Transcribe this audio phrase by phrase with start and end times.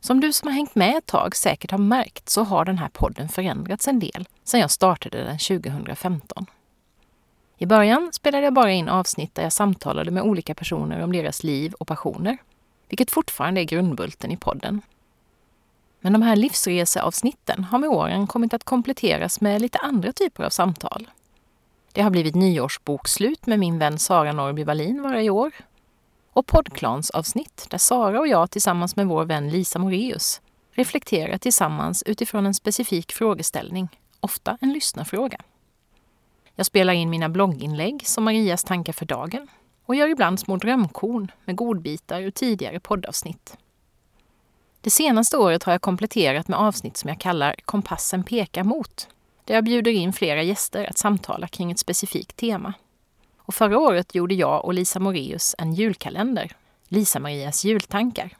[0.00, 2.88] Som du som har hängt med ett tag säkert har märkt så har den här
[2.88, 6.46] podden förändrats en del sedan jag startade den 2015.
[7.58, 11.44] I början spelade jag bara in avsnitt där jag samtalade med olika personer om deras
[11.44, 12.38] liv och passioner,
[12.88, 14.82] vilket fortfarande är grundbulten i podden.
[16.00, 20.50] Men de här livsreseavsnitten har med åren kommit att kompletteras med lite andra typer av
[20.50, 21.10] samtal.
[21.92, 25.52] Det har blivit nyårsbokslut med min vän Sara Norrby Wallin varje år
[26.32, 32.46] och poddklansavsnitt där Sara och jag tillsammans med vår vän Lisa Moreus reflekterar tillsammans utifrån
[32.46, 33.88] en specifik frågeställning,
[34.20, 35.40] ofta en lyssnarfråga.
[36.54, 39.48] Jag spelar in mina blogginlägg som Marias tankar för dagen
[39.86, 43.56] och gör ibland små drömkorn med godbitar ur tidigare poddavsnitt.
[44.80, 49.08] Det senaste året har jag kompletterat med avsnitt som jag kallar Kompassen pekar mot,
[49.44, 52.74] där jag bjuder in flera gäster att samtala kring ett specifikt tema.
[53.48, 56.52] Och förra året gjorde jag och Lisa Moreus en julkalender,
[56.88, 58.36] Lisa-Marias jultankar.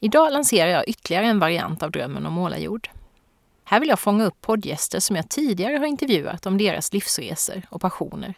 [0.00, 2.88] Idag lanserar jag ytterligare en variant av Drömmen om målarjord.
[3.64, 7.80] Här vill jag fånga upp poddgäster som jag tidigare har intervjuat om deras livsresor och
[7.80, 8.34] passioner.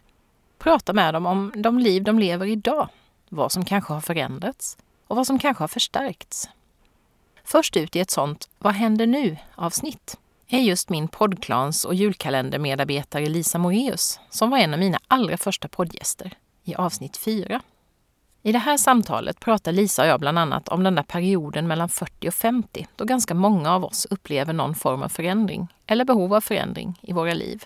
[0.59, 2.89] Prata med dem om de liv de lever idag,
[3.29, 6.49] vad som kanske har förändrats och vad som kanske har förstärkts.
[7.45, 10.19] Först ut i ett sånt Vad händer nu-avsnitt
[10.53, 15.69] är just min poddklans och julkalendermedarbetare Lisa Moreus som var en av mina allra första
[15.69, 16.33] poddgäster
[16.65, 17.61] i avsnitt 4.
[18.43, 21.89] I det här samtalet pratar Lisa och jag bland annat om den där perioden mellan
[21.89, 26.35] 40 och 50 då ganska många av oss upplever någon form av förändring eller behov
[26.35, 27.65] av förändring i våra liv.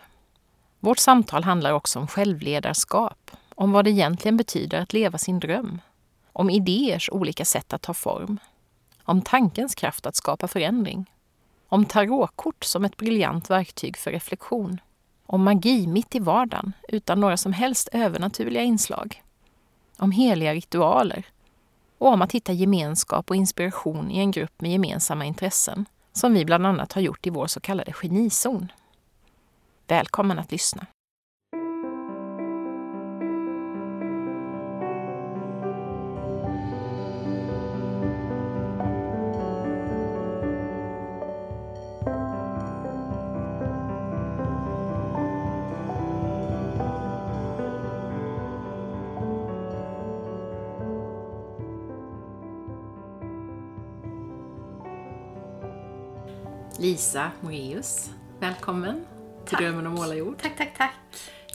[0.81, 5.81] Vårt samtal handlar också om självledarskap, om vad det egentligen betyder att leva sin dröm,
[6.33, 8.39] om idéers olika sätt att ta form,
[9.05, 11.06] om tankens kraft att skapa förändring
[11.75, 14.81] om tarotkort som ett briljant verktyg för reflektion.
[15.27, 19.23] Om magi mitt i vardagen utan några som helst övernaturliga inslag.
[19.99, 21.27] Om heliga ritualer.
[21.99, 26.45] Och om att hitta gemenskap och inspiration i en grupp med gemensamma intressen, som vi
[26.45, 28.73] bland annat har gjort i vår så kallade genizon.
[29.87, 30.87] Välkommen att lyssna!
[56.84, 59.05] Lisa Moreus, välkommen
[59.47, 60.39] till Drömmen om målarjord.
[60.43, 60.95] Tack, tack, tack.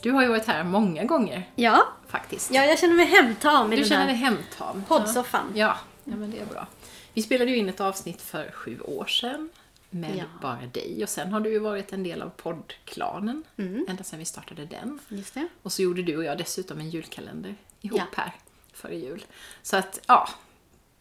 [0.01, 1.49] Du har ju varit här många gånger.
[1.55, 1.87] Ja.
[2.07, 2.51] Faktiskt.
[2.51, 4.83] Ja, jag känner mig hemtam i du den känner här dig hemtam.
[4.87, 5.51] poddsoffan.
[5.55, 5.77] Ja.
[6.03, 6.67] ja, men det är bra.
[7.13, 9.49] Vi spelade ju in ett avsnitt för sju år sedan
[9.89, 10.23] med Ja.
[10.41, 13.85] bara dig och sen har du ju varit en del av poddklanen Mm.
[13.89, 14.99] ända sedan vi startade den.
[15.07, 15.47] Just det.
[15.63, 18.05] Och så gjorde du och jag dessutom en julkalender ihop Ja.
[18.23, 18.31] här
[18.73, 19.25] före jul.
[19.61, 20.29] Så att, ja,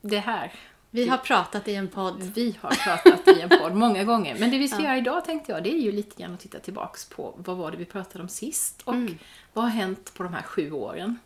[0.00, 0.52] det här
[0.90, 2.22] Vi har pratat i en podd.
[2.22, 4.36] Vi har pratat i en podd många gånger.
[4.38, 4.84] Men det vi ska Ja.
[4.84, 7.70] göra idag tänkte jag, det är ju lite grann att titta tillbaks på vad var
[7.70, 9.18] det vi pratade om sist och Mm.
[9.52, 11.18] vad har hänt på de här sju åren.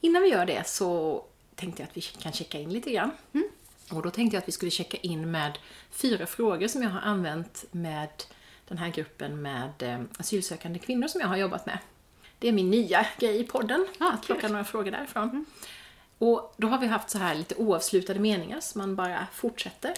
[0.00, 3.10] Innan vi gör det så tänkte jag att vi kan checka in lite grann.
[3.32, 3.48] Mm.
[3.90, 5.58] Och då tänkte jag att vi skulle checka in med
[5.90, 8.08] fyra frågor som jag har använt med
[8.68, 11.78] den här gruppen med eh, asylsökande kvinnor som jag har jobbat med.
[12.38, 15.44] Det är min nya grej i podden, Ah, att plocka några frågor därifrån.
[16.22, 19.94] Och då har vi haft så här lite oavslutade meningar som man bara fortsätter.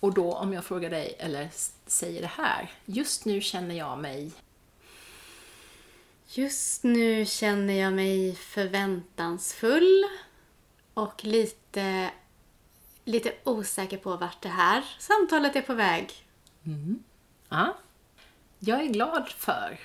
[0.00, 1.48] Och då om jag frågar dig, eller
[1.86, 2.70] säger det här.
[2.84, 4.32] Just nu känner jag mig...
[6.26, 10.04] Just nu känner jag mig förväntansfull
[10.94, 12.10] och lite,
[13.04, 16.26] lite osäker på vart det här samtalet är på väg.
[17.48, 17.76] Ja.
[18.58, 19.78] Jag är glad för...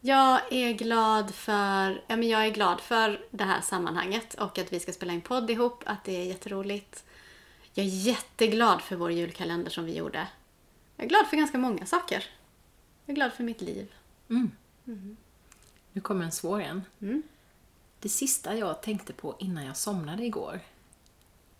[0.00, 4.72] Jag är glad för, ja, men jag är glad för det här sammanhanget och att
[4.72, 7.04] vi ska spela in podd ihop, att det är jätteroligt.
[7.74, 10.28] Jag är jätteglad för vår julkalender som vi gjorde.
[10.96, 12.24] Jag är glad för ganska många saker.
[13.04, 13.92] Jag är glad för mitt liv.
[15.92, 16.82] Nu kommer en svår en.
[17.00, 17.22] Mm.
[18.00, 20.60] Det sista jag tänkte på innan jag somnade igår.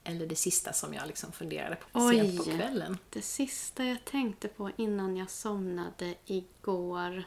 [0.05, 2.21] Eller det sista som jag liksom funderade på Oj.
[2.21, 2.99] sent på kvällen.
[3.11, 7.25] Det sista jag tänkte på innan jag somnade igår.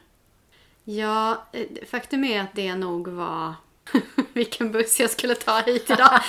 [0.84, 3.54] Ja, eh, faktum är att det nog var
[4.32, 6.20] vilken buss jag skulle ta hit idag.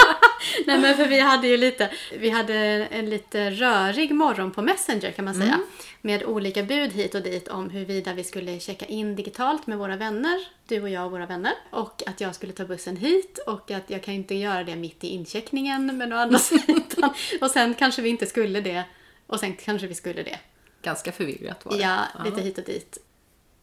[0.66, 2.54] Nej men för vi hade ju lite, vi hade
[2.86, 5.60] en lite rörig morgon på Messenger kan man säga.
[6.00, 9.96] Med olika bud hit och dit om huruvida vi skulle checka in digitalt med våra
[9.96, 11.52] vänner, du och jag och våra vänner.
[11.70, 15.04] Och att jag skulle ta bussen hit och att jag kan inte göra det mitt
[15.04, 17.10] i incheckningen men å andra sidan.
[17.40, 18.84] Och sen kanske vi inte skulle det.
[19.26, 20.38] Och sen kanske vi skulle det.
[20.82, 21.82] Ganska förvirrat var det.
[21.82, 22.98] Ja, lite hit och dit.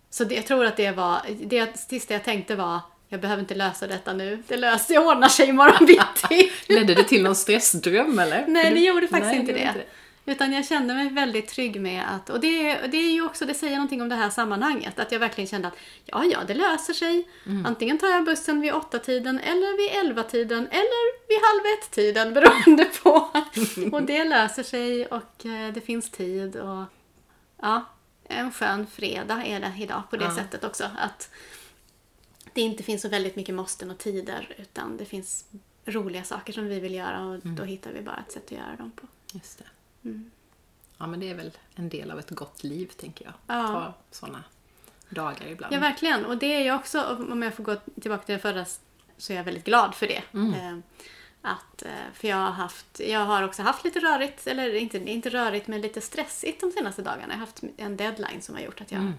[0.10, 2.80] Så det, jag tror att det var, det sista jag tänkte var
[3.12, 4.44] jag behöver inte lösa detta nu.
[4.48, 6.52] Det löser jag, ordnar sig imorgon bitti.
[6.74, 8.48] Ledde det till någon stressdröm eller?
[8.48, 9.86] Nej, det gjorde faktiskt Nej, inte det.
[10.26, 13.54] Utan jag kände mig väldigt trygg med att, och det, det är ju också, det
[13.54, 16.94] säger någonting om det här sammanhanget, att jag verkligen kände att ja, ja, det löser
[16.94, 17.28] sig.
[17.46, 17.66] Mm.
[17.66, 21.92] Antingen tar jag bussen vid åtta tiden eller vid elva tiden eller vid halv ett
[21.92, 22.34] tiden
[22.66, 23.30] beroende på.
[23.92, 26.84] och det löser sig och eh, det finns tid och
[27.62, 27.86] ja,
[28.30, 30.36] en skön fredag är det idag på det Ja.
[30.36, 30.90] sättet också.
[30.98, 31.30] Att
[32.54, 35.46] det inte finns så väldigt mycket måsten och tider utan det finns
[35.86, 37.56] roliga saker som vi vill göra och Mm.
[37.56, 39.08] då hittar vi bara ett sätt att göra dem på.
[39.34, 39.66] Just det.
[40.98, 43.34] Ja, men det är väl en del av ett gott liv, tänker jag.
[43.48, 43.68] Ja.
[43.68, 44.44] Ta sådana
[45.10, 45.74] dagar ibland.
[45.76, 46.26] Ja, verkligen.
[46.26, 48.66] Och det är jag också, om jag får gå tillbaka till det förra,
[49.18, 50.24] så är jag väldigt glad för det.
[50.34, 50.78] Eh,
[51.42, 55.30] Att, eh, för jag har, haft, jag har också haft lite rörigt, eller inte, inte
[55.30, 57.28] rörigt, men lite stressigt de senaste dagarna.
[57.28, 59.14] Jag har haft en deadline som har gjort att jag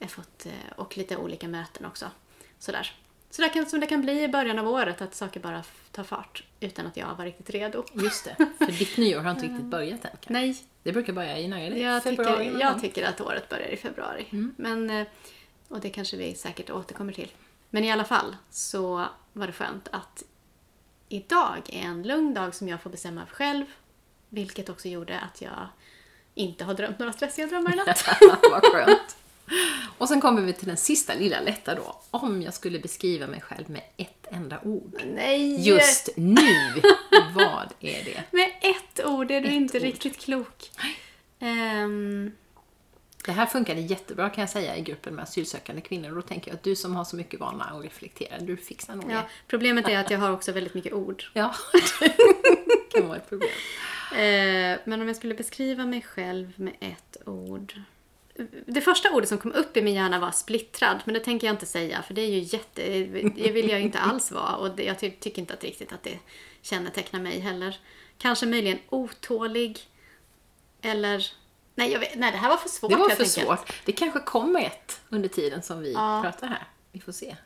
[0.00, 2.10] har fått, eh, och lite olika möten också.
[2.58, 2.92] Sådär.
[3.30, 5.62] Så där kan, som det kan bli i början av året, att saker bara
[5.92, 7.84] tar fart utan att jag var riktigt redo.
[7.92, 8.36] Just det.
[8.58, 10.10] För ditt nyår har inte riktigt börjat än.
[10.10, 10.32] kanske.
[10.32, 11.70] Nej, Det brukar börja i när?
[11.70, 14.26] Jag Februari tycker, jag tycker att året börjar i februari.
[14.30, 14.54] Mm.
[14.58, 15.06] Men, eh,
[15.68, 17.30] och det kanske vi säkert återkommer till.
[17.70, 20.22] Men i alla fall så var det skönt att
[21.08, 23.64] idag är en lugn dag som jag får bestämma själv.
[24.28, 25.68] Vilket också gjorde att jag
[26.34, 28.04] inte har drömt några stressiga drömmar i natt.
[28.50, 29.16] Vad skönt.
[29.98, 32.00] Och sen kommer vi till den sista lilla lätta då.
[32.10, 35.02] Om jag skulle beskriva mig själv med ett enda ord.
[35.14, 35.68] Nej!
[35.68, 36.82] Just nu,
[37.34, 38.22] vad är det?
[38.30, 39.82] Med ett ord är du Ett inte ord.
[39.82, 40.70] riktigt klok.
[41.38, 42.32] Ehm,
[43.24, 46.14] Det här funkade jättebra kan jag säga i gruppen med asylsökande kvinnor.
[46.14, 49.10] Då tänker jag att du som har så mycket vana att reflektera, du fixar nog
[49.10, 51.24] ja, problemet är att jag har också väldigt mycket ord.
[51.32, 51.54] Ja,
[52.00, 52.16] det
[52.98, 53.50] kan vara ett problem.
[54.12, 57.72] Eh, men om jag skulle beskriva mig själv med ett ord.
[58.66, 61.54] Det första ordet som kom upp i min hjärna var splittrad, men det tänker jag
[61.54, 62.82] inte säga för det är ju jätte...
[63.36, 66.18] Det vill jag inte alls vara och jag ty, tycker inte att riktigt att det
[66.62, 67.76] kännetecknar mig heller.
[68.18, 69.78] Kanske möjligen otålig
[70.82, 71.26] eller...
[71.78, 73.30] Nej, jag vet, nej det här var för svårt Det var för enkelt.
[73.30, 73.72] svårt.
[73.84, 76.20] Det kanske kommer ett under tiden som vi Ja.
[76.22, 76.66] pratar här.
[76.92, 77.36] Vi får se.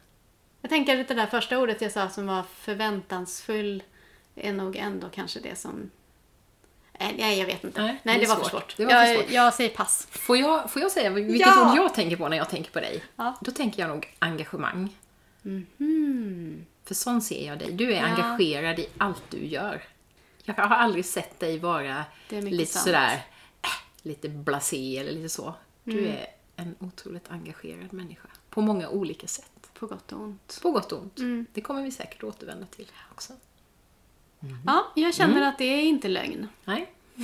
[0.60, 3.82] Jag tänker att det där första ordet jag sa som var förväntansfull
[4.34, 5.90] är nog ändå kanske det som...
[6.98, 7.82] Nej, jag vet inte.
[7.82, 8.50] Nej, Nej, det det, var för svårt.
[8.50, 8.76] svårt.
[8.76, 9.30] Det var för jag, svårt.
[9.32, 10.08] jag säger pass.
[10.10, 11.70] Får jag, får jag säga vilket Ja!
[11.72, 13.04] ord jag tänker på när jag tänker på dig?
[13.16, 13.34] Ja.
[13.40, 14.96] Då tänker jag nog engagemang.
[15.42, 16.66] Mhm.
[16.84, 17.72] För sån ser jag dig.
[17.72, 18.02] Du är Ja.
[18.06, 19.82] engagerad i allt du gör.
[20.44, 22.84] Jag har aldrig sett dig vara lite sant.
[22.84, 23.22] sådär,
[24.02, 25.54] lite blasé eller lite så.
[25.84, 26.10] Du Mm.
[26.12, 28.28] är en otroligt engagerad människa.
[28.50, 29.70] På många olika sätt.
[29.74, 30.58] På gott och ont.
[30.62, 31.18] På gott och ont.
[31.18, 31.46] Mm.
[31.52, 33.32] Det kommer vi säkert återvända till också.
[34.66, 35.48] Ja, jag känner Mm.
[35.48, 36.48] att det är inte lögn.
[36.64, 36.92] Nej.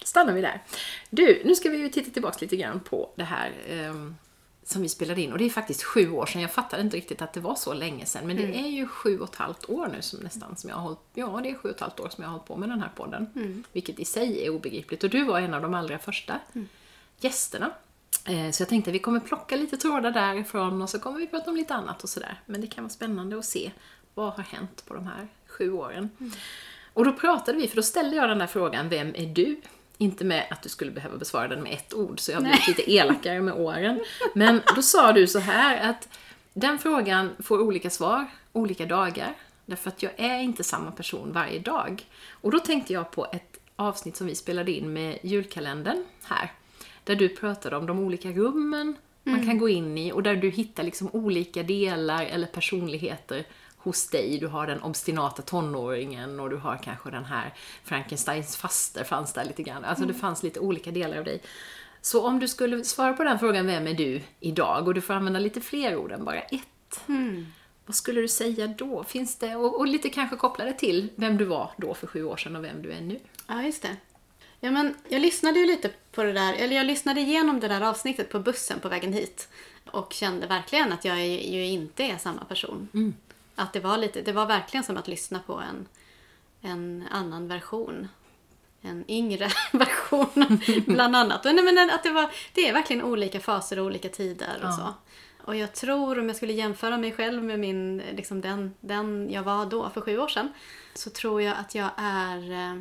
[0.00, 0.62] Då stannar vi där.
[1.10, 4.14] Du, nu ska vi ju titta tillbaka lite grann på det här ehm,
[4.64, 5.32] som vi spelade in.
[5.32, 6.42] Och det är faktiskt sju år sedan.
[6.42, 8.26] Jag fattade inte riktigt att det var så länge sedan.
[8.26, 10.82] Men det är ju sju och ett halvt år nu som nästan som jag har
[10.82, 12.68] hållit, ja det är sju och ett halvt år som jag har hållit på med
[12.68, 13.62] den här podden.
[13.72, 15.04] Vilket i sig är obegripligt.
[15.04, 16.38] Och du var en av de allra första
[17.20, 17.70] gästerna.
[18.24, 21.26] Eh, Så jag tänkte att vi kommer plocka lite trådar därifrån och så kommer vi
[21.26, 22.40] prata om lite annat och sådär.
[22.46, 23.72] Men det kan vara spännande att se
[24.14, 26.10] vad har hänt på de här sju åren.
[26.94, 29.60] Och då pratade vi, för då ställde jag den där frågan, vem är du?
[30.02, 32.68] Inte med att du skulle behöva besvara den med ett ord, så jag har blivit
[32.68, 34.00] lite elakare med åren.
[34.34, 36.08] Men då sa du så här att
[36.54, 39.34] den frågan får olika svar, olika dagar.
[39.66, 42.06] Därför att jag är inte samma person varje dag.
[42.30, 46.52] Och då tänkte jag på ett avsnitt som vi spelade in med julkalendern här.
[47.04, 50.50] Där du pratade om de olika rummen man kan gå in i och där du
[50.50, 53.44] hittar liksom olika delar eller personligheter
[53.82, 54.38] hos dig.
[54.38, 59.44] Du har den obstinata tonåringen och du har kanske den här Frankensteins faster fanns där
[59.44, 59.84] lite grann.
[59.84, 61.42] Alltså det fanns lite olika delar av dig.
[62.00, 64.88] Så om du skulle svara på den frågan, vem är du idag?
[64.88, 67.00] Och du får använda lite fler ord än bara ett.
[67.86, 69.04] Vad skulle du säga då?
[69.04, 72.24] Finns det, och, och lite kanske koppla det till vem du var då för sju
[72.24, 73.18] år sedan och vem du är nu.
[73.46, 73.96] Ja, just det.
[74.60, 77.80] Ja, men jag lyssnade ju lite på det där, eller jag lyssnade igenom det där
[77.80, 79.48] avsnittet på bussen på vägen hit
[79.90, 82.88] och kände verkligen att jag ju inte är samma person.
[83.54, 85.88] Att det var lite, det var verkligen som att lyssna på en,
[86.60, 88.08] en annan version.
[88.82, 91.46] en yngre version bland annat.
[91.46, 94.68] Och, nej, men att det, var, det är verkligen olika faser och olika tider och
[94.68, 94.72] Ja.
[94.72, 94.94] så.
[95.44, 99.42] Och jag tror, om jag skulle jämföra mig själv med min, liksom den, den jag
[99.42, 100.52] var då, för sju år sedan,
[100.94, 102.52] så tror jag att jag är...
[102.52, 102.80] eh,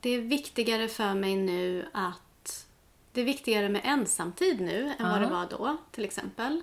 [0.00, 2.66] Det är viktigare för mig nu att...
[3.12, 6.62] Det är viktigare med ensamtid nu än vad det var då, till exempel.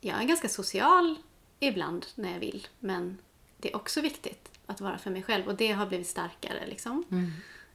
[0.00, 1.16] Jag är ganska social
[1.60, 3.18] ibland när jag vill, men
[3.56, 6.66] det är också viktigt att vara för mig själv och det har blivit starkare.
[6.66, 7.04] Liksom.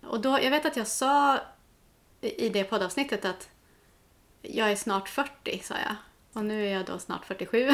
[0.02, 1.40] Och då, jag vet att jag sa
[2.22, 3.50] i i det poddavsnittet att
[4.42, 5.96] jag är snart 40, sa jag.
[6.34, 7.70] Och nu är jag då snart 47.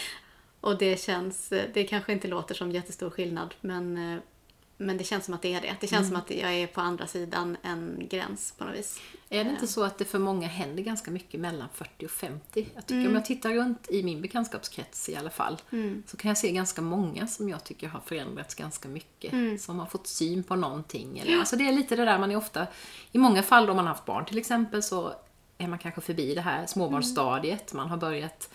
[0.60, 4.20] och det känns, det kanske inte låter som jättestor skillnad, men, eh,
[4.76, 5.76] men det känns som att det är det.
[5.80, 9.00] Det känns som att jag är på andra sidan en gräns på något vis.
[9.28, 12.66] Är det inte så att det för många händer ganska mycket mellan 40 och 50?
[12.74, 13.08] Jag tycker Mm.
[13.08, 16.02] om jag tittar runt i min bekantskapskrets i alla fall, Mm.
[16.06, 19.32] så kan jag se ganska många som jag tycker har förändrats ganska mycket.
[19.32, 19.58] Mm.
[19.58, 21.18] Som har fått syn på någonting.
[21.18, 22.66] Eller, alltså det är lite det där man är ofta,
[23.12, 25.14] i många fall om man har haft barn till exempel, så
[25.58, 27.72] är man kanske förbi det här småbarnsstadiet.
[27.72, 28.50] Man har börjat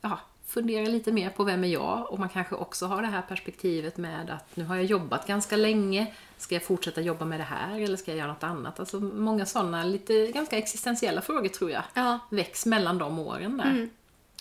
[0.00, 0.18] ja,
[0.52, 2.06] fundera lite mer på vem är jag?
[2.10, 5.56] Och man kanske också har det här perspektivet med att nu har jag jobbat ganska
[5.56, 6.14] länge.
[6.38, 8.80] Ska jag fortsätta jobba med det här eller ska jag göra något annat?
[8.80, 13.88] Alltså många sådana lite ganska existentiella frågor tror jag Ja, väcks mellan de åren där.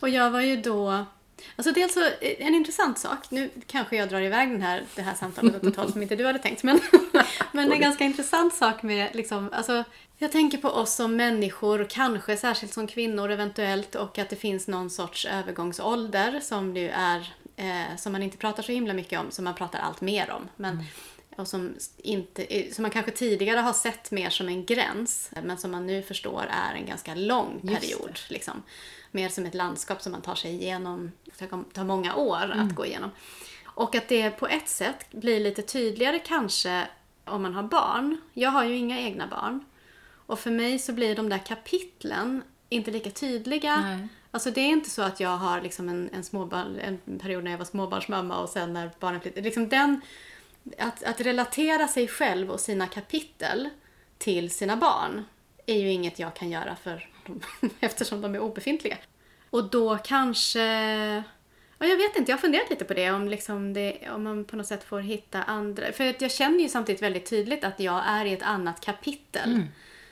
[0.01, 1.05] Och jag var ju då...
[1.55, 5.15] Alltså dels så, en intressant sak, nu kanske jag drar iväg den här, det här
[5.15, 6.79] samtalet åt ett håll som inte du hade tänkt, men,
[7.51, 9.83] men en ganska intressant sak med liksom, alltså,
[10.21, 14.67] jag tänker på oss som människor, kanske särskilt som kvinnor eventuellt, och att det finns
[14.67, 19.31] någon sorts övergångsålder som det är, eh, som man inte pratar så himla mycket om,
[19.31, 20.49] som man pratar allt mer om.
[20.55, 20.83] Men,
[21.35, 25.71] och som, inte, som man kanske tidigare har sett mer som en gräns, men som
[25.71, 28.19] man nu förstår är en ganska lång period.
[28.29, 28.63] Liksom.
[29.11, 32.85] Mer som ett landskap som man tar sig igenom, det tar många år att gå
[32.85, 33.11] igenom.
[33.63, 36.87] Och att det på ett sätt blir lite tydligare kanske
[37.25, 38.21] om man har barn.
[38.33, 39.65] Jag har ju inga egna barn.
[40.31, 43.81] Och för mig så blir de där kapitlen inte lika tydliga.
[43.81, 44.07] Nej.
[44.31, 47.51] Alltså det är inte så att jag har liksom en, en, småbarn, en period när
[47.51, 49.41] jag var småbarnsmamma och sen när barnen flyttade.
[49.41, 50.01] Liksom den,
[50.77, 53.69] att, att relatera sig själv och sina kapitel
[54.17, 55.25] till sina barn
[55.65, 57.41] är ju inget jag kan göra för dem,
[57.79, 58.97] eftersom de är obefintliga.
[59.49, 60.63] Och då kanske...
[61.77, 64.45] Ja, jag vet inte, jag har funderat lite på det om, liksom det, om man
[64.45, 65.91] på något sätt får hitta andra...
[65.91, 69.67] För att jag känner ju samtidigt väldigt tydligt att jag är i ett annat kapitel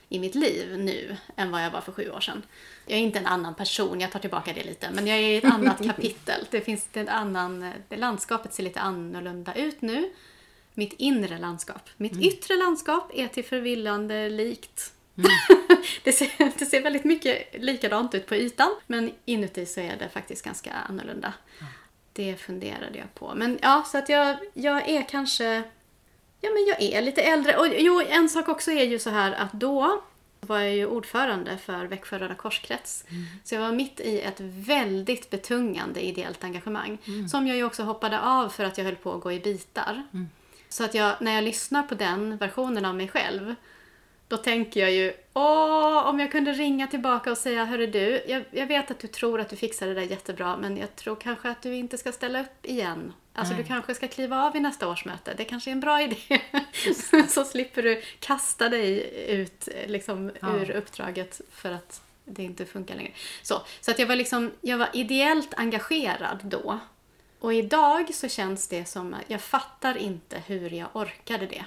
[0.10, 2.44] i mitt liv nu än vad jag var för sju år sedan.
[2.86, 5.38] Jag är inte en annan person, jag tar tillbaka det lite, men jag är i
[5.38, 6.46] ett annat kapitel.
[6.50, 7.74] Det finns en annan...
[7.88, 10.12] Det landskapet ser lite annorlunda ut nu.
[10.74, 11.90] Mitt inre landskap.
[11.98, 14.94] Mitt yttre landskap är till förvillande likt.
[16.04, 20.10] det, ser, det ser väldigt mycket likadant ut på ytan, men inuti så är det
[20.10, 21.34] faktiskt ganska annorlunda.
[22.14, 23.34] Det funderade jag på.
[23.36, 25.64] Men ja, så att jag, jag är kanske...
[26.42, 27.58] Ja, men jag är lite äldre.
[27.58, 30.02] Och jo, en sak också är ju så här att då
[30.42, 33.06] var jag ju ordförande för Växjö Röda Korskrets.
[33.44, 36.98] Så jag var mitt i ett väldigt betungande ideellt engagemang.
[37.32, 40.04] Som jag ju också hoppade av för att jag höll på att gå i bitar.
[40.70, 43.56] Så att jag, när jag lyssnar på den versionen av mig själv
[44.30, 48.44] då tänker jag ju, åh, om jag kunde ringa tillbaka och säga, hörru du, jag,
[48.52, 51.50] jag vet att du tror att du fixar det där jättebra, men jag tror kanske
[51.50, 53.14] att du inte ska ställa upp igen.
[53.40, 56.42] Alltså du kanske ska kliva av i nästa årsmöte, det kanske är en bra idé.
[57.30, 60.56] Så slipper du kasta dig ut liksom, Ja.
[60.56, 63.12] ur uppdraget för att det inte funkar längre.
[63.42, 66.80] Så, så att jag var liksom, jag var ideellt engagerad då.
[67.40, 71.64] Och idag så känns det som att jag fattar inte hur jag orkade det.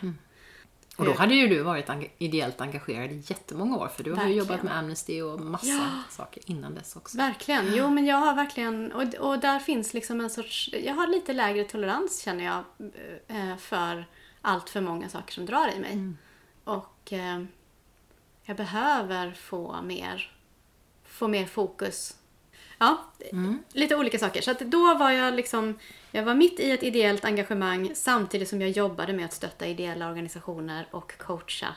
[1.11, 4.17] Och då hade ju du varit enga- ideellt engagerad i jättemånga år, för du har
[4.17, 4.39] ju Verkligen.
[4.47, 5.89] jobbat med Amnesty och massa Ja.
[6.11, 7.17] saker innan dess också.
[7.17, 7.75] Verkligen.
[7.77, 8.93] Jo, men jag har verkligen...
[8.93, 10.71] Och, och där finns liksom en sorts...
[10.73, 12.65] Jag har lite lägre tolerans, känner jag,
[13.29, 14.05] eh, för
[14.41, 16.13] allt för många saker som drar i mig.
[16.65, 17.43] Och eh,
[18.45, 20.33] jag behöver få mer,
[21.05, 22.17] få mer fokus.
[22.83, 23.05] Ja,
[23.73, 24.43] lite olika saker.
[24.43, 25.79] Så att då var jag liksom...
[26.11, 30.09] Jag var mitt i ett ideellt engagemang samtidigt som jag jobbade med att stötta ideella
[30.09, 31.75] organisationer och coacha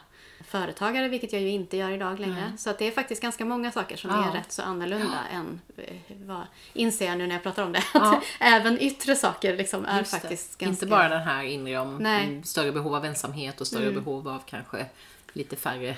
[0.47, 2.53] företagare, vilket jag ju inte gör idag längre.
[2.57, 4.29] Så att det är faktiskt ganska många saker som Ja.
[4.29, 5.93] är rätt så annorlunda än eh,
[6.25, 6.41] vad,
[6.73, 7.83] inser jag nu när jag pratar om det.
[7.93, 8.21] Ja.
[8.39, 10.19] Även yttre saker liksom är Just det.
[10.19, 10.65] faktiskt ganska...
[10.85, 12.25] Inte bara den här inre om Nej.
[12.25, 14.85] mm, större behov av ensamhet och större behov av kanske
[15.33, 15.97] lite färre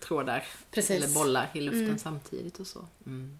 [0.00, 0.90] trådar Precis.
[1.04, 2.86] eller bollar i luften samtidigt och så.
[3.06, 3.38] Mm.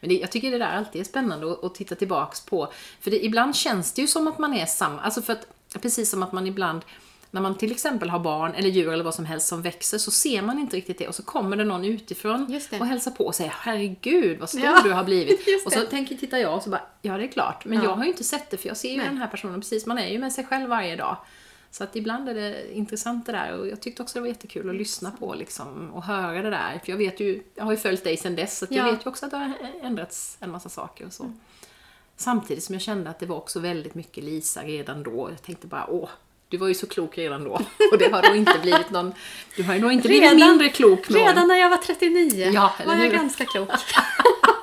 [0.00, 2.72] Men det, jag tycker det där alltid är spännande att, att titta tillbaks på.
[3.00, 5.46] För det, ibland känns det ju som att man är samma, alltså för att
[5.82, 6.82] precis som att man ibland
[7.30, 10.10] när man till exempel har barn eller djur eller vad som helst som växer så
[10.10, 12.80] ser man inte riktigt det och så kommer det någon utifrån det.
[12.80, 15.40] och hälsar på och säger herregud vad stor Ja, du har blivit.
[15.66, 17.64] Och så tänker, tittar jag och så bara, ja det är klart.
[17.64, 17.84] Men Ja.
[17.84, 19.06] jag har ju inte sett det för jag ser ju Nej.
[19.06, 21.16] den här personen precis, man är ju med sig själv varje dag.
[21.72, 24.70] Så att ibland är det intressant det där och jag tyckte också det var jättekul
[24.70, 26.80] att lyssna på liksom och höra det där.
[26.84, 28.90] För jag vet ju, jag har ju följt dig sedan dess så att jag Ja.
[28.90, 31.32] vet ju också att det har ändrats en massa saker och så.
[32.16, 35.28] Samtidigt som jag kände att det var också väldigt mycket Lisa redan då.
[35.30, 36.08] Jag tänkte bara, åh,
[36.48, 37.50] du var ju så klok redan då.
[37.92, 39.14] Och det har då inte blivit någon,
[39.56, 41.26] du har ju nog inte blivit Redan- mindre klok åren.
[41.26, 43.68] Redan när jag var 39 Ja, var jag ganska klok.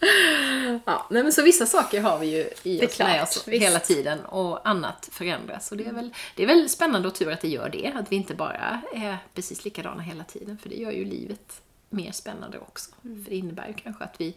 [0.84, 3.62] Ja, nej men så vissa saker har vi ju i oss klart, med oss visst.
[3.62, 5.70] hela tiden och annat förändras.
[5.70, 8.12] Och det är, väl, det är väl spännande och tur att det gör det, att
[8.12, 12.58] vi inte bara är precis likadana hela tiden, för det gör ju livet mer spännande
[12.58, 12.90] också.
[13.04, 13.24] Mm.
[13.24, 14.34] För det innebär ju kanske att vi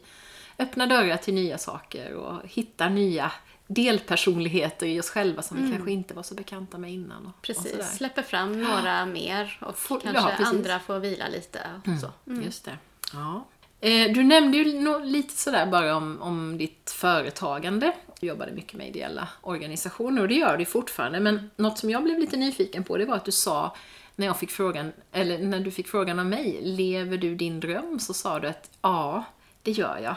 [0.60, 3.32] öppnar dörrar till nya saker och hittar nya
[3.68, 7.26] delpersonligheter i oss själva som vi kanske inte var så bekanta med innan.
[7.26, 7.50] Och, och.
[7.50, 7.64] Mm.
[7.64, 10.48] Precis, släpper fram några mer och ja, kanske precis.
[10.48, 11.60] andra får vila lite.
[11.86, 12.12] Och så.
[12.44, 12.78] Just det.
[13.14, 13.46] Ja.
[13.82, 14.64] Eh, Du nämnde ju
[15.06, 17.92] lite sådär bara om, om ditt företagande.
[18.20, 21.20] Du jobbade mycket med ideella organisationer och det gör du fortfarande.
[21.20, 23.76] Men något som jag blev lite nyfiken på det var att du sa
[24.16, 28.00] när jag fick frågan, eller när du fick frågan av mig, lever du din dröm?
[28.00, 29.24] Så sa du att ja,
[29.62, 30.16] det gör jag.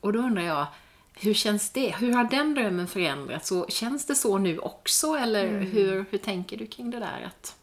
[0.00, 0.66] Och då undrar jag,
[1.14, 1.94] hur känns det?
[1.98, 3.52] Hur har den drömmen förändrats?
[3.52, 5.06] Och känns det så nu också?
[5.14, 7.22] Eller hur, hur tänker du kring det där?
[7.26, 7.56] Att,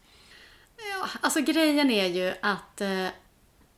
[0.76, 3.06] Ja, alltså grejen är ju att eh,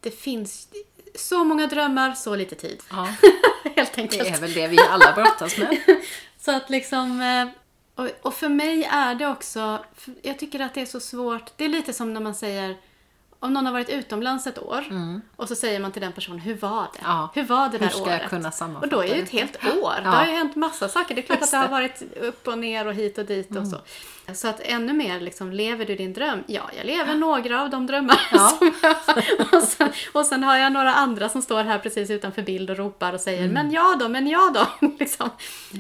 [0.01, 0.69] det finns
[1.15, 2.83] så många drömmar, så lite tid.
[2.91, 3.09] ja,
[3.77, 4.29] Helt det enkelt.
[4.29, 5.77] är väl det vi alla brottas med.
[6.41, 7.21] Så att liksom...
[7.21, 7.49] eh,
[8.05, 9.85] Och, och för mig är det också...
[10.23, 11.53] Jag tycker att det är så svårt.
[11.57, 12.77] Det är lite som när man säger...
[13.43, 14.85] Om någon har varit utomlands ett år
[15.37, 16.99] och så säger man till den personen, hur var det?
[17.01, 17.11] Mm.
[17.17, 17.29] Ja.
[17.35, 18.29] Hur var det där Hur ska jag året?
[18.31, 19.21] kunna och sammanfatta då är ju det?
[19.21, 19.95] ett helt år.
[19.97, 20.11] Det Ja.
[20.11, 21.15] har ju hänt massa saker.
[21.15, 21.77] Det är klart att Just det har det.
[21.77, 21.89] Mm.
[21.89, 23.77] varit upp och ner och hit och dit och så.
[24.35, 26.45] Så att ännu mer, liksom, lever du din dröm?
[26.47, 28.49] Ja, jag lever några av de drömmar Ja.
[28.59, 32.43] som jag och sen, och sen har jag några andra som står här precis utanför
[32.43, 33.53] bild och ropar och säger Mm.
[33.55, 34.89] men ja då, men ja då.
[34.99, 35.31] liksom.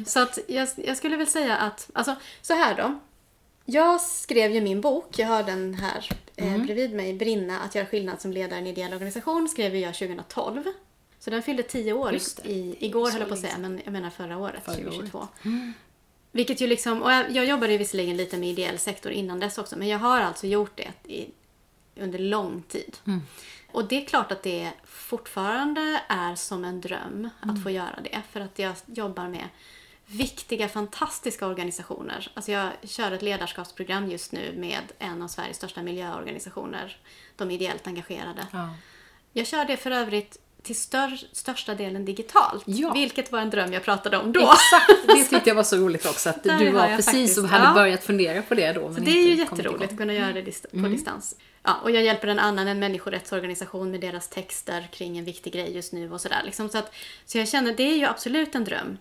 [0.06, 2.98] Så att jag, jag skulle väl säga att, alltså så här då.
[3.64, 6.08] Jag skrev ju min bok, jag har den här
[6.42, 6.60] Mm.
[6.60, 9.94] eh, bredvid mig, Brinna, att göra skillnad som ledare i en ideell organisation, skrev jag
[9.94, 10.64] 2012.
[11.18, 14.10] Så den fyllde 10 år i, igår höll jag på att säga, men jag menar
[14.10, 14.84] förra året, Förra året.
[14.84, 15.26] 2022.
[16.32, 19.78] Vilket ju liksom, och jag, jag jobbade visserligen lite med ideell sektor innan dess också,
[19.78, 21.26] men jag har alltså gjort det i,
[21.96, 22.96] under lång tid.
[23.72, 28.22] Och det är klart att det fortfarande är som en dröm att få göra det,
[28.32, 29.48] för att jag jobbar med
[30.12, 32.30] viktiga, fantastiska organisationer.
[32.34, 36.96] Alltså jag kör ett ledarskapsprogram just nu med en av Sveriges största miljöorganisationer,
[37.36, 38.46] de ideellt engagerade.
[38.52, 38.74] Ja.
[39.32, 42.92] Jag kör det för övrigt till stör, största delen digitalt, Ja.
[42.92, 44.40] vilket var en dröm jag pratade om då.
[44.40, 47.64] Exakt, det tyckte jag var så roligt också att du var precis faktiskt- och hade
[47.64, 47.74] ja.
[47.74, 48.80] börjat fundera på det då.
[48.84, 51.36] Men Så det är ju jätteroligt att kunna göra det dist- på distans.
[51.62, 55.74] Ja, och jag hjälper en annan, en människorättsorganisation med deras texter kring en viktig grej
[55.74, 56.42] just nu och sådär.
[56.44, 56.68] Liksom.
[56.68, 56.94] Så, att,
[57.26, 58.98] så jag känner, det är ju absolut en dröm.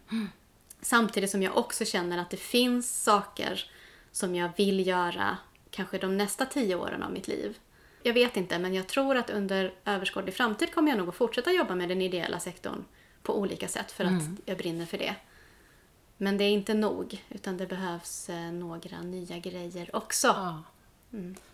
[0.81, 3.65] Samtidigt som jag också känner att det finns saker
[4.11, 5.37] som jag vill göra
[5.69, 7.57] kanske de nästa tio åren av mitt liv.
[8.03, 11.51] Jag vet inte, men jag tror att under överskådlig framtid kommer jag nog att fortsätta
[11.51, 12.83] jobba med den ideella sektorn
[13.23, 15.15] på olika sätt för att jag brinner för det.
[16.17, 20.27] Men det är inte nog, utan det behövs eh, några nya grejer också.
[20.27, 20.63] Ja.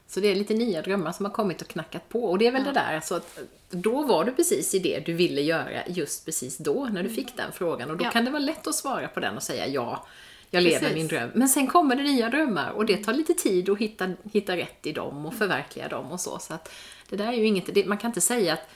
[0.08, 2.24] Så det är lite nya drömmar som har kommit och knackat på.
[2.24, 3.40] Och det är väl det där, alltså att
[3.70, 7.38] då var du precis i det du ville göra just precis då, när du fick
[7.38, 7.92] den frågan.
[7.92, 8.12] Och då Ja.
[8.12, 10.06] kan det vara lätt att svara på den och säga ja,
[10.50, 10.96] jag lever Precis.
[10.96, 11.30] min dröm.
[11.34, 14.86] Men sen kommer det nya drömmar och det tar lite tid att hitta, hitta rätt
[14.86, 16.40] i dem och förverkliga dem och så.
[16.40, 16.72] Så att
[17.10, 18.70] det där är ju inget, det, man kan inte säga att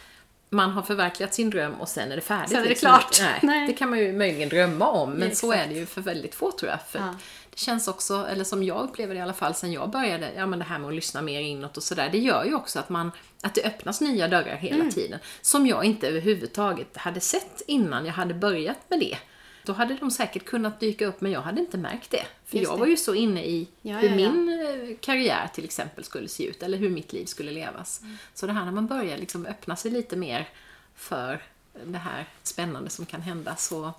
[0.49, 2.49] man har förverkligat sin dröm och sen är det färdigt.
[2.49, 2.87] Sen är det liksom.
[2.89, 3.17] klart.
[3.21, 3.67] Nej, Nej.
[3.67, 6.35] Det kan man ju möjligen drömma om, men Ja, så är det ju för väldigt
[6.35, 6.79] få tror jag.
[6.87, 7.15] För Ja.
[7.51, 10.45] Det känns också, eller som jag upplever det i alla fall sen jag började, ja
[10.45, 12.89] men det här med att lyssna mer inåt och sådär, det gör ju också att
[12.89, 13.11] man,
[13.41, 14.89] att det öppnas nya dörrar hela Mm.
[14.91, 15.19] tiden.
[15.41, 19.17] Som jag inte överhuvudtaget hade sett innan jag hade börjat med det.
[19.65, 22.25] Då hade de säkert kunnat dyka upp men jag hade inte märkt det.
[22.45, 22.79] För Just jag det.
[22.79, 24.31] var ju så inne i Ja, hur ja, ja.
[24.31, 24.59] min
[24.89, 28.01] eh, karriär till exempel skulle se ut, eller hur mitt liv skulle levas.
[28.01, 28.17] Mm.
[28.33, 30.49] Så det här när man börjar liksom öppna sig lite mer
[30.95, 31.43] för
[31.85, 33.93] det här spännande som kan hända så,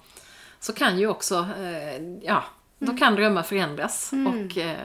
[0.61, 2.45] så kan ju också, eh, ja.
[2.87, 4.77] Då kan drömmar förändras och eh,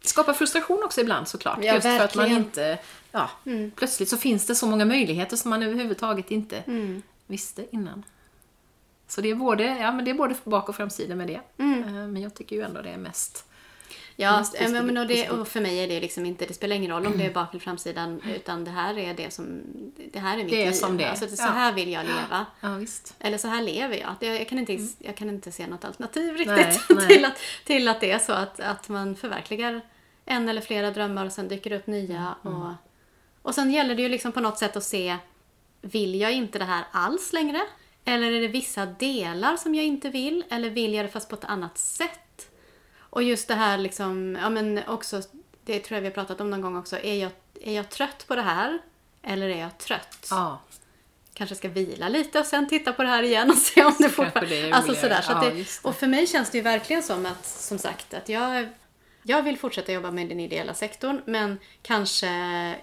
[0.00, 1.58] skapa frustration också ibland såklart.
[1.62, 2.26] Ja, just för att man.
[2.26, 2.38] Mm.
[2.38, 2.78] inte,
[3.12, 3.30] ja,
[3.76, 7.02] plötsligt så finns det så många möjligheter som man överhuvudtaget inte Mm.
[7.26, 8.02] visste innan.
[9.08, 11.40] Så det är både, ja, men det är både bak och framsida med det.
[11.58, 11.82] Mm.
[11.84, 13.44] Eh, Men jag tycker ju ändå det är mest
[14.22, 14.44] Ja,
[14.82, 17.18] men, och, det, och för mig är det liksom inte, det spelar ingen roll om
[17.18, 19.62] det är bak eller framsidan, utan det här är det som,
[20.12, 20.72] det här är mitt Det är liv.
[20.72, 21.10] som det.
[21.10, 22.46] Alltså, så här vill jag leva.
[22.60, 22.68] Ja.
[23.18, 24.38] Eller så här lever jag.
[24.38, 27.08] Jag kan inte, jag kan inte se något alternativ riktigt Nej, nej.
[27.08, 29.80] Till, att, till att det är så att, att man förverkligar
[30.24, 32.34] en eller flera drömmar och sen dyker det upp nya.
[32.44, 32.72] Mm, Och,
[33.42, 35.16] och sen gäller det ju liksom på något sätt att se,
[35.80, 37.60] vill jag inte det här alls längre?
[38.04, 40.44] Eller är det vissa delar som jag inte vill?
[40.50, 42.20] Eller vill jag det fast på ett annat sätt?
[43.12, 45.22] Och just det här liksom, ja men också,
[45.64, 46.98] det tror jag vi har pratat om någon gång också.
[46.98, 48.78] Är jag, är jag trött på det här?
[49.22, 50.26] Eller är jag trött?
[50.30, 50.60] Ja,
[51.34, 54.08] Kanske ska vila lite och sen titta på det här igen och se om det
[54.08, 54.62] fortfarande...
[54.62, 55.22] det alltså sådär.
[55.22, 55.66] Så Ja, det.
[55.82, 58.68] och för mig känns det ju verkligen som att, som sagt, att jag,
[59.22, 61.22] jag vill fortsätta jobba med den ideella sektorn.
[61.26, 62.28] Men kanske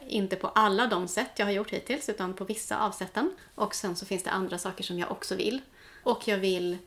[0.08, 3.32] inte på alla de sätt jag har gjort hittills, utan på vissa avsätten.
[3.56, 5.62] Och sen så finns det andra saker som jag också vill.
[6.04, 6.78] Och jag vill,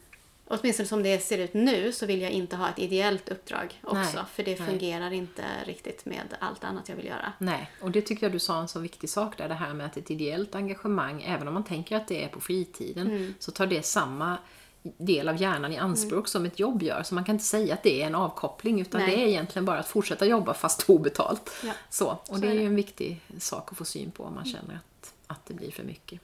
[0.61, 3.95] åtminstone som det ser ut nu, så vill jag inte ha ett ideellt uppdrag också.
[4.15, 4.69] Nej, för det nej.
[4.69, 7.33] fungerar inte riktigt med allt annat jag vill göra.
[7.39, 7.71] nej.
[7.81, 9.97] Och det tycker jag du sa en så viktig sak där, det här med att
[9.97, 13.35] ett ideellt engagemang, även om man tänker att det är på fritiden, Mm.
[13.39, 14.37] så tar det samma
[14.83, 17.03] del av hjärnan i anspråk som ett jobb gör.
[17.03, 19.11] Så man kan inte säga att det är en avkoppling, utan Nej.
[19.17, 21.51] det är egentligen bara att fortsätta jobba fast obetalt.
[21.65, 24.35] Ja, Så, och så det är ju en viktig sak att få syn på om
[24.35, 26.21] man känner att, att det blir för mycket.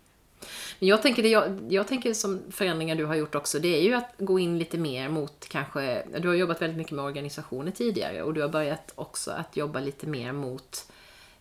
[0.79, 3.83] Men jag tänker, det jag, jag tänker som förändringar du har gjort också, det är
[3.83, 7.71] ju att gå in lite mer mot kanske, du har jobbat väldigt mycket med organisationer
[7.71, 10.93] tidigare och du har börjat också att jobba lite mer mot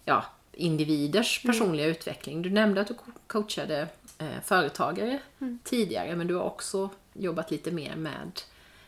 [0.06, 2.42] ja, individers personliga utveckling.
[2.42, 5.20] Du nämnde att du co- coachade eh, företagare
[5.64, 8.42] tidigare, men du har också jobbat lite mer med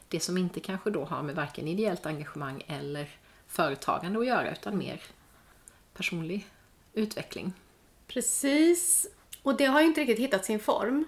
[0.07, 3.09] det som inte kanske då har med varken ideellt engagemang eller
[3.47, 5.01] företagande att göra, utan mer
[5.93, 6.47] personlig
[6.93, 7.53] utveckling.
[8.07, 9.07] Precis.
[9.43, 11.05] Och det har ju inte riktigt hittat sin form.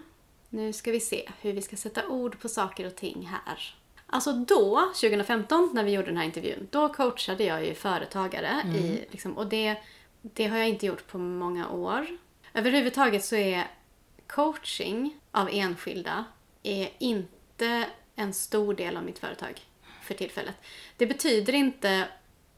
[0.50, 3.76] Nu ska vi se hur vi ska sätta ord på saker och ting här.
[4.06, 8.62] Alltså då, 2015, när vi gjorde den här intervjun, då coachade jag ju företagare.
[8.76, 9.76] I, liksom, och det,
[10.22, 12.08] det har jag inte gjort på många år.
[12.54, 13.68] Överhuvudtaget så är
[14.28, 16.26] coaching av enskilda
[16.64, 19.62] är inte en stor del av mitt företag
[20.04, 20.56] för tillfället.
[20.98, 22.08] Det betyder inte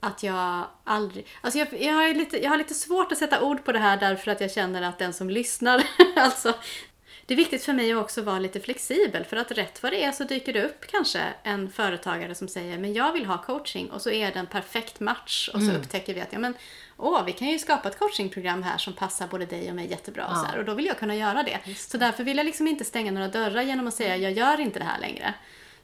[0.04, 1.28] att jag aldrig...
[1.42, 3.98] Alltså jag, jag, har lite, jag har lite svårt att sätta ord på det här
[3.98, 5.84] därför att jag känner att den som lyssnar...
[6.16, 6.54] alltså,
[7.26, 10.04] det är viktigt för mig att också vara lite flexibel för att rätt vad det
[10.04, 13.92] är så dyker det upp kanske en företagare som säger men jag vill ha coaching.
[13.92, 16.54] Och så är det en perfekt match och så upptäcker vi att ja men
[16.98, 20.28] åh vi kan ju skapa ett coachingprogram här som passar både dig och mig jättebra.
[20.28, 21.76] Och, så här, och då vill jag kunna göra det.
[21.76, 24.80] Så därför vill jag liksom inte stänga några dörrar genom att säga jag gör inte
[24.80, 25.34] det här längre.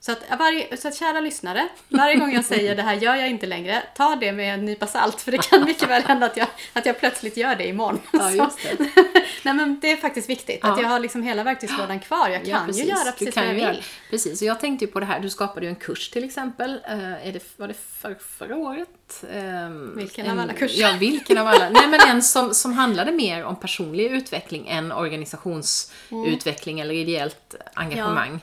[0.01, 3.29] Så att, varje, så att kära lyssnare, varje gång jag säger det här gör jag
[3.29, 6.37] inte längre, ta det med en nypa salt för det kan mycket väl hända att
[6.37, 7.99] jag, att jag plötsligt gör det imorgon.
[8.13, 8.77] Ja, just det.
[9.43, 10.81] Nej men det är faktiskt viktigt att Ja.
[10.83, 12.29] jag har liksom hela verktygslådan kvar.
[12.29, 13.83] Jag kan ju göra precis vad jag ju vill.
[14.09, 16.79] Precis, och jag tänkte ju på det här, du skapade ju en kurs till exempel.
[16.87, 19.23] Eh, är det, var det för, förra året?
[19.33, 20.81] Ehm, Vilken en, av alla kurser?
[20.81, 21.69] Ja, vilken av alla?
[21.69, 28.39] Nej, men en som, som handlade mer om personlig utveckling än organisationsutveckling eller ideellt engagemang.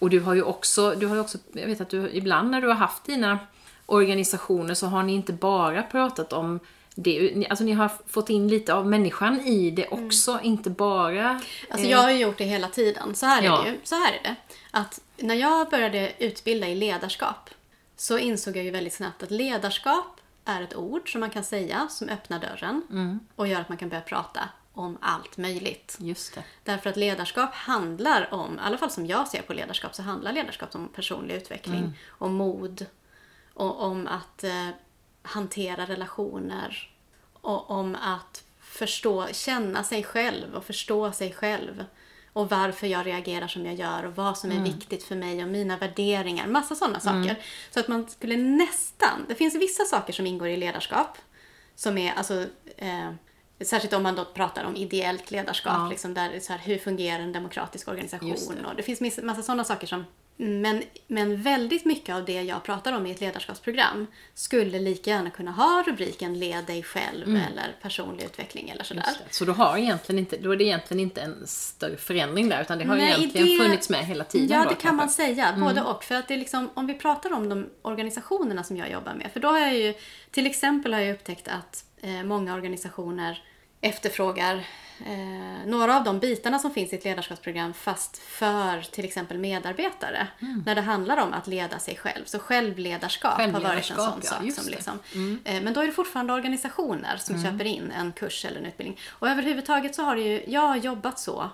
[0.00, 2.66] Och du har ju också, du har också, jag vet att du ibland när du
[2.68, 3.38] har haft dina
[3.86, 6.60] organisationer så har ni inte bara pratat om
[6.94, 11.40] det, alltså ni har fått in lite av människan i det också, inte bara...
[11.70, 13.14] Alltså eh, jag har ju gjort det hela tiden.
[13.14, 13.62] Så här är Ja.
[13.64, 13.78] det ju.
[13.84, 14.34] Så här är det.
[14.70, 17.50] Att när jag började utbilda i ledarskap
[17.96, 21.86] så insåg jag ju väldigt snabbt att ledarskap är ett ord som man kan säga
[21.90, 23.20] som öppnar dörren Mm.
[23.36, 24.40] och gör att man kan börja prata
[24.74, 25.96] om allt möjligt.
[26.00, 26.42] Just det.
[26.64, 30.32] Därför att ledarskap handlar om, i alla fall som jag ser på ledarskap, så handlar
[30.32, 31.92] ledarskap om personlig utveckling, Mm.
[32.08, 32.86] om mod,
[33.54, 34.68] och om att eh,
[35.22, 36.90] hantera relationer
[37.32, 41.84] och om att förstå, känna sig själv och förstå sig själv
[42.32, 45.48] och varför jag reagerar som jag gör och vad som är viktigt för mig och
[45.48, 46.46] mina värderingar.
[46.46, 47.36] Massa sådana saker.
[47.70, 51.18] Så att man skulle nästan, det finns vissa saker som ingår i ledarskap
[51.74, 53.10] som är alltså eh,
[53.64, 55.88] Särskilt om man då pratar om ideellt ledarskap, Ja.
[55.90, 58.56] liksom där, så här, hur fungerar en demokratisk organisation?
[58.62, 58.68] Det.
[58.68, 60.04] Och det finns massa sådana saker som...
[60.36, 65.30] Men, men väldigt mycket av det jag pratar om i ett ledarskapsprogram skulle lika gärna
[65.30, 69.02] kunna ha rubriken Led dig själv eller personlig utveckling eller sådär.
[69.08, 69.28] Mm.
[69.30, 72.78] Så då, har egentligen inte, då är det egentligen inte en större förändring där, utan
[72.78, 74.96] det har Nej, egentligen det- funnits med hela tiden Ja, då, det kan kanske?
[74.96, 75.54] man säga.
[75.60, 76.04] Både och.
[76.04, 79.30] För att det är liksom, om vi pratar om de organisationerna som jag jobbar med.
[79.32, 79.94] För då har jag ju,
[80.30, 83.42] till exempel har jag upptäckt att eh, många organisationer
[83.80, 84.54] efterfrågar
[85.06, 90.28] eh, några av de bitarna som finns i ett ledarskapsprogram fast för till exempel medarbetare.
[90.40, 90.62] Mm.
[90.66, 92.24] När det handlar om att leda sig själv.
[92.24, 94.52] Så självledarskap, har varit en Självledarskap, sån ja, sak.
[94.52, 94.98] Som liksom,
[95.44, 99.00] eh, men då är det fortfarande organisationer som köper in en kurs eller en utbildning.
[99.08, 101.50] Och överhuvudtaget så har det ju, jag har jobbat så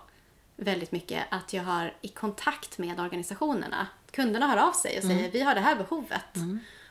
[0.57, 3.87] väldigt mycket att jag har i kontakt med organisationerna.
[4.11, 6.37] Kunderna hör av sig och säger vi har det här behovet.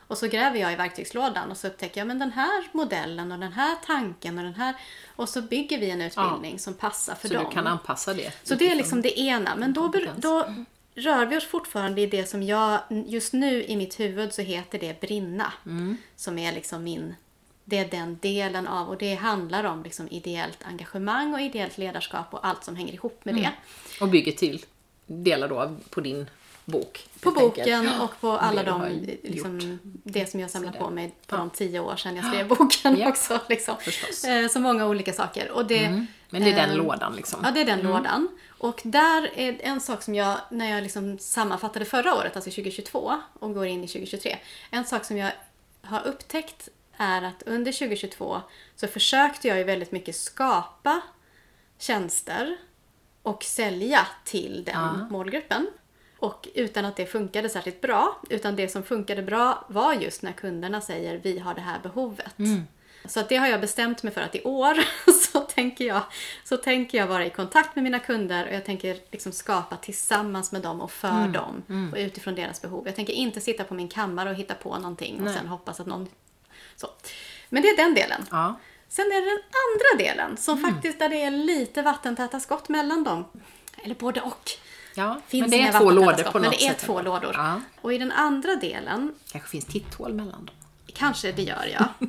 [0.08, 3.38] Och så gräver jag i verktygslådan och så upptäcker jag men den här modellen och
[3.38, 4.74] den här tanken och den här
[5.16, 7.44] och så bygger vi en utbildning som passar för Så dem.
[7.48, 8.32] du kan anpassa det?
[8.42, 9.56] Så det är liksom det ena.
[9.56, 10.54] Men då, då
[10.94, 14.78] rör vi oss fortfarande i det som jag, just nu i mitt huvud så heter
[14.78, 15.52] det brinna.
[15.66, 15.96] Mm.
[16.16, 17.14] Som är liksom min,
[17.64, 22.34] det är den delen av, och det handlar om liksom ideellt engagemang och ideellt ledarskap
[22.34, 23.44] och allt som hänger ihop med Mm.
[23.44, 23.52] det.
[24.04, 24.64] Och bygger till
[25.06, 26.30] delar då på din
[26.66, 27.08] bok.
[27.20, 27.66] På helt enkelt.
[27.84, 30.70] boken och på alla det de, liksom, det som jag Sådär.
[30.72, 33.08] på mig på de tio år sedan jag skrev boken Ja.
[33.08, 33.40] också.
[33.48, 33.74] Liksom.
[34.30, 35.50] Eh, Så många olika saker.
[35.50, 36.06] Och det, Mm.
[36.30, 37.40] Men det är den eh, lådan liksom.
[37.44, 38.28] Ja, det är den lådan.
[38.58, 43.20] Och där är en sak som jag, när jag liksom sammanfattade förra året, alltså 2022,
[43.38, 44.36] och går in i 2023.
[44.70, 45.30] En sak som jag
[45.82, 48.40] har upptäckt är att under 2022
[48.76, 51.00] så försökte jag ju väldigt mycket skapa
[51.78, 52.56] tjänster
[53.22, 54.92] och sälja till den Ja.
[55.10, 55.66] målgruppen.
[56.26, 58.20] Och utan att det funkade särskilt bra.
[58.30, 62.34] Utan det som funkade bra var just när kunderna säger vi har det här behovet.
[63.04, 64.76] Så att det har jag bestämt mig för att i år
[65.32, 66.02] så tänker jag,
[66.44, 70.52] så tänker jag vara i kontakt med mina kunder och jag tänker liksom skapa tillsammans
[70.52, 71.62] med dem och för dem
[71.92, 72.86] och utifrån deras behov.
[72.86, 75.34] Jag tänker inte sitta på min kammare och hitta på någonting och Nej.
[75.34, 76.08] sen hoppas att någon...
[76.76, 76.88] Så.
[77.48, 78.26] Men det är den delen.
[78.30, 78.58] Ja.
[78.88, 83.04] Sen är det den andra delen som faktiskt där det är lite vattentäta skott mellan
[83.04, 83.24] dem.
[83.82, 84.50] Eller både och.
[84.96, 85.20] Ja.
[85.28, 86.78] Finns men det är två lådor på Men något det är sätt.
[86.78, 87.30] två lådor.
[87.34, 87.60] Ja.
[87.80, 90.54] Och i den andra delen kanske finns titthål mellan dem.
[90.94, 91.88] Kanske det gör jag.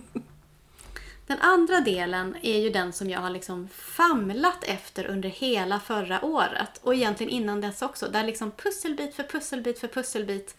[1.28, 6.26] Den andra delen är ju den som jag har liksom famlat efter under hela förra
[6.26, 6.80] året.
[6.82, 8.08] Och egentligen innan dess också.
[8.08, 10.56] Där liksom pusselbit för pusselbit för pusselbit.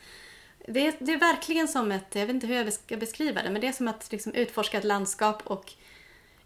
[0.68, 3.50] Det är, det är verkligen som ett, jag vet inte hur jag ska beskriva det,
[3.50, 5.72] men det är som att liksom utforska ett landskap och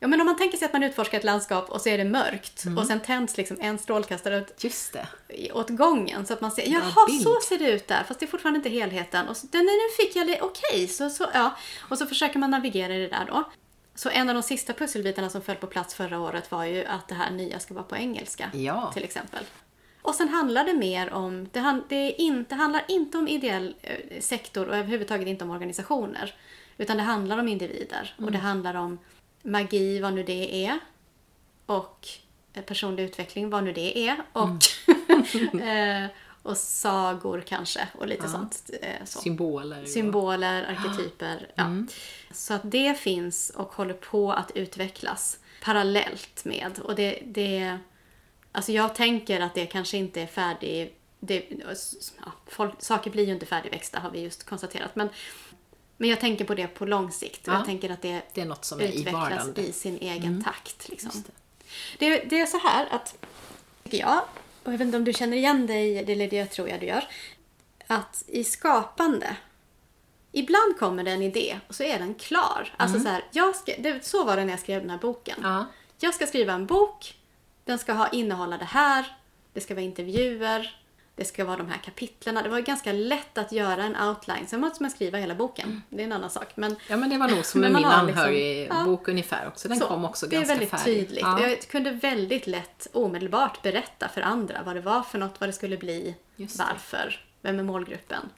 [0.03, 2.05] Ja men om man tänker sig att man utforskar ett landskap och så är det
[2.05, 5.53] mörkt och sen tänds liksom en strålkastare åt, Just det.
[5.53, 8.29] åt gången så att man ser, jaha så ser det ut där fast det är
[8.29, 9.29] fortfarande inte helheten.
[9.29, 11.57] Och så, nu fick jag det, okej, så, så, ja.
[11.89, 13.45] Och så försöker man navigera i det där då.
[13.95, 17.09] Så en av de sista pusselbitarna som föll på plats förra året var ju att
[17.09, 18.51] det här nya ska vara på engelska.
[18.55, 18.91] Ja.
[18.95, 19.45] Till exempel.
[20.03, 23.75] Och sen handlar det mer om, det, han, det, in, det handlar inte om ideell
[23.83, 26.35] eh, sektor och överhuvudtaget inte om organisationer.
[26.79, 28.15] Utan det handlar om individer.
[28.19, 28.99] Och det handlar om
[29.43, 30.79] magi, vad nu det är.
[31.67, 32.09] Och
[32.53, 34.17] eh, personlig utveckling, vad nu det är.
[34.33, 34.49] Och,
[35.63, 36.07] eh,
[36.43, 37.89] och sagor kanske.
[37.99, 38.71] Och lite sånt.
[38.83, 39.21] Eh, så.
[39.21, 39.85] Symboler.
[39.85, 41.49] Symboler, arketyper.
[41.55, 41.85] Ja.
[42.31, 46.79] Så att det finns och håller på att utvecklas parallellt med.
[46.79, 47.79] Och det, det,
[48.53, 50.95] alltså jag tänker att det kanske inte är färdig...
[51.25, 51.47] Det,
[52.25, 54.97] ja, folk, saker blir ju inte färdigväxta har vi just konstaterat.
[54.97, 55.09] Men,
[56.03, 57.49] men jag tänker på det på lång sikt.
[57.49, 57.59] Och Ja.
[57.59, 60.89] jag tänker att det, Det är något som är i utvecklas i sin egen takt.
[60.89, 61.11] Liksom.
[61.99, 62.09] Det.
[62.09, 63.17] Det, det är så här att,
[63.85, 64.19] tycker jag,
[64.63, 66.87] och jag vet inte om du känner igen dig det, eller det tror jag du
[66.87, 67.05] gör,
[67.87, 69.37] att i skapande,
[70.33, 72.75] ibland kommer det en idé och så är den klar.
[72.77, 75.39] Alltså så här, jag ska, det, så var det när jag skrev den här boken.
[75.43, 75.67] Ja.
[75.99, 77.19] Jag ska skriva en bok,
[77.65, 79.17] den ska ha innehålla det här,
[79.53, 80.82] det ska vara intervjuer,
[81.15, 82.43] det ska vara de här kapitlerna.
[82.43, 84.47] Det var ganska lätt att göra en outline.
[84.47, 85.83] Sen måste man skriva hela boken.
[85.89, 86.57] Det är en annan sak.
[86.57, 89.69] Men ja, men det var nog som med min har liksom- anhörigbok ungefär också.
[89.69, 90.85] Den så, kom också det är ganska väldigt färdig.
[90.85, 91.23] tydligt.
[91.23, 91.49] Ja.
[91.49, 95.53] Jag kunde väldigt lätt omedelbart berätta för andra vad det var för något, vad det
[95.53, 96.65] skulle bli, Just det.
[96.71, 98.29] varför, vem är målgruppen.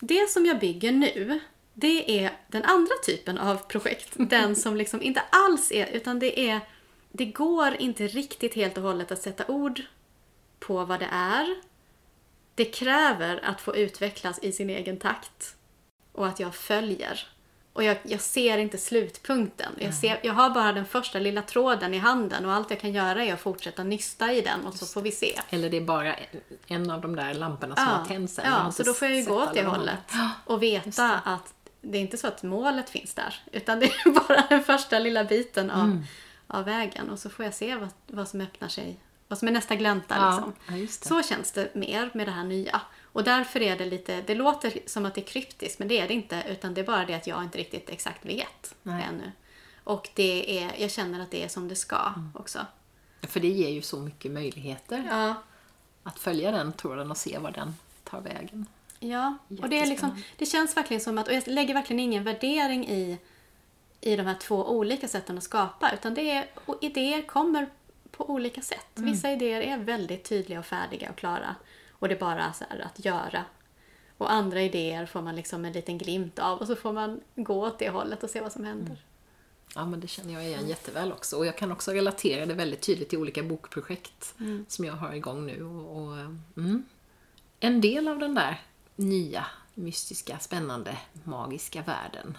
[0.00, 1.40] Det som jag bygger nu,
[1.74, 4.08] det är den andra typen av projekt.
[4.16, 6.60] den som liksom inte alls är, utan det är,
[7.12, 9.82] det går inte riktigt helt och hållet att sätta ord
[10.58, 11.54] på vad det är.
[12.58, 15.56] Det kräver att få utvecklas i sin egen takt
[16.12, 17.26] och att jag följer.
[17.72, 19.72] Och jag, jag ser inte slutpunkten.
[19.78, 22.92] Jag, ser, jag har bara den första lilla tråden i handen och allt jag kan
[22.92, 25.40] göra är att fortsätta nysta i den och så får vi se.
[25.50, 26.14] Eller det är bara
[26.66, 29.42] en- av de där lamporna som har tänts ja så då får jag ju gå
[29.42, 30.12] åt det hållet.
[30.44, 33.34] Och veta att det är inte så att målet finns där.
[33.52, 36.02] Utan det är bara den första lilla biten av, Mm.
[36.46, 37.10] av vägen.
[37.10, 38.96] Och så får jag se vad, vad som öppnar sig.
[39.28, 40.78] Vad som är nästa glänta Ja, liksom.
[40.80, 40.86] ja.
[41.22, 42.80] Så känns det mer med det här nya.
[43.12, 46.08] Och därför är det lite, det låter som att det är kryptiskt men det är
[46.08, 46.42] det inte.
[46.48, 49.04] Utan det är bara det att jag inte riktigt exakt vet Nej.
[49.08, 49.32] ännu.
[49.84, 52.30] Och det är, jag känner att det är som det ska Mm.
[52.34, 52.66] också.
[53.22, 55.34] För det ger ju så mycket möjligheter Ja,
[56.02, 58.66] att följa den tråden och se var den tar vägen.
[58.98, 62.24] Ja, och det, är liksom, det känns verkligen som att, och jag lägger verkligen ingen
[62.24, 63.18] värdering i,
[64.00, 67.68] i de här två olika sätten att skapa, utan det är, och idéer kommer
[68.18, 68.86] på olika sätt.
[68.94, 71.54] Vissa idéer är väldigt tydliga och färdiga och klara
[71.90, 73.44] och det är bara så att göra.
[74.18, 77.66] Och andra idéer får man liksom en liten glimt av och så får man gå
[77.66, 78.96] åt det hållet och se vad som händer.
[79.74, 81.36] Ja, men det känner jag igen jätteväl också.
[81.36, 84.34] Och jag kan också relatera det väldigt tydligt till olika bokprojekt
[84.68, 85.64] som jag har igång nu.
[85.64, 86.16] Och, och,
[86.56, 86.84] mm.
[87.60, 88.62] En del av den där
[88.96, 92.38] nya, mystiska, spännande, magiska världen,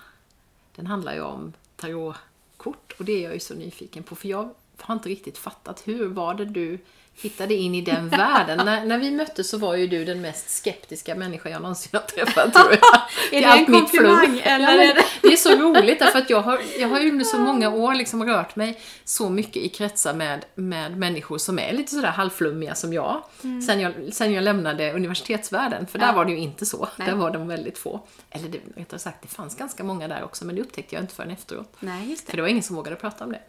[0.76, 4.16] den handlar ju om tarotkort och det är jag ju så nyfiken på.
[4.16, 5.88] För jag har inte riktigt fattat.
[5.88, 6.80] Hur var det du
[7.22, 8.66] hittade in i den världen?
[8.66, 12.08] när, när vi möttes så var ju du den mest skeptiska människa jag någonsin har
[12.08, 13.02] träffat tror jag.
[13.32, 15.04] är det en komplimang eller Ja, men det...
[15.22, 17.94] det är så roligt därför att jag har, jag har ju under så många år
[17.94, 22.76] liksom rört mig så mycket i kretsar med, med människor som är lite sådär halvflummiga
[22.76, 23.24] som jag.
[23.68, 26.14] Sen, jag sen jag lämnade universitetsvärlden, för där Ja.
[26.14, 26.88] var det ju inte så.
[26.96, 27.08] Nej.
[27.08, 28.00] Där var de väldigt få.
[28.32, 31.16] Eller det, rättare sagt, det fanns ganska många där också, men det upptäckte jag inte
[31.16, 31.76] förrän efteråt.
[31.80, 32.38] Nej, just För det.
[32.38, 33.40] det var ingen som vågade prata om det.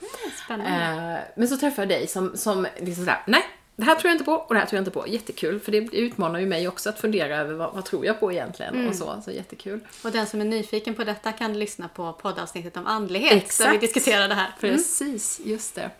[0.44, 1.12] Spännande.
[1.14, 3.42] Eh, men så träffade jag dig som, som liksom sådär, nej,
[3.80, 5.08] det här tror jag inte på och det här tror jag inte på.
[5.08, 8.32] Jättekul, för det utmanar ju mig också att fundera över vad, vad tror jag på
[8.32, 8.88] egentligen Mm.
[8.88, 9.22] och så.
[9.24, 9.80] Så jättekul.
[10.04, 13.44] Och den som är nyfiken på detta kan lyssna på poddavsnittet om andlighet där vi
[13.44, 13.80] Exakt.
[13.80, 14.46] diskuterar det här.
[14.62, 14.76] Mm.
[14.76, 15.90] Precis, just det.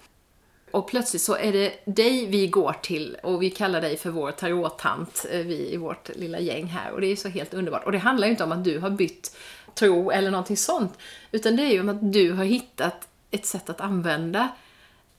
[0.71, 4.31] Och plötsligt så är det dig vi går till och vi kallar dig för vår
[4.31, 6.93] tarottant, eh, vi i vårt lilla gäng här.
[6.93, 7.85] Och det är så helt underbart.
[7.85, 9.37] Och det handlar ju inte om att du har bytt
[9.75, 10.99] tro eller någonting sånt.
[11.33, 14.49] Utan det är ju om att du har hittat ett sätt att använda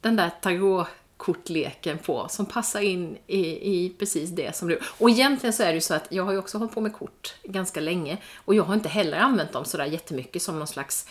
[0.02, 0.32] den där
[1.22, 3.40] tarotkortleken på som passar in i,
[3.76, 4.80] i precis det som du...
[4.98, 6.94] Och egentligen så är det ju så att jag har ju också hållit på med
[6.94, 11.06] kort ganska länge och jag har inte heller använt dem sådär jättemycket som någon slags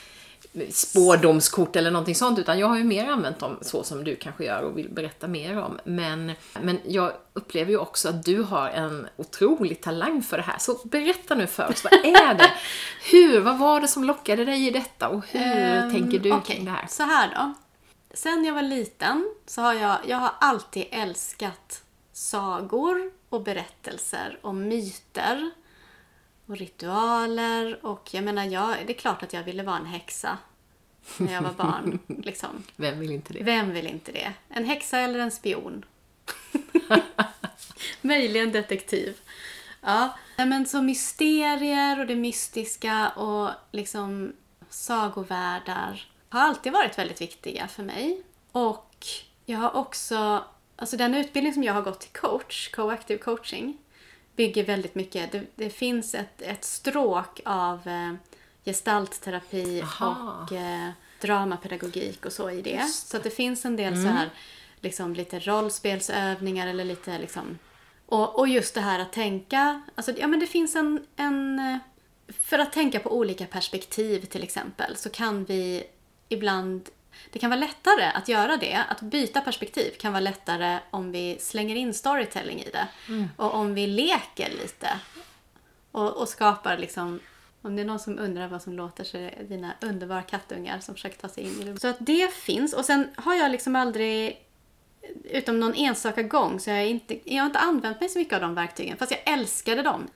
[0.70, 4.44] spårdomskort eller någonting sånt utan jag har ju mer använt dem så som du kanske
[4.44, 5.78] gör och vill berätta mer om.
[5.84, 10.58] Men, men jag upplever ju också att du har en otrolig talang för det här.
[10.58, 12.50] Så berätta nu för oss, vad är det?
[13.10, 16.54] Hur, vad var det som lockade dig i detta och hur Ehm, tänker du okej,
[16.54, 16.86] kring det här?
[16.88, 17.54] Så här då.
[18.14, 24.54] Sen jag var liten så har jag, jag har alltid älskat sagor och berättelser och
[24.54, 25.50] myter
[26.46, 30.38] och ritualer och jag menar, jag, det är klart att jag ville vara en häxa
[31.16, 31.98] när jag var barn.
[32.06, 32.62] liksom.
[32.76, 33.42] Vem vill inte det?
[33.42, 34.32] Vem vill inte det?
[34.48, 35.84] En häxa eller en spion?
[38.00, 39.16] Möjligen detektiv.
[39.80, 44.32] Ja, men så mysterier och det mystiska och liksom
[44.68, 48.22] sagovärldar har alltid varit väldigt viktiga för mig.
[48.52, 49.06] Och
[49.46, 50.44] jag har också,
[50.76, 53.78] alltså den utbildning som jag har gått till coach, coactive coaching,
[54.36, 58.12] bygger väldigt mycket, det, det finns ett, ett stråk av eh,
[58.64, 60.44] gestaltterapi Aha.
[60.44, 60.90] och eh,
[61.20, 62.70] dramapedagogik och så i det.
[62.70, 64.30] Just Så att det finns en del så här,
[64.80, 67.58] liksom lite rollspelsövningar eller lite liksom...
[68.06, 71.58] Och, och just det här att tänka, alltså ja men det finns en, en...
[71.58, 71.78] eh,
[72.40, 75.84] För att tänka på olika perspektiv till exempel så kan vi
[76.30, 76.88] ibland...
[77.30, 81.36] Det kan vara lättare att göra det, att byta perspektiv kan vara lättare om vi
[81.40, 82.86] slänger in storytelling i det.
[83.36, 84.88] Och om vi leker lite.
[85.92, 87.20] Och, och skapar liksom...
[87.62, 90.80] Om det är någon som undrar vad som låter så är det dina underbara kattungar
[90.80, 91.80] som försöker ta sig in i rummet.
[91.80, 92.72] Så att det finns.
[92.72, 94.38] Och sen har jag liksom aldrig,
[95.24, 98.40] utom någon enstaka gång, så jag inte, jag har inte använt mig så mycket av
[98.40, 98.96] de verktygen.
[98.96, 100.08] Fast jag älskade dem.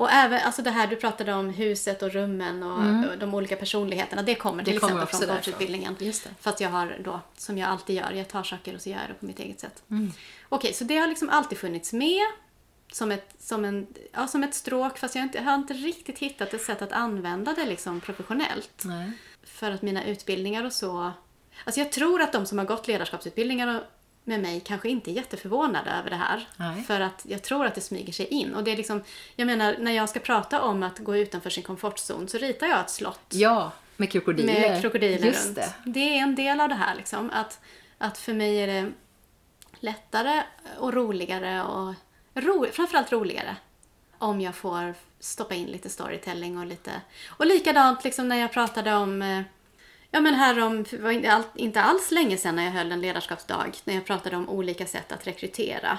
[0.00, 3.56] Och även alltså det här du pratade om, huset och rummen och, och de olika
[3.56, 4.22] personligheterna.
[4.22, 4.80] Det kommer till Mm.
[4.82, 5.96] Det kommer exempel från coachutbildningen.
[6.40, 9.08] Fast jag har då, som jag alltid gör, jag tar saker och så gör jag
[9.08, 9.82] det på mitt eget sätt.
[9.90, 10.12] Mm.
[10.48, 12.20] Okej, så det har liksom alltid funnits med
[12.92, 15.74] som ett, som en, ja, som ett stråk fast jag, har inte, jag har inte
[15.74, 18.82] riktigt hittat ett sätt att använda det liksom professionellt.
[18.84, 19.12] Nej.
[19.42, 21.12] För att mina utbildningar och så...
[21.64, 25.12] Alltså jag tror att de som har gått ledarskapsutbildningar och- med mig kanske inte är
[25.12, 26.48] jätteförvånade över det här.
[26.56, 26.82] Nej.
[26.82, 28.54] För att jag tror att det smyger sig in.
[28.54, 29.02] Och det är liksom,
[29.36, 32.80] jag menar, när jag ska prata om att gå utanför sin komfortzon så ritar jag
[32.80, 34.52] ett slott Ja, med krokodiler.
[34.60, 35.56] med krokodiler Just runt.
[35.56, 35.72] det.
[35.84, 36.00] Det.
[36.18, 36.94] är en del av det här.
[36.94, 37.30] Liksom.
[37.30, 37.60] Att,
[37.98, 38.92] att för mig är det
[39.80, 40.42] lättare
[40.78, 41.94] och roligare och
[42.34, 43.56] ro, framförallt roligare
[44.18, 46.90] om jag får stoppa in lite storytelling och lite...
[47.28, 49.44] Och likadant liksom när jag pratade om...
[50.10, 52.92] Ja men här om, det var inte, all, inte alls länge sedan när jag höll
[52.92, 55.98] en ledarskapsdag, när jag pratade om olika sätt att rekrytera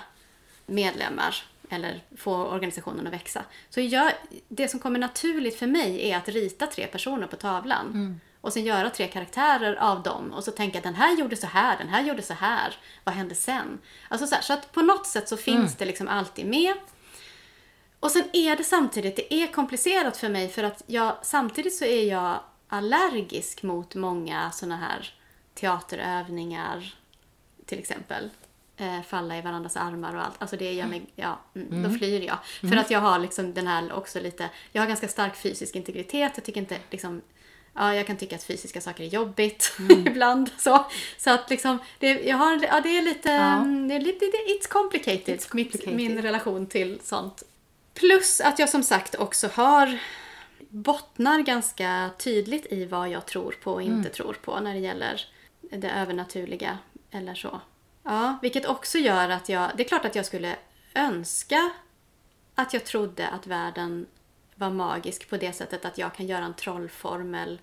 [0.66, 1.36] medlemmar
[1.70, 3.44] eller få organisationen att växa.
[3.70, 4.12] Så jag,
[4.48, 8.20] det som kommer naturligt för mig är att rita tre personer på tavlan.
[8.42, 11.78] Och sen göra tre karaktärer av dem och så tänka den här gjorde så här,
[11.78, 12.76] den här gjorde så här.
[13.04, 13.80] Vad hände sen?
[14.08, 16.74] Alltså så, här, så att på något sätt så finns det liksom alltid med.
[18.00, 21.86] Och sen är det samtidigt, det är komplicerat för mig för att jag, samtidigt så
[21.86, 22.40] är jag
[22.72, 25.14] allergisk mot många såna här
[25.54, 26.94] teaterövningar
[27.66, 28.30] till exempel.
[28.78, 30.36] Eh, falla i varandras armar och allt.
[30.40, 32.38] Alltså det gör mig, ja, mm, då flyr jag.
[32.70, 36.32] För att jag har liksom den här också lite, jag har ganska stark fysisk integritet.
[36.36, 37.22] Jag tycker inte liksom,
[37.74, 39.74] ja jag kan tycka att fysiska saker är jobbigt
[40.06, 40.50] ibland.
[40.58, 40.86] Så,
[41.18, 43.54] så att liksom, det, jag har, ja, det är lite, Ja.
[43.54, 45.94] mm, det är lite, it's complicated, It's complicated.
[45.96, 47.44] Mitt, min relation till sånt.
[47.94, 50.00] Plus att jag som sagt också har
[50.72, 55.22] bottnar ganska tydligt i vad jag tror på och inte tror på när det gäller
[55.62, 56.78] det övernaturliga
[57.12, 57.62] eller så.
[58.04, 59.72] Ja, vilket också gör att jag...
[59.78, 60.56] Det är klart att jag skulle
[60.94, 61.72] önska
[62.56, 64.08] att jag trodde att världen
[64.56, 67.60] var magisk på det sättet att jag kan göra en trollformel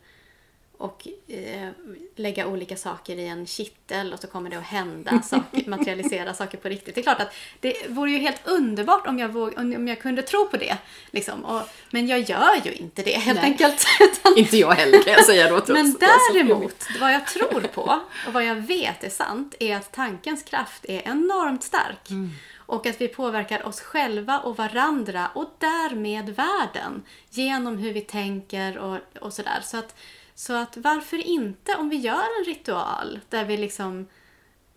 [0.79, 1.69] och eh,
[2.17, 6.59] lägga olika saker i en kittel och så kommer det att hända saker, materialisera saker
[6.59, 6.95] på riktigt.
[6.95, 10.23] Det är klart att det vore ju helt underbart om jag, våg, om jag kunde
[10.23, 10.77] tro på det.
[11.11, 11.45] Liksom.
[11.45, 13.51] Och, men jag gör ju inte det helt Nej.
[13.51, 13.87] enkelt.
[14.37, 15.73] Inte jag heller kan jag säga då.
[15.73, 20.43] Men däremot, vad jag tror på och vad jag vet är sant är att tankens
[20.43, 22.09] kraft är enormt stark.
[22.57, 28.79] Och att vi påverkar oss själva och varandra och därmed världen genom hur vi tänker
[28.79, 29.61] och, och sådär.
[29.63, 29.95] Så att,
[30.39, 34.07] så att varför inte om vi gör en ritual där vi liksom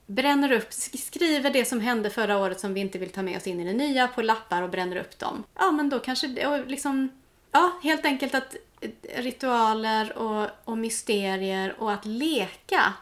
[0.05, 3.47] bränner upp, skriver det som hände förra året som vi inte vill ta med oss
[3.47, 5.43] in i det nya på lappar och bränner upp dem.
[5.55, 7.09] Ja, men då kanske det, och liksom,
[7.51, 8.89] ja, helt enkelt att eh,
[9.23, 12.93] ritualer och, och mysterier och att leka,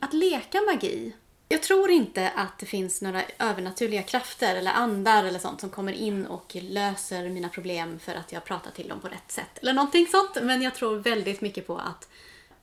[0.00, 1.16] att leka magi.
[1.52, 5.92] Jag tror inte att det finns några övernaturliga krafter eller andar eller sånt som kommer
[5.92, 9.58] in och löser mina problem för att jag pratar till dem på rätt sätt.
[9.62, 10.38] Eller någonting sånt.
[10.42, 12.08] Men jag tror väldigt mycket på att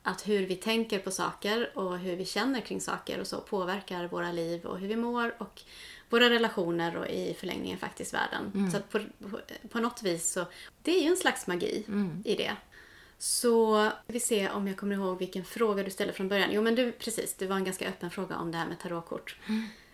[0.03, 4.07] att hur vi tänker på saker och hur vi känner kring saker och så påverkar
[4.07, 5.61] våra liv och hur vi mår och
[6.09, 8.71] våra relationer och i förlängningen faktiskt världen.
[8.71, 10.45] Så att på, på, på något vis så,
[10.81, 11.85] det är ju en slags magi
[12.25, 12.55] i det.
[13.21, 16.49] Så vi se om jag kommer ihåg vilken fråga du ställde från början.
[16.51, 19.35] Jo men du, precis, det var en ganska öppen fråga om det här med tarotkort.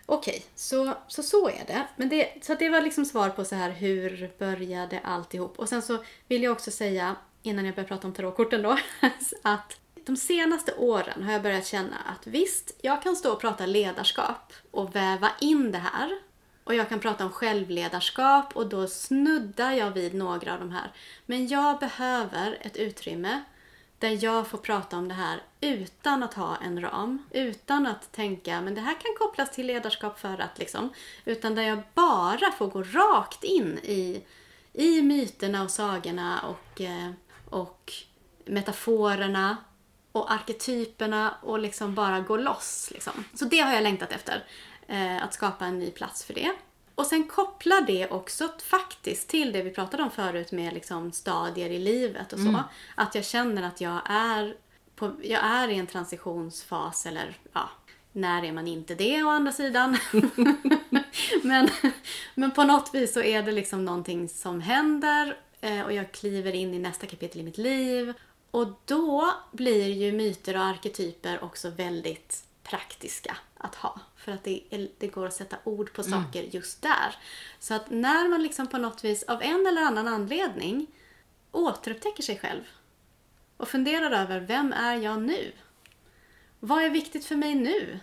[0.06, 1.86] Okej, så, så så är det.
[1.96, 5.58] Men det, så det var liksom svar på så här hur började alltihop?
[5.58, 8.78] Och sen så vill jag också säga, innan jag börjar prata om tarotkorten då,
[9.42, 13.66] att de senaste åren har jag börjat känna att visst, jag kan stå och prata
[13.66, 16.18] ledarskap och väva in det här.
[16.66, 20.92] Och jag kan prata om självledarskap och då snuddar jag vid några av de här.
[21.26, 23.42] Men jag behöver ett utrymme
[23.98, 27.22] där jag får prata om det här utan att ha en ram.
[27.30, 30.92] Utan att tänka, men det här kan kopplas till ledarskap för att liksom.
[31.24, 34.22] Utan där jag bara får gå rakt in i,
[34.72, 37.10] i myterna och sagorna och, eh,
[37.50, 37.92] och
[38.44, 39.56] metaforerna
[40.12, 42.90] och arketyperna och liksom bara gå loss.
[42.92, 43.24] Liksom.
[43.34, 44.44] Så det har jag längtat efter.
[44.88, 46.52] Eh, att skapa en ny plats för det.
[46.94, 51.70] Och sen koppla det också faktiskt till det vi pratade om förut med liksom stadier
[51.70, 52.62] i livet och så.
[52.94, 54.56] Att jag känner att jag är,
[54.96, 57.70] på, jag är i en transitionsfas eller ja,
[58.12, 59.96] när är man inte det å andra sidan?
[61.42, 61.68] men,
[62.34, 66.54] men på något vis så är det liksom någonting som händer eh, och jag kliver
[66.54, 68.12] in i nästa kapitel i mitt liv.
[68.50, 74.00] Och då blir ju myter och arketyper också väldigt praktiska att ha.
[74.26, 77.16] För att det, det går att sätta ord på saker just där.
[77.58, 80.86] Så att när man liksom på något vis av en eller annan anledning
[81.52, 82.62] återupptäcker sig själv
[83.56, 85.52] och funderar över vem är jag nu?
[86.60, 87.98] Vad är viktigt för mig nu?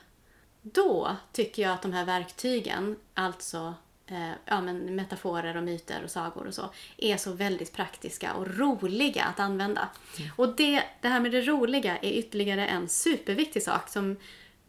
[0.61, 3.73] Då tycker jag att de här verktygen, alltså
[4.07, 8.57] eh, ja, men metaforer och myter och sagor och så, är så väldigt praktiska och
[8.57, 9.89] roliga att använda.
[10.35, 14.17] Och det, det här med det roliga är ytterligare en superviktig sak som,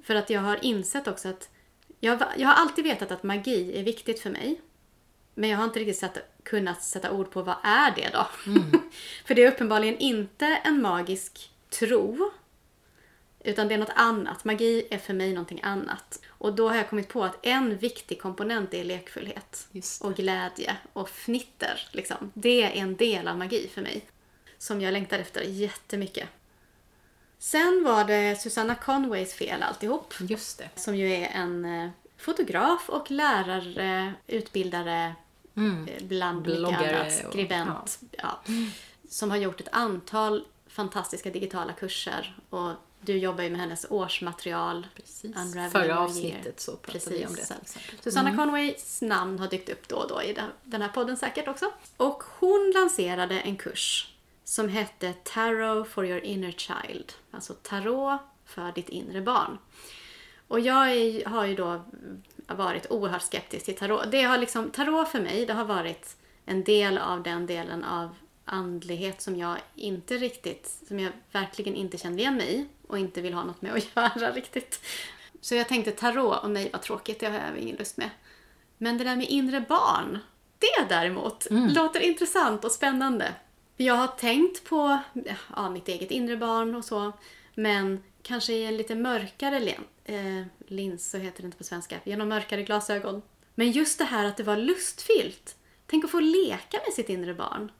[0.04, 1.48] för att jag har insett också att
[2.00, 4.60] jag, jag har alltid vetat att magi är viktigt för mig.
[5.34, 8.26] Men jag har inte riktigt satt, kunnat sätta ord på vad är det då?
[9.26, 12.30] för det är uppenbarligen inte en magisk tro.
[13.44, 14.44] Utan det är något annat.
[14.44, 16.20] Magi är för mig någonting annat.
[16.28, 19.68] Och då har jag kommit på att en viktig komponent är lekfullhet.
[20.00, 21.88] Och glädje och fnitter.
[21.90, 22.32] Liksom.
[22.34, 24.04] Det är en del av magi för mig.
[24.58, 26.28] Som jag längtar efter jättemycket.
[27.44, 30.14] Sen var det Susanna Conways fel alltihop.
[30.20, 30.70] Just det.
[30.74, 35.14] Som ju är en eh, fotograf och lärare, utbildare,
[35.54, 37.98] eh, bland mycket Bloggare annat, och- skribent.
[38.10, 38.40] Ja.
[39.08, 42.36] Som har gjort ett antal fantastiska digitala kurser.
[42.50, 44.86] Och du jobbar ju med hennes årsmaterial.
[44.96, 45.36] Precis.
[45.72, 47.40] Förra avsnittet så pratade vi om det.
[47.40, 47.72] Exempel.
[48.00, 51.72] Susanna Conways namn har dykt upp då och då i den här podden säkert också.
[51.96, 54.13] Och hon lanserade en kurs
[54.44, 57.12] som hette Tarot for your inner child.
[57.30, 59.58] Alltså tarot för ditt inre barn.
[60.48, 61.84] Och jag är, har ju då
[62.46, 64.10] varit oerhört skeptisk till tarot.
[64.10, 68.14] Det har liksom, tarot för mig, det har varit en del av den delen av
[68.44, 73.20] andlighet som jag inte riktigt, som jag verkligen inte kände igen mig i och inte
[73.20, 74.80] vill ha något med att göra riktigt.
[75.40, 78.10] Så jag tänkte tarot, och nej vad tråkigt, det har jag ingen lust med.
[78.78, 80.18] Men det där med inre barn,
[80.58, 83.34] det däremot låter intressant och spännande.
[83.76, 84.98] Jag har tänkt på
[85.56, 87.12] ja, mitt eget inre barn och så,
[87.54, 91.96] men kanske i en lite mörkare len, eh, lins, så heter det inte på svenska,
[92.04, 93.22] genom mörkare glasögon.
[93.54, 95.56] Men just det här att det var lustfyllt.
[95.86, 97.72] Tänk att få leka med sitt inre barn.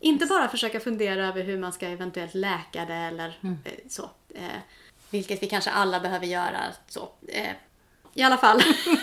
[0.00, 4.10] Inte bara försöka fundera över hur man ska eventuellt läka det eller eh, så.
[4.34, 4.60] Eh,
[5.10, 6.60] vilket vi kanske alla behöver göra.
[6.88, 7.08] Så.
[7.28, 7.52] Eh,
[8.14, 8.60] I alla fall.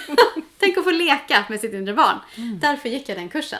[0.60, 2.20] Tänk att få leka med sitt inre barn.
[2.62, 3.60] Därför gick jag den kursen.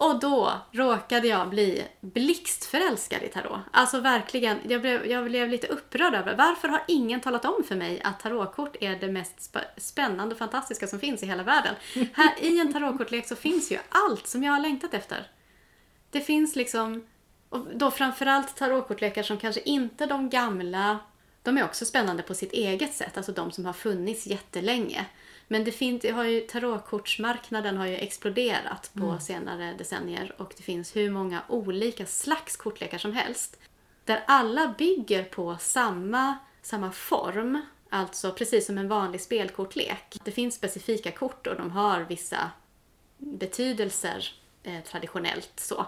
[0.00, 3.60] Och då råkade jag bli blixtförälskad i tarot.
[3.70, 7.76] Alltså verkligen, jag blev, jag blev lite upprörd över varför har ingen talat om för
[7.76, 11.74] mig att tarotkort är det mest sp- spännande och fantastiska som finns i hela världen.
[12.14, 15.30] Här i en tarotkortlek så finns ju allt som jag har längtat efter.
[16.10, 17.06] Det finns liksom,
[17.48, 20.98] och då framförallt tarotkortlekar som kanske inte de gamla,
[21.42, 25.06] de är också spännande på sitt eget sätt, alltså de som har funnits jättelänge.
[25.48, 30.62] Men det finns, det har ju, tarotkortsmarknaden har ju exploderat på senare decennier och det
[30.62, 33.58] finns hur många olika slags kortlekar som helst.
[34.04, 40.20] Där alla bygger på samma, samma form, alltså precis som en vanlig spelkortlek.
[40.24, 42.50] Det finns specifika kort och de har vissa
[43.18, 44.32] betydelser
[44.62, 45.86] eh, traditionellt så.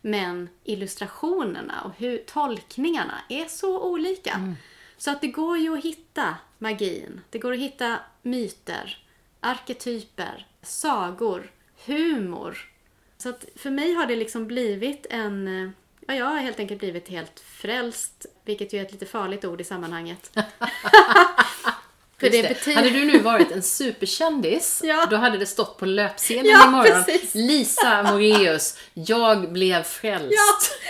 [0.00, 4.54] Men illustrationerna och hur, tolkningarna är så olika.
[5.02, 7.20] Så att det går ju att hitta magin.
[7.30, 8.98] Det går att hitta myter,
[9.40, 11.50] arketyper, sagor,
[11.86, 12.58] humor.
[13.18, 15.62] Så att för mig har det liksom blivit en...
[15.64, 15.70] eh,
[16.06, 19.60] Ja, jag har helt enkelt blivit helt frälst, vilket ju är ett lite farligt ord
[19.60, 20.30] i sammanhanget.
[22.20, 22.76] för det betyder...
[22.76, 25.06] Hade du nu varit en superkändis, Ja.
[25.10, 27.04] då hade det stått på löpsedeln Ja, imorgon.
[27.04, 27.34] precis.
[27.34, 30.32] Lisa Moreus, jag blev frälst.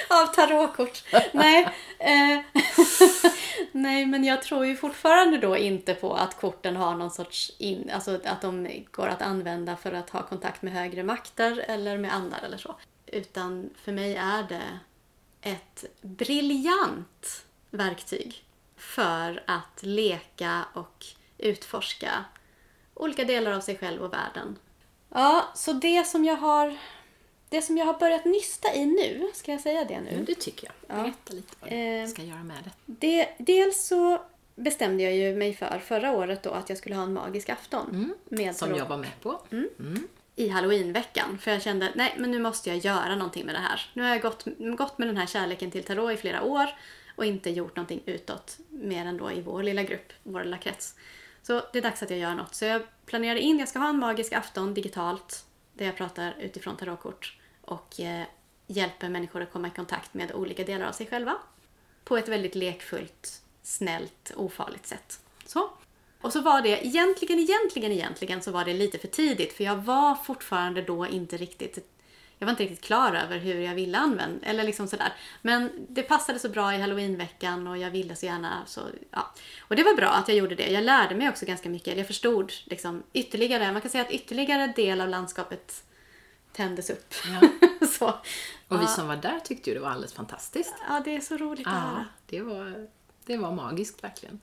[0.09, 1.03] Ja, av tarotkort.
[1.33, 1.69] Nej,
[2.03, 2.41] Eh,
[3.73, 7.53] nej, men jag tror ju fortfarande då inte på att korten har någon sorts...
[7.59, 11.99] In, alltså att de går att använda för att ha kontakt med högre makter eller
[11.99, 12.77] med andar eller så.
[13.07, 14.79] Utan för mig är det
[15.51, 18.45] ett briljant verktyg
[18.77, 21.07] för att leka och
[21.39, 22.25] utforska
[22.95, 24.59] olika delar av sig själv och världen.
[25.09, 26.79] Ja, så det som jag har
[27.53, 30.11] det som jag har börjat nysta i nu, ska jag säga det nu?
[30.15, 30.97] Men det tycker jag.
[31.05, 32.71] Berätta lite vad Eh, du ska göra med det.
[32.87, 34.23] Det, dels så
[34.55, 38.13] bestämde jag ju mig för förra året då att jag skulle ha en magisk afton.
[38.29, 38.55] Med Mm.
[38.55, 39.41] Som tarot- jag var med på.
[40.37, 41.39] I halloweenveckan.
[41.39, 43.91] För jag kände, nej men nu måste jag göra någonting med det här.
[43.95, 44.45] Nu har jag gått,
[44.79, 46.67] gått med den här kärleken till tarot i flera år
[47.17, 50.95] och inte gjort någonting utåt mer än då i vår lilla grupp, vår lilla krets.
[51.43, 52.55] Så det är dags att jag gör något.
[52.55, 55.45] Så jag planerade in, jag ska ha en magisk afton digitalt
[55.75, 58.25] där jag pratar utifrån tarotkort och eh,
[58.67, 61.35] hjälper människor att komma i kontakt med olika delar av sig själva.
[62.05, 65.21] På ett väldigt lekfullt, snällt, ofarligt sätt.
[65.47, 65.71] Så.
[66.21, 69.77] Och så var det egentligen, egentligen, egentligen så var det lite för tidigt för jag
[69.77, 71.89] var fortfarande då inte riktigt
[72.43, 75.13] jag var inte riktigt klar över hur jag ville använda, eller liksom sådär.
[75.43, 79.35] Men det passade så bra i halloweenveckan och jag ville så gärna så, ja.
[79.61, 80.71] Och det var bra att jag gjorde det.
[80.71, 81.99] Jag lärde mig också ganska mycket.
[81.99, 85.85] Jag förstod liksom ytterligare, man kan säga att ytterligare del av landskapet
[86.53, 87.15] tändes upp.
[87.99, 88.07] så.
[88.69, 90.75] Och vi ja, som var där tyckte ju det var alldeles fantastiskt.
[90.89, 92.05] ja, det är så roligt att Ja, höra.
[92.27, 92.89] det var,
[93.27, 94.41] det var magiskt verkligen.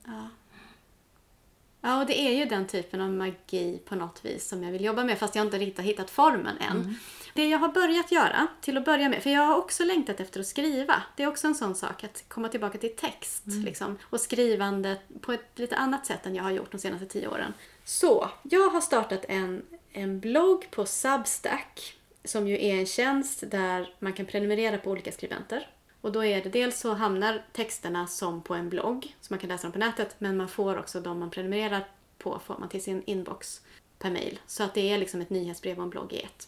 [1.82, 4.84] Ja, och det är ju den typen av magi på något vis som jag vill
[4.84, 6.96] jobba med fast jag inte riktigt har hittat formen än.
[7.34, 10.40] Det jag har börjat göra till att börja med, för jag har också längtat efter
[10.40, 11.04] att skriva.
[11.16, 15.34] Det är också en sån sak att komma tillbaka till text liksom, och skrivande på
[15.34, 17.54] ett lite annat sätt än jag har gjort de senaste tio åren.
[17.86, 23.94] Så, jag har startat en, en blogg på Substack som ju är en tjänst där
[24.00, 25.70] man kan prenumerera på olika skribenter.
[26.02, 29.50] Och då är det dels så hamnar texterna som på en blogg, så man kan
[29.50, 32.84] läsa dem på nätet, men man får också de man prenumererar på får man till
[32.84, 33.62] sin inbox
[34.00, 34.40] per mail.
[34.48, 36.48] Så att det är liksom ett nyhetsbrev och en blogg i ett.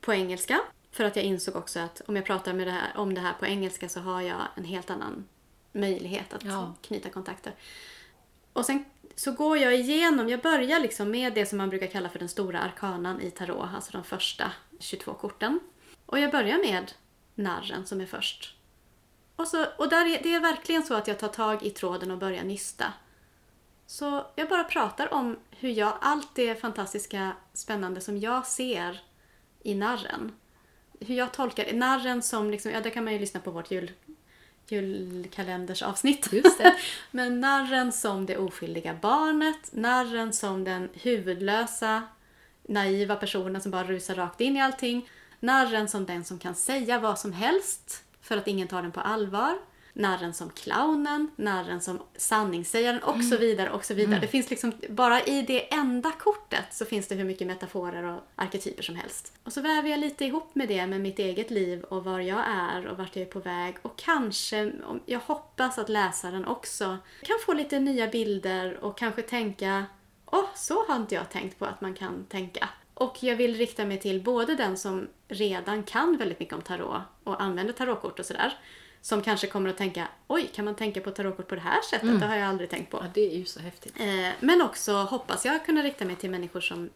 [0.00, 0.60] På engelska,
[0.90, 3.32] för att jag insåg också att om jag pratar med det här, om det här
[3.32, 5.24] på engelska så har jag en helt annan
[5.72, 6.74] möjlighet att Ja.
[6.82, 7.54] knyta kontakter.
[8.52, 8.84] Och sen
[9.14, 12.28] så går jag igenom, jag börjar liksom med det som man brukar kalla för den
[12.28, 15.60] stora arkanan i tarot, alltså de första 22 korten.
[16.06, 16.92] Och jag börjar med
[17.34, 18.56] narren som är först.
[19.36, 22.10] Och, så, och där är, det är verkligen så att jag tar tag i tråden
[22.10, 22.92] och börjar nysta.
[23.86, 29.02] Så jag bara pratar om hur jag, allt det fantastiska, spännande som jag ser
[29.62, 30.32] i narren.
[31.00, 33.92] Hur jag tolkar narren som, liksom, ja där kan man ju lyssna på vårt jul,
[34.68, 36.32] julkalendersavsnitt.
[36.32, 36.74] Just det.
[37.10, 42.02] Men narren som det oskyldiga barnet, narren som den huvudlösa,
[42.68, 45.08] naiva personen som bara rusar rakt in i allting.
[45.40, 49.00] Narren som den som kan säga vad som helst för att ingen tar den på
[49.00, 49.58] allvar.
[49.96, 53.70] Narren som clownen, narren som sanningssägaren och så vidare.
[53.70, 54.20] och så vidare.
[54.20, 58.20] Det finns liksom, bara i det enda kortet så finns det hur mycket metaforer och
[58.34, 59.32] arketyper som helst.
[59.44, 62.42] Och så väver jag lite ihop med det med mitt eget liv och var jag
[62.46, 63.76] är och vart jag är på väg.
[63.82, 64.72] Och kanske,
[65.06, 69.84] jag hoppas att läsaren också kan få lite nya bilder och kanske tänka
[70.34, 72.68] Åh, så har inte jag tänkt på att man kan tänka.
[72.94, 77.02] Och jag vill rikta mig till både den som redan kan väldigt mycket om tarot
[77.24, 78.58] och använder tarotkort och sådär.
[79.00, 82.20] Som kanske kommer att tänka, oj, kan man tänka på tarotkort på det här sättet?
[82.20, 82.96] Det har jag aldrig tänkt på.
[82.96, 84.00] Ja, det är ju så häftigt.
[84.00, 86.90] Eh, men också hoppas jag kunna rikta mig till människor som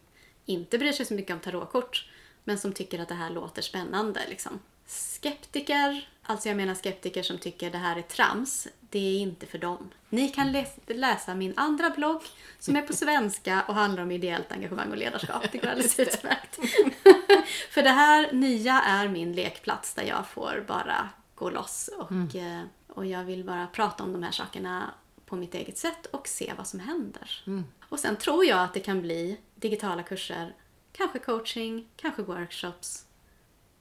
[0.45, 2.09] inte bryr sig så mycket om tarotkort.
[2.43, 4.21] men som tycker att det här låter spännande.
[4.29, 4.59] Liksom.
[4.85, 9.57] Skeptiker, alltså jag menar skeptiker som tycker det här är trams, det är inte för
[9.57, 9.89] dem.
[10.09, 12.21] Ni kan lä läsa min andra blogg
[12.59, 15.45] som är på svenska och handlar om ideellt engagemang och ledarskap.
[15.51, 16.55] Det går alldeles utmärkt.
[17.69, 22.67] för det här nya är min lekplats där jag får bara gå loss och, mm.
[22.87, 24.93] och jag vill bara prata om de här sakerna
[25.25, 27.43] på mitt eget sätt och se vad som händer.
[27.47, 27.65] Mm.
[27.89, 30.55] Och sen tror jag att det kan bli digitala kurser,
[30.91, 33.05] kanske coaching, kanske workshops.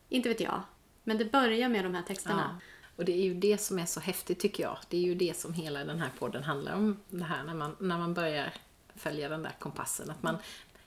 [0.08, 0.62] Inte vet jag.
[1.08, 2.58] Men det börjar med de här texterna.
[2.58, 2.64] Ja.
[2.96, 4.78] Och det är ju det som är så häftigt tycker jag.
[4.88, 6.96] Det är ju det som hela den här podden handlar om.
[7.10, 8.52] Det här när man, när man börjar
[8.96, 10.10] följa den där kompassen.
[10.10, 10.38] Att man,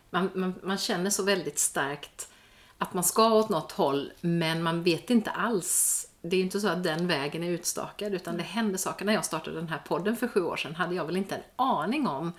[0.10, 2.32] man, man, man känner så väldigt starkt
[2.78, 6.08] att man ska åt något håll, men man vet inte alls.
[6.22, 9.06] Det är ju inte så att den vägen är utstakad, utan det händer saker.
[9.06, 11.44] När jag startade den här podden för sju år sedan hade jag väl inte en
[11.56, 12.34] aning om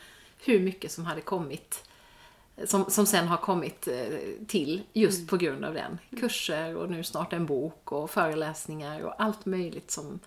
[0.45, 1.85] hur mycket som hade kommit
[2.65, 5.29] som, som sen har kommit eh, till just mm.
[5.29, 5.99] på grund av den.
[6.21, 10.21] Kurser och nu snart en bok och föreläsningar och allt möjligt som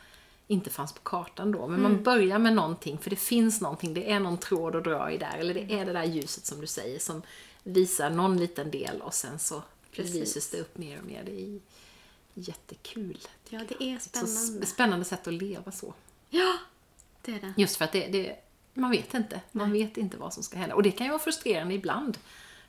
[0.47, 1.67] inte fanns på kartan då.
[1.67, 1.81] Men mm.
[1.81, 5.17] man börjar med någonting för det finns någonting, det är någon tråd att dra i
[5.17, 5.37] där.
[5.37, 7.21] Eller det är det där ljuset som du säger som
[7.63, 10.15] visar någon liten del och sen så Precis.
[10.15, 11.23] lyses det upp mer och mer.
[11.23, 11.59] Det är
[12.33, 13.19] jättekul.
[13.49, 14.63] Ja, det är spännande.
[14.63, 15.93] Ett spännande sätt att leva så.
[16.29, 16.57] Ja,
[17.21, 17.53] det är det.
[17.57, 18.35] Just för att det, det
[18.75, 19.41] man vet inte.
[19.51, 19.83] Man Nej.
[19.83, 20.75] vet inte vad som ska hända.
[20.75, 22.17] Och det kan ju vara frustrerande ibland.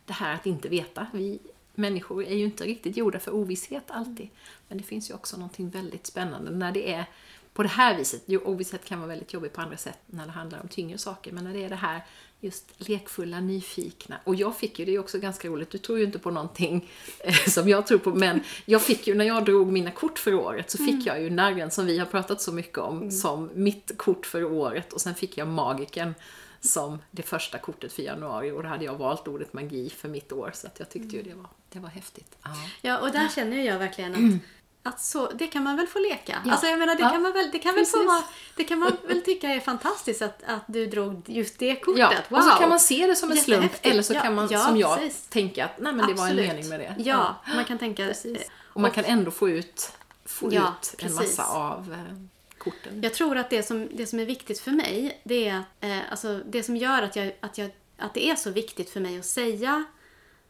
[0.05, 1.07] Det här att inte veta.
[1.13, 1.39] Vi
[1.75, 4.29] människor är ju inte riktigt gjorda för ovisshet alltid.
[4.69, 7.07] Men det finns ju också någonting väldigt spännande när det är
[7.53, 8.23] på det här viset.
[8.27, 11.33] Jo, ovisshet kan vara väldigt jobbigt på andra sätt när det handlar om tyngre saker.
[11.33, 12.05] Men när det är det här
[12.41, 14.21] just lekfulla, nyfikna.
[14.25, 16.91] Och jag fick ju, det är också ganska roligt, du tror ju inte på någonting
[17.21, 20.35] eh, som jag tror på, men jag fick ju, när jag drog mina kort för
[20.35, 21.05] året, så fick mm.
[21.05, 23.11] jag ju narren som vi har pratat så mycket om, mm.
[23.11, 24.93] som mitt kort för året.
[24.93, 26.15] Och sen fick jag magiken
[26.61, 30.33] som det första kortet för januari och då hade jag valt ordet magi för mitt
[30.33, 32.37] år så att jag tyckte ju det var, det var häftigt.
[32.43, 32.51] Ja.
[32.83, 34.41] ja, och där känner jag verkligen att
[34.87, 36.43] att så, det kan man väl få leka?
[36.45, 36.53] Ja.
[36.53, 37.11] Alltså jag menar, det ja.
[37.11, 38.23] kan man väl, det kan väl få
[38.57, 41.99] det kan man väl tycka är fantastiskt att, att du drog just det kortet.
[41.99, 42.13] Ja.
[42.29, 42.39] Wow.
[42.39, 44.99] Och så kan man se det som en slump eller så kan man som jag
[44.99, 45.27] precis.
[45.29, 46.95] tänka att nej men det var en mening med det.
[46.99, 48.07] Ja, man kan tänka...
[48.07, 48.51] Precis.
[48.73, 49.93] Och man kan ändå få ut,
[50.25, 52.17] få ut en massa av eh,
[52.59, 53.03] korten.
[53.03, 56.41] Jag tror att det som, det som är viktigt för mig, det är eh, alltså
[56.47, 59.27] det som gör att, jag, att, jag, att det är så viktigt för mig att
[59.27, 59.85] säga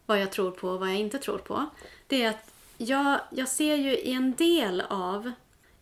[0.07, 1.66] vad jag tror på och vad jag inte tror på.
[2.07, 5.33] Det är att jag, jag ser ju i en del av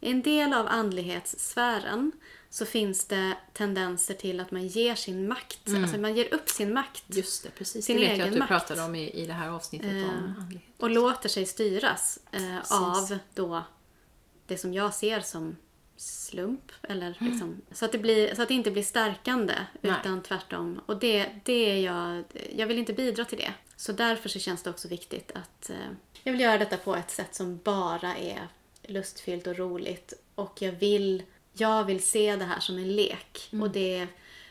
[0.00, 2.12] i en del av andlighetssfären
[2.50, 5.82] så finns det tendenser till att man ger sin makt, mm.
[5.82, 7.04] alltså man ger upp sin makt.
[7.06, 7.84] Just det, precis.
[7.84, 8.48] Sin det vet jag att du makt.
[8.48, 10.68] pratade om i, i det här avsnittet eh, om andlighet.
[10.76, 13.64] Och låter sig styras eh, av då
[14.46, 15.56] det som jag ser som
[15.96, 16.72] slump.
[16.82, 17.32] Eller mm.
[17.32, 19.94] liksom, så, att det blir, så att det inte blir stärkande, Nej.
[20.00, 20.80] utan tvärtom.
[20.86, 22.24] Och det, det är jag,
[22.56, 23.52] jag vill inte bidra till det.
[23.76, 25.76] Så därför så känns det också viktigt att eh,
[26.22, 28.48] jag vill göra detta på ett sätt som bara är
[28.82, 30.12] lustfyllt och roligt.
[30.34, 31.22] Och jag vill,
[31.52, 33.48] jag vill se det här som en lek.
[33.52, 33.62] Mm.
[33.62, 34.06] Och det,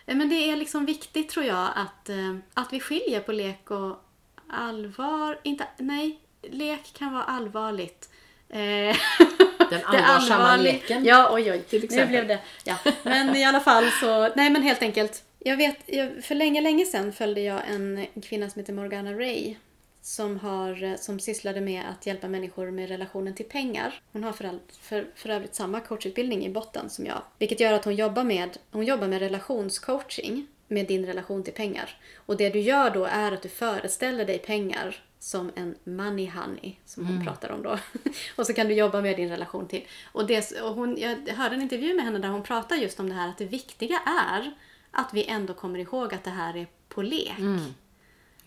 [0.05, 4.03] men det är liksom viktigt tror jag att, eh, att vi skiljer på lek och
[4.47, 5.39] allvar.
[5.43, 8.09] Inte, nej, lek kan vara allvarligt.
[8.49, 8.95] Eh,
[9.81, 11.05] Den allvarsamma leken.
[11.05, 11.61] Ja, oj oj.
[11.61, 12.05] Till exempel.
[12.05, 12.39] Nu blev det.
[12.63, 12.77] Ja.
[13.03, 15.23] Men i alla fall så, nej men helt enkelt.
[15.39, 15.77] Jag vet,
[16.25, 19.55] för länge, länge sedan följde jag en kvinna som heter Morgana Ray
[20.03, 24.01] som, har, som sysslade med att hjälpa människor med relationen till pengar.
[24.11, 27.21] Hon har för, all, för, för övrigt samma coachutbildning i botten som jag.
[27.39, 31.97] Vilket gör att hon jobbar med, hon jobbar med relationscoaching med din relation till pengar.
[32.15, 36.75] Och det du gör då är att du föreställer dig pengar som en money honey,
[36.85, 37.27] som hon mm.
[37.27, 37.79] pratar om då.
[38.35, 39.87] och så kan du jobba med din relation till.
[40.11, 43.09] Och, det, och hon, jag hörde en intervju med henne där hon pratar just om
[43.09, 44.53] det här att det viktiga är
[44.91, 47.39] att vi ändå kommer ihåg att det här är på lek.
[47.39, 47.73] Mm.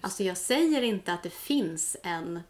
[0.00, 2.40] Alltså jag säger inte att det finns en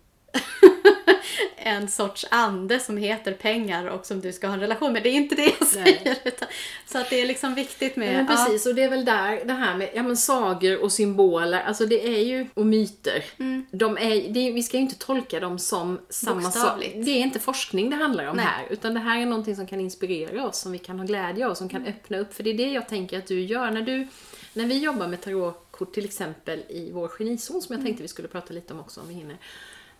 [1.57, 5.03] en sorts ande som heter pengar och som du ska ha en relation med.
[5.03, 6.17] Det är inte det jag säger.
[6.25, 6.49] Utan,
[6.87, 8.13] så att det är liksom viktigt med...
[8.13, 8.71] Men precis, ja.
[8.71, 12.07] och det är väl där det här med ja, men sagor och symboler, alltså det
[12.07, 13.25] är ju, och myter.
[13.39, 13.67] Mm.
[13.71, 16.81] De är, det, vi ska ju inte tolka dem som samma sak.
[16.95, 18.47] Det är inte forskning det handlar om Nej.
[18.47, 21.47] här, utan det här är någonting som kan inspirera oss, som vi kan ha glädje
[21.47, 21.93] av, som kan mm.
[21.93, 22.35] öppna upp.
[22.35, 24.09] För det är det jag tänker att du gör när du
[24.57, 28.29] när vi jobbar med tarotkort till exempel i vår genizon som jag tänkte vi skulle
[28.29, 29.37] prata lite om också om vi hinner.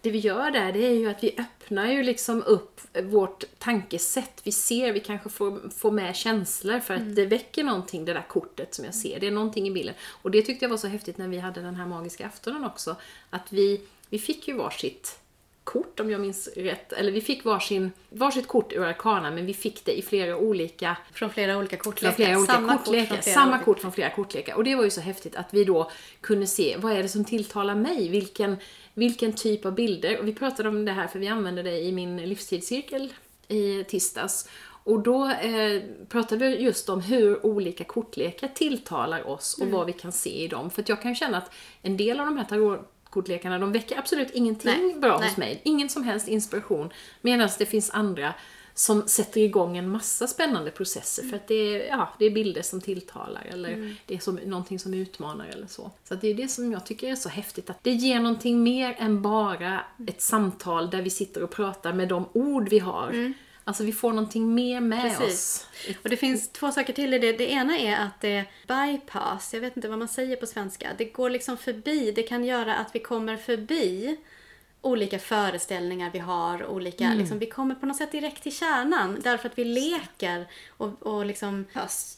[0.07, 4.41] Det vi gör där det är ju att vi öppnar ju liksom upp vårt tankesätt.
[4.45, 7.15] Vi ser, vi kanske får, får med känslor för att mm.
[7.15, 9.21] det väcker någonting det där kortet som jag ser.
[9.21, 9.95] Det är någonting i bilden.
[10.23, 12.97] Och det tyckte jag var så häftigt när vi hade den här magiska aftonen också.
[13.31, 15.19] Att vi, vi fick ju varsitt
[15.65, 16.93] kort om jag minns rätt.
[16.93, 20.97] Eller vi fick varsin, varsitt kort ur Arkana men vi fick det i flera olika
[21.13, 22.17] Från flera olika kortlekar.
[22.17, 23.07] flera olika Samma kortlekar.
[23.07, 24.55] Kort från flera Samma olika- kort från flera kortlekar.
[24.55, 25.91] Och det var ju så häftigt att vi då
[26.21, 28.09] kunde se vad är det som tilltalar mig?
[28.09, 28.57] Vilken,
[28.97, 30.19] vilken typ av bilder?
[30.19, 33.13] Och vi pratade om det här för vi använde det i min livstidscirkel
[33.49, 34.49] i tisdags.
[34.85, 39.69] Och då eh, pratade vi just om hur olika kortlekar tilltalar oss Mm.
[39.75, 40.71] och vad vi kan se i dem.
[40.71, 41.51] För jag kan ju känna att
[41.83, 45.29] en del av de här tarotkortlekarna, de väcker absolut ingenting Nej, bra nej.
[45.29, 45.61] hos mig.
[45.65, 46.93] Ingen som helst inspiration.
[47.21, 48.35] Medan det finns andra
[48.79, 52.63] som sätter igång en massa spännande processer för att det är, ja, det är bilder
[52.63, 53.95] som tilltalar eller Mm.
[54.07, 55.91] det är som, någonting som utmanar eller så.
[56.09, 58.97] Så det är det som jag tycker är så häftigt, att det ger någonting mer
[58.99, 63.33] än bara ett samtal där vi sitter och pratar med de ord vi har.
[63.65, 65.17] Alltså vi får någonting mer med Mm.
[65.19, 65.67] Precis.
[65.89, 65.97] oss.
[66.03, 67.33] Och det finns två saker till i det.
[67.33, 70.89] Det ena är att det bypass, jag vet inte vad man säger på svenska.
[70.99, 74.17] Det går liksom förbi, det kan göra att vi kommer förbi
[74.87, 77.19] olika föreställningar vi har, olika, Mm.
[77.19, 81.27] liksom, vi kommer på något sätt direkt till kärnan därför att vi leker och, och
[81.27, 81.65] liksom,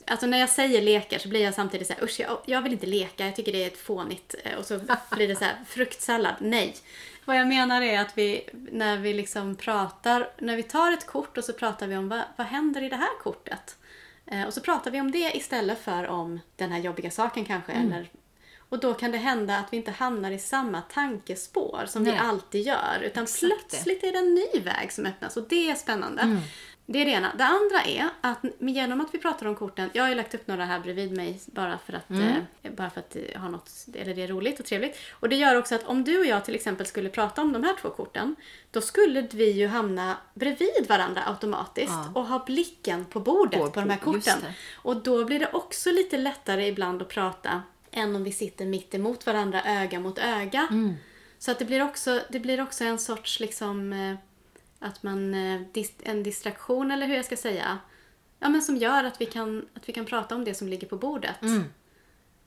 [0.06, 2.72] alltså när jag säger leker så blir jag samtidigt så här, usch jag, jag vill
[2.72, 5.56] inte leka, jag tycker det är ett fånigt eh, och så blir det så här,
[5.66, 6.76] fruktsallad, nej.
[7.24, 11.38] Vad jag menar är att vi, när vi liksom pratar, när vi tar ett kort
[11.38, 13.76] och så pratar vi om vad, vad händer i det här kortet?
[14.26, 17.72] Eh, och så pratar vi om det istället för om den här jobbiga saken kanske.
[17.72, 17.92] Mm.
[17.92, 18.08] Eller,
[18.68, 22.20] och då kan det hända att vi inte hamnar i samma tankespår som vi Nej.
[22.20, 23.00] alltid gör.
[23.02, 23.46] Utan Exakt det.
[23.46, 23.58] Mm.
[23.68, 26.40] plötsligt är det en ny väg som öppnas och det är spännande.
[26.90, 27.32] Det är det ena.
[27.38, 30.46] Det andra är att genom att vi pratar om korten, jag har ju lagt upp
[30.46, 32.32] några här bredvid mig bara för att, Mm.
[32.62, 34.96] eh, bara för att eh, ha något, eller det är roligt och trevligt.
[35.12, 37.64] Och det gör också att om du och jag till exempel skulle prata om de
[37.64, 38.36] här två korten,
[38.70, 42.12] då skulle vi ju hamna bredvid varandra automatiskt Ja.
[42.14, 44.38] och ha blicken på bordet På- på, de här korten.
[44.40, 44.54] det.
[44.76, 47.62] Och då blir det också lite lättare ibland att prata
[47.92, 50.68] än om vi sitter mitt emot varandra, öga mot öga.
[50.70, 50.94] Mm.
[51.38, 54.14] Så att det blir också, det blir också en sorts liksom eh,
[54.78, 55.60] att man, eh,
[56.02, 57.78] en distraktion eller hur jag ska säga.
[58.38, 60.86] Ja men som gör att vi kan, att vi kan prata om det som ligger
[60.86, 61.42] på bordet.
[61.42, 61.64] Mm.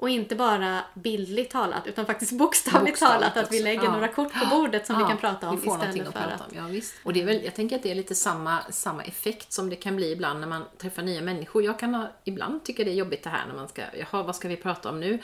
[0.01, 2.99] Och inte bara bildligt talat utan faktiskt bokstavligt, Bokstavligt
[3.33, 3.63] talat att vi också.
[3.63, 3.91] lägger Ja.
[3.91, 6.41] några kort på bordet som vi kan prata om istället att för att...
[6.41, 6.47] om.
[6.57, 6.93] Ja, visst.
[7.03, 9.75] Och det är väl, jag tänker att det är lite samma, samma effekt som det
[9.75, 11.63] kan bli ibland när man träffar nya människor.
[11.63, 14.35] Jag kan ha, ibland tycka det är jobbigt det här när man ska, jaha vad
[14.35, 15.19] ska vi prata om nu?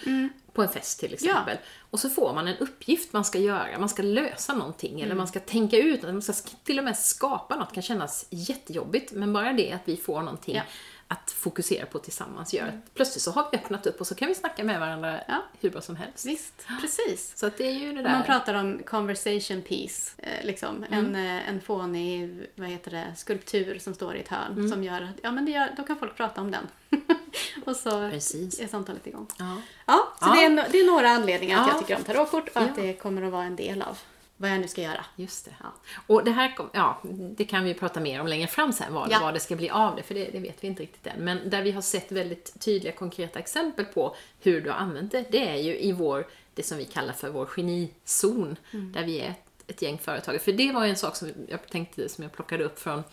[0.54, 1.58] På en fest till exempel.
[1.90, 5.28] Och så får man en uppgift man ska göra, man ska lösa någonting eller man
[5.28, 9.12] ska tänka ut, man ska sk- till och med skapa något, kan kännas jättejobbigt.
[9.12, 10.62] Men bara det att vi får någonting Ja.
[11.10, 14.28] Att fokusera på tillsammans gör att plötsligt så har vi öppnat upp och så kan
[14.28, 15.44] vi snacka med varandra Ja.
[15.62, 16.26] hur bra som helst.
[16.26, 17.38] Visst, precis.
[17.38, 18.10] Så att det är ju det där.
[18.12, 20.84] Man pratar om conversation piece, eh, liksom.
[20.84, 21.16] Mm.
[21.16, 24.70] En, eh, en fånig vad heter det, skulptur som står i ett hörn Mm.
[24.70, 26.68] som gör att ja, men det gör, då kan folk prata om den.
[27.66, 28.60] och så Precis.
[28.60, 29.28] är samtalet igång.
[29.40, 29.62] Ja.
[29.86, 30.36] Ja, så Ja.
[30.36, 31.74] Det, är, det är några anledningar att Ja.
[31.74, 33.98] jag tycker om tarotkort och att det kommer att vara en del av
[34.38, 35.06] vad jag nu ska göra.
[35.16, 35.52] Just det.
[35.64, 35.74] Ja.
[36.08, 37.02] Och det här kom, ja,
[37.38, 39.20] det kan vi prata mer om längre fram sen, vad, Ja.
[39.22, 41.20] vad det ska bli av det, för det, det vet vi inte riktigt än.
[41.24, 45.26] Men där vi har sett väldigt tydliga konkreta exempel på hur du har använt det,
[45.32, 48.92] det är ju i vår, det som vi kallar för vår genizon, Mm.
[48.92, 50.42] där vi är ett, ett gäng företagare.
[50.42, 53.04] För det var ju en sak som jag tänkte, som jag plockade upp från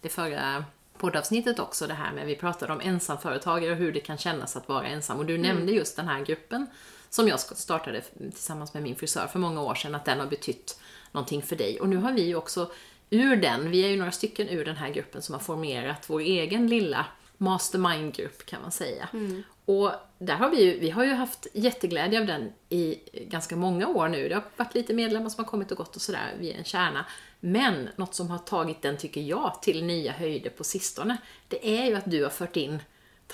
[0.00, 0.64] det förra
[0.98, 4.68] poddavsnittet också, det här med, vi pratade om ensamföretagare och hur det kan kännas att
[4.68, 5.18] vara ensam.
[5.18, 5.46] Och du Mm.
[5.46, 6.66] nämnde just den här gruppen
[7.14, 10.80] som jag startade tillsammans med min frisör för många år sedan, att den har betytt
[11.12, 11.80] någonting för dig.
[11.80, 12.70] Och nu har vi ju också
[13.10, 16.20] ur den, vi är ju några stycken ur den här gruppen som har formerat vår
[16.20, 17.06] egen lilla
[17.36, 19.08] mastermind-grupp kan man säga.
[19.64, 23.88] Och där har vi ju, vi har ju haft jätteglädje av den i ganska många
[23.88, 24.28] år nu.
[24.28, 26.64] Det har varit lite medlemmar som har kommit och gått och sådär, vi är en
[26.64, 27.06] kärna.
[27.40, 31.16] Men något som har tagit den, tycker jag, till nya höjder på sistone,
[31.48, 32.82] det är ju att du har fört in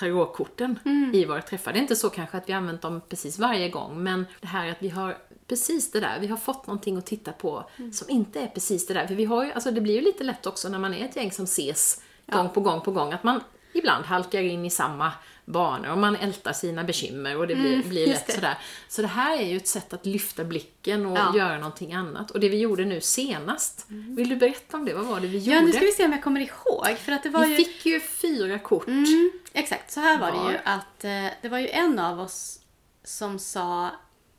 [0.01, 0.79] tarotkorten
[1.13, 1.73] i våra träffar.
[1.73, 4.69] Det är inte så kanske att vi använt dem precis varje gång, men det här
[4.69, 8.39] att vi har precis det där, vi har fått någonting att titta på som inte
[8.39, 9.07] är precis det där.
[9.07, 11.15] För vi har ju, alltså det blir ju lite lätt också när man är ett
[11.15, 13.41] gäng som ses gång på gång på gång, att man
[13.73, 15.11] ibland halkar in i samma
[15.45, 18.33] banor och man ältar sina bekymmer och det blir, blir just lätt det.
[18.33, 18.57] sådär.
[18.87, 21.33] Så det här är ju ett sätt att lyfta blicken och Ja.
[21.37, 22.31] göra någonting annat.
[22.31, 24.93] Och det vi gjorde nu senast, vill du berätta om det?
[24.93, 25.51] Vad var det vi gjorde?
[25.55, 26.97] Ja, nu ska vi se om jag kommer ihåg.
[26.97, 27.55] För att det var vi ju...
[27.55, 28.87] fick ju fyra kort.
[28.87, 30.45] Mm, exakt, så här var Var.
[30.45, 32.59] det ju att eh, det var ju en av oss
[33.03, 33.89] som sa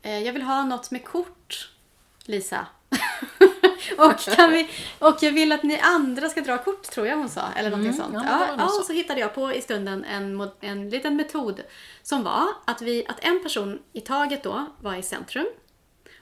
[0.01, 1.69] eh, Jag vill ha något med kort,
[2.25, 2.65] Lisa.
[3.97, 4.69] och, kan vi,
[4.99, 7.41] och jag vill att ni andra ska dra kort, tror jag hon sa.
[7.55, 8.15] Eller någonting sånt.
[8.15, 11.15] Mm, ja, det Ja, ja, och så hittade jag på i stunden en, en liten
[11.15, 11.61] metod
[12.03, 15.45] som var att, vi, att en person i taget då var i centrum.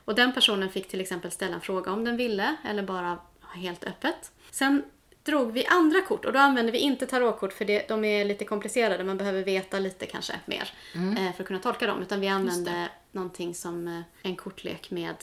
[0.05, 3.17] Och den personen fick till exempel ställa en fråga om den ville eller bara
[3.55, 4.31] helt öppet.
[4.51, 4.83] Sen
[5.23, 8.45] drog vi andra kort och då använde vi inte tarotkort för det, de är lite
[8.45, 9.03] komplicerade.
[9.03, 12.01] Man behöver veta lite kanske mer eh, för att kunna tolka dem.
[12.01, 15.15] Utan vi använde någonting som eh, en kortlek med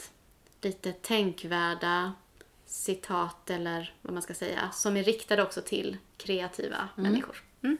[0.62, 2.12] lite tänkvärda
[2.68, 7.42] citat eller vad man ska säga som är riktade också till kreativa människor.
[7.62, 7.78] Mm.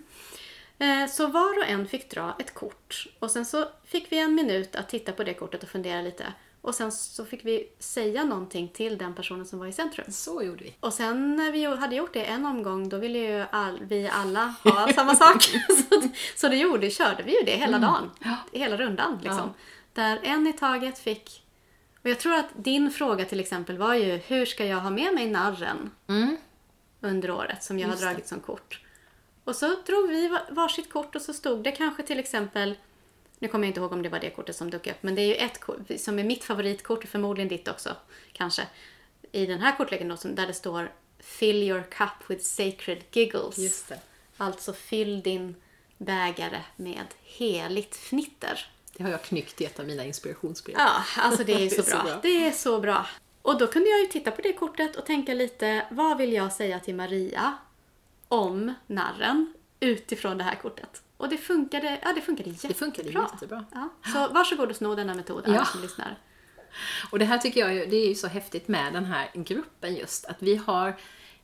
[0.78, 4.34] Eh, Så var och en fick dra ett kort och sen så fick vi en
[4.34, 6.32] minut att titta på det kortet och fundera lite.
[6.60, 10.12] Och sen så fick vi säga någonting till den personen som var i centrum.
[10.12, 10.74] Så gjorde vi.
[10.80, 14.54] Och sen när vi hade gjort det en omgång, då ville ju all, vi alla
[14.64, 15.42] ha samma sak.
[15.68, 16.02] så,
[16.36, 18.10] så det gjorde, körde vi ju det hela dagen.
[18.52, 19.54] Hela rundan liksom.
[19.92, 21.44] Där en i taget fick...
[22.02, 25.14] Och jag tror att din fråga till exempel var ju, hur ska jag ha med
[25.14, 26.36] mig narren Mm.
[27.00, 28.14] under året som jag Just har det.
[28.14, 28.80] dragit som kort?
[29.44, 32.74] Och så drog vi va- varsitt kort och så stod det kanske till exempel
[33.38, 35.22] nu kommer jag inte ihåg om det var det kortet som dök upp, men det
[35.22, 37.96] är ju ett kort som är mitt favoritkort, och förmodligen ditt också,
[38.32, 38.62] kanske.
[39.32, 43.58] I den här kortleken då, där det står Fill your cup with sacred giggles.
[43.58, 44.00] Just det.
[44.36, 45.54] Alltså fyll din
[45.98, 48.66] bägare med heligt fnitter.
[48.98, 50.76] Det har jag knyckt i ett av mina inspirationsbrev.
[50.78, 52.02] Ja, alltså det är ju Det så, är så bra.
[52.04, 52.18] bra.
[52.22, 53.06] Det är så bra.
[53.42, 56.52] Och då kunde jag ju titta på det kortet och tänka lite, vad vill jag
[56.52, 57.54] säga till Maria
[58.28, 61.02] om narren utifrån det här kortet?
[61.16, 62.68] Och det funkade, ja det funkade jättebra.
[62.68, 63.64] Det funkade jättebra.
[63.74, 63.88] Ja.
[64.12, 65.64] Så varsågod och sno denna metod, alla Ja.
[65.64, 66.18] som lyssnar.
[67.10, 70.24] Och det här tycker jag det är ju så häftigt med den här gruppen just.
[70.24, 70.96] Att vi har,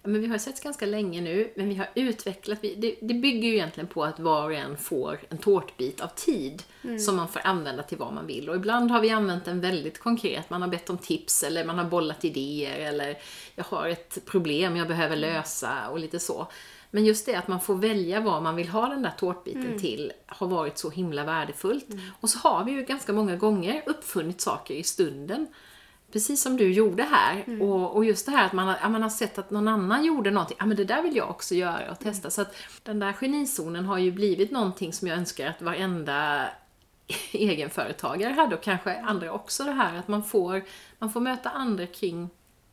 [0.04, 3.48] men vi har setts ganska länge nu, men vi har utvecklat, vi, det, det bygger
[3.48, 6.62] ju egentligen på att var och en får en tårtbit av tid
[6.98, 8.50] som man får använda till vad man vill.
[8.50, 11.78] Och ibland har vi använt den väldigt konkret, man har bett om tips eller man
[11.78, 13.18] har bollat idéer eller
[13.54, 16.46] jag har ett problem jag behöver lösa och lite så.
[16.90, 20.12] Men just det att man får välja vad man vill ha den där tårtbiten till
[20.26, 21.86] har varit så himla värdefullt.
[22.20, 25.46] Och så har vi ju ganska många gånger uppfunnit saker i stunden.
[26.14, 27.62] Precis som du gjorde här.
[27.62, 30.30] Och, och just det här att man har, man har sett att någon annan gjorde
[30.30, 30.56] någonting.
[30.60, 32.30] Ja men det där vill jag också göra och testa.
[32.30, 36.46] Så att den där genizonen har ju blivit någonting som jag önskar att varenda
[37.32, 40.62] egenföretagare hade och kanske andra också det här att man får,
[40.98, 42.30] man får möta andra kring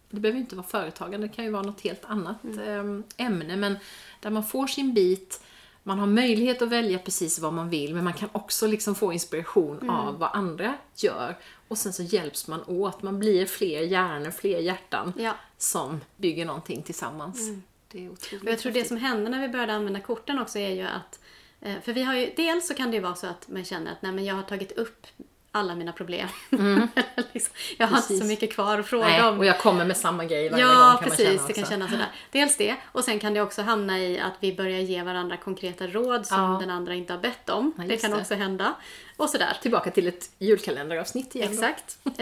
[0.10, 3.04] det behöver inte vara företagande, det kan ju vara något helt annat Mm.
[3.18, 3.78] eh, ämne, men
[4.20, 5.44] där man får sin bit,
[5.84, 9.14] man har möjlighet att välja precis vad man vill, men man kan också liksom få
[9.14, 9.90] inspiration Mm.
[9.90, 11.38] av vad andra gör.
[11.72, 15.34] Och sen så hjälps man åt, man blir fler hjärnor, fler hjärtan Ja.
[15.58, 17.50] som bygger någonting tillsammans.
[17.92, 18.48] Det är otroligt Mm.
[18.48, 21.20] Och jag tror det som hände när vi började använda korten också är ju att
[21.62, 23.92] eh, för vi har ju, dels så kan det ju vara så att man känner
[23.92, 25.08] att nej men jag har tagit upp
[25.52, 26.28] alla mina problem.
[27.34, 28.20] liksom, jag har inte så Mm.
[28.20, 28.24] Precis.
[28.24, 29.40] mycket kvar att fråga Nej, om.
[29.40, 31.28] och jag kommer med samma grej varje gång Ja, kan precis.
[31.28, 32.08] man känna det kan kännas sådär.
[32.32, 35.88] Dels det, och sen kan det också hamna i att vi börjar ge varandra konkreta
[35.88, 36.58] råd som Ja.
[36.62, 37.74] den andra inte har bett om.
[37.78, 38.18] Ja, det kan det.
[38.18, 38.74] också hända.
[39.18, 39.58] Och sådär.
[39.62, 41.52] Tillbaka till ett julkalenderavsnitt igen.
[41.54, 41.98] Exakt.
[42.06, 42.14] Eh,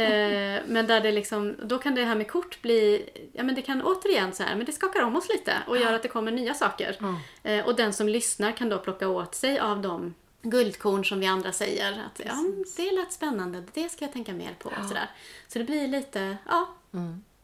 [0.68, 3.82] men där det liksom, då kan det här med kort bli, ja men det kan
[3.82, 6.54] återigen så här, men det skakar om oss lite och gör att det kommer nya
[6.54, 6.98] saker.
[7.44, 11.26] Eh, och den som lyssnar kan då plocka åt sig av de guldkorn som vi
[11.28, 11.92] andra säger.
[11.92, 12.44] Att ja,
[12.78, 14.70] det lät spännande, det ska jag tänka mer på.
[14.70, 15.10] Och sådär.
[15.48, 16.68] Så det blir lite, ja.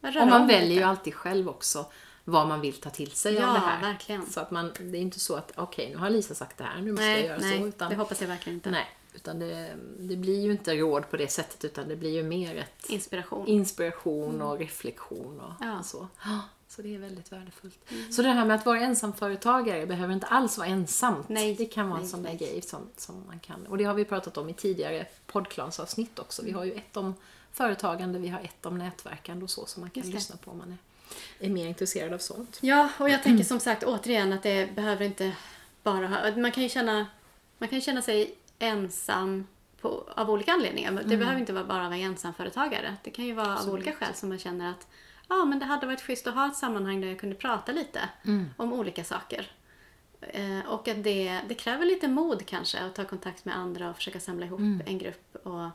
[0.00, 0.74] röra Och man väljer lite.
[0.80, 1.86] ju alltid själv också
[2.24, 3.80] vad man vill ta till sig Ja, av det här.
[3.82, 4.26] verkligen.
[4.26, 6.80] Så att man, det är inte så att okej, nu har Lisa sagt det här,
[6.80, 7.66] nu måste jag Nej, göra nej så.
[7.66, 8.70] Utan, det hoppas jag verkligen inte.
[8.70, 12.22] nej, utan det, det blir ju inte råd på det sättet utan det blir ju
[12.22, 13.46] mer ett Inspiration.
[13.46, 15.78] inspiration och reflektion och, Ja.
[15.78, 16.08] och så.
[16.68, 17.78] Så det är väldigt värdefullt.
[18.10, 21.28] Så det här med att vara ensamföretagare behöver inte alls vara ensamt.
[21.28, 22.38] Nej, det kan vara en nej, sån där nej.
[22.38, 23.66] grej som, som man kan.
[23.66, 26.42] Och det har vi pratat om i tidigare poddklansavsnitt också.
[26.44, 27.14] Vi har ju ett om
[27.52, 30.72] företagande, vi har ett om nätverkande och så som man kan lyssna på om man
[31.40, 32.58] är, är mer intresserad av sånt.
[32.60, 35.32] Ja, och jag tänker som sagt återigen att det behöver inte
[35.82, 37.06] bara ha, Man kan ju känna,
[37.58, 39.46] man kan känna sig ensam
[39.80, 40.90] på, av olika anledningar.
[40.90, 42.96] Men Det behöver inte vara bara vara ensamföretagare.
[43.04, 44.86] Det kan ju vara av olika skäl som man känner att
[45.28, 48.00] ja, men det hade varit schysst att ha ett sammanhang där jag kunde prata lite
[48.56, 49.50] om olika saker.
[50.20, 53.96] Eh, och att det, det kräver lite mod kanske att ta kontakt med andra och
[53.96, 55.68] försöka samla ihop en grupp och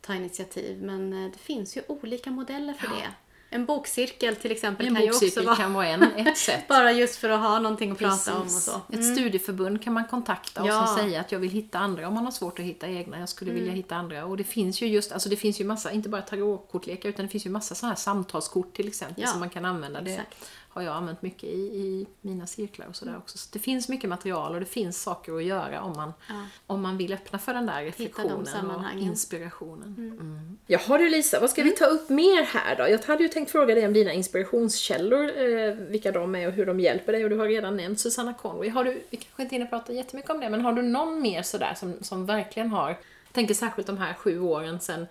[0.00, 0.82] ta initiativ.
[0.82, 3.10] Men eh, det finns ju olika modeller för det.
[3.52, 6.68] En bokcirkel till exempel En kan ju också vara kan vara en, ett sätt.
[6.68, 8.64] bara just för att ha någonting att prata om och Precis.
[8.64, 8.80] så.
[8.92, 10.96] Ett studieförbund kan man kontakta och Ja.
[10.98, 13.18] säga att jag vill hitta andra om man har svårt att hitta egna.
[13.20, 14.24] Jag skulle vilja hitta andra.
[14.24, 17.30] Och det finns ju just, alltså det finns ju massa, inte bara tarotkortlekar utan det
[17.30, 20.00] finns ju massa sådana här samtalskort till exempel Ja, som man kan använda.
[20.00, 20.34] Det exakt.
[20.72, 23.38] Har jag använt mycket i, i mina cirklar och sådär också.
[23.38, 26.44] Så det finns mycket material och det finns saker att göra om man, Ja.
[26.66, 29.94] om man vill öppna för den där reflektionen och inspirationen.
[29.98, 30.58] Mm.
[30.66, 32.88] Jaha du Lisa, vad ska vi ta upp mer här då?
[32.88, 36.66] Jag hade ju tänkt fråga dig om dina inspirationskällor, eh, vilka de är och hur
[36.66, 38.68] de hjälper dig och du har redan nämnt Susanna Conway.
[38.68, 41.42] Har du, vi kanske inte hinner prata jättemycket om det, men har du någon mer
[41.42, 45.06] sådär som, som verkligen har, jag tänker särskilt de här sju åren sedan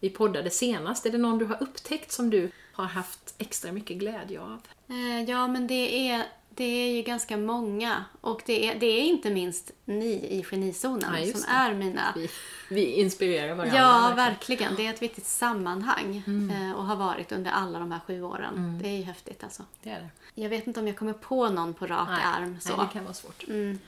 [0.00, 3.96] vi poddade senast, är det någon du har upptäckt som du har haft extra mycket
[3.96, 4.60] glädje av?
[4.88, 6.24] Eh, Ja, men det är
[6.56, 8.04] Det är ju ganska många.
[8.20, 11.46] Och det är, det är inte minst ni i Genizonen Ja, som det.
[11.48, 12.12] är mina...
[12.16, 12.30] Vi,
[12.70, 13.76] vi inspirerar varandra.
[13.78, 14.74] Ja, verkligen.
[14.76, 16.70] Det är ett viktigt sammanhang Mm.
[16.70, 18.80] eh, och har varit under alla de här sju åren.
[18.82, 19.62] Det är ju häftigt alltså.
[19.82, 20.00] Det är
[20.34, 20.42] det.
[20.42, 22.60] Jag vet inte om jag kommer på någon på rak arm.
[22.60, 22.76] Så.
[22.76, 23.44] Nej, det kan vara svårt.
[23.48, 23.78] Mm.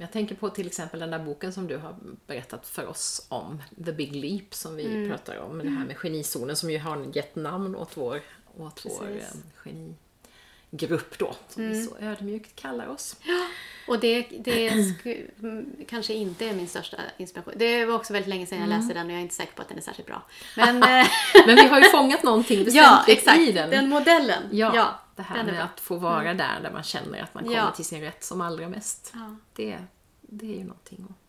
[0.00, 1.96] Jag tänker på till exempel den där boken som du har
[2.26, 5.08] berättat för oss om, The Big Leap, som vi Mm.
[5.08, 5.58] pratar om.
[5.58, 8.20] Det här med genizonen som ju har gett namn åt vår,
[8.56, 9.42] åt vår Precis.
[10.70, 11.74] Genigrupp då, som Mm.
[11.78, 13.16] vi så ödmjukt kallar oss.
[13.88, 14.68] Och det, det
[15.42, 17.54] mm, kanske inte är min största inspiration.
[17.56, 18.78] Det var också väldigt länge sedan jag Mm.
[18.80, 20.22] läste den och jag är inte säker på att den är särskilt bra.
[20.56, 21.06] Men eh,
[21.46, 23.38] Men vi har ju fångat någonting ja, väsentligt exakt.
[23.38, 23.70] i den.
[23.70, 24.42] Den modellen.
[24.50, 25.62] Ja, Ja, det här med bra.
[25.62, 27.70] att få vara där, där man känner att man kommer Ja.
[27.70, 29.12] till sin rätt som allra mest.
[29.14, 29.36] Ja.
[29.56, 29.78] Det,
[30.20, 31.27] det är ju någonting att,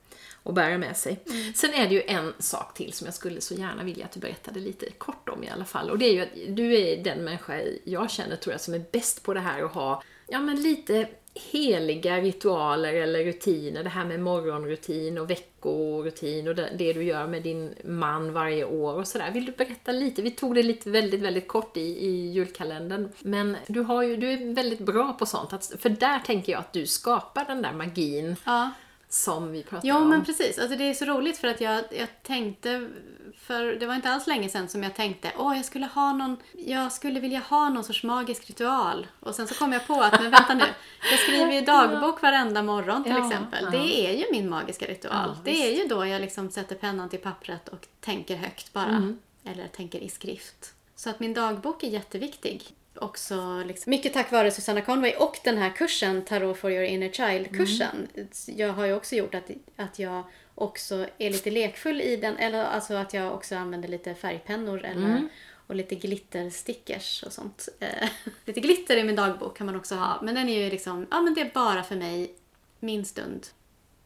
[0.49, 1.19] att bära med sig.
[1.29, 1.53] Mm.
[1.53, 4.19] Sen är det ju en sak till som jag skulle så gärna vilja att du
[4.19, 5.89] berättade lite kort om i alla fall.
[5.89, 8.83] Och det är ju att du är den människa jag känner, tror jag, som är
[8.91, 13.83] bäst på det här att ha, ja men lite heliga ritualer eller rutiner.
[13.83, 18.93] Det här med morgonrutin och veckorutin och det du gör med din man varje år
[18.93, 19.31] och sådär.
[19.31, 20.21] Vill du berätta lite?
[20.21, 23.09] Vi tog det lite väldigt, väldigt kort i, i julkalendern.
[23.19, 25.53] Men du, har ju, du är väldigt bra på sånt.
[25.53, 28.71] Att, för där tänker jag att du skapar den där magin Ja.
[29.09, 30.09] Som vi pratar Jo, om.
[30.09, 30.59] men precis.
[30.59, 32.89] Alltså, det är så roligt för att jag, jag tänkte,
[33.37, 36.37] för det var inte alls länge sedan som jag tänkte, åh, jag skulle ha någon,
[36.53, 39.07] jag skulle vilja ha någon sorts magisk ritual.
[39.19, 40.63] Och sen så kom jag på att, men vänta nu,
[41.11, 43.63] jag skriver ju dagbok varenda morgon till Ja, exempel.
[43.63, 43.69] ja.
[43.79, 45.29] Det är ju min magiska ritual.
[45.35, 48.85] Ja, det är ju då jag liksom sätter pennan till pappret och tänker högt bara.
[48.87, 49.19] Mm.
[49.43, 50.73] Eller tänker i skrift.
[50.95, 52.63] Så att min dagbok är jätteviktig.
[53.01, 57.09] Också liksom, mycket tack vare Susanna Conway och den här kursen, Tarot for your inner
[57.09, 58.07] child-kursen.
[58.45, 60.23] Jag har ju också gjort att, att jag
[60.55, 62.37] också är lite lekfull i den.
[62.37, 65.29] Eller alltså att jag också använder lite färgpennor eller,
[65.67, 67.69] och lite glitterstickers och sånt.
[67.79, 68.09] Eh,
[68.45, 70.19] lite glitter i min dagbok kan man också ha.
[70.21, 72.33] Men den är ju liksom, ja men det är bara för mig,
[72.79, 73.47] min stund.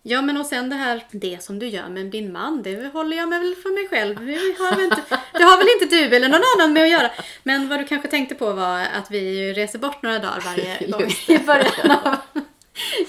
[0.06, 3.18] Ja men och sen det här, det som du gör med din man, det håller
[3.18, 4.18] jag med väl för mig själv.
[4.60, 7.12] Har väl inte, det har väl inte du eller någon annan med att göra.
[7.43, 11.12] Men vad du kanske tänkte på var att vi reser bort några dagar varje gång
[11.28, 12.18] i början av,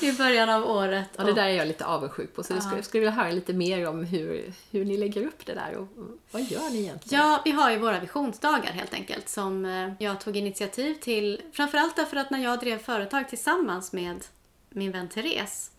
[0.00, 1.08] i början av året.
[1.16, 2.42] Ja, det där är jag lite avundsjuk på.
[2.42, 5.46] Så jag skulle, jag skulle vilja höra lite mer om hur, hur ni lägger upp
[5.46, 5.88] det där och
[6.30, 7.24] vad gör ni egentligen?
[7.24, 11.40] Ja, vi har ju våra visionsdagar helt enkelt som eh, jag tog initiativ till.
[11.52, 14.24] Framförallt därför att när jag drev företag tillsammans med
[14.70, 15.70] min vän Therese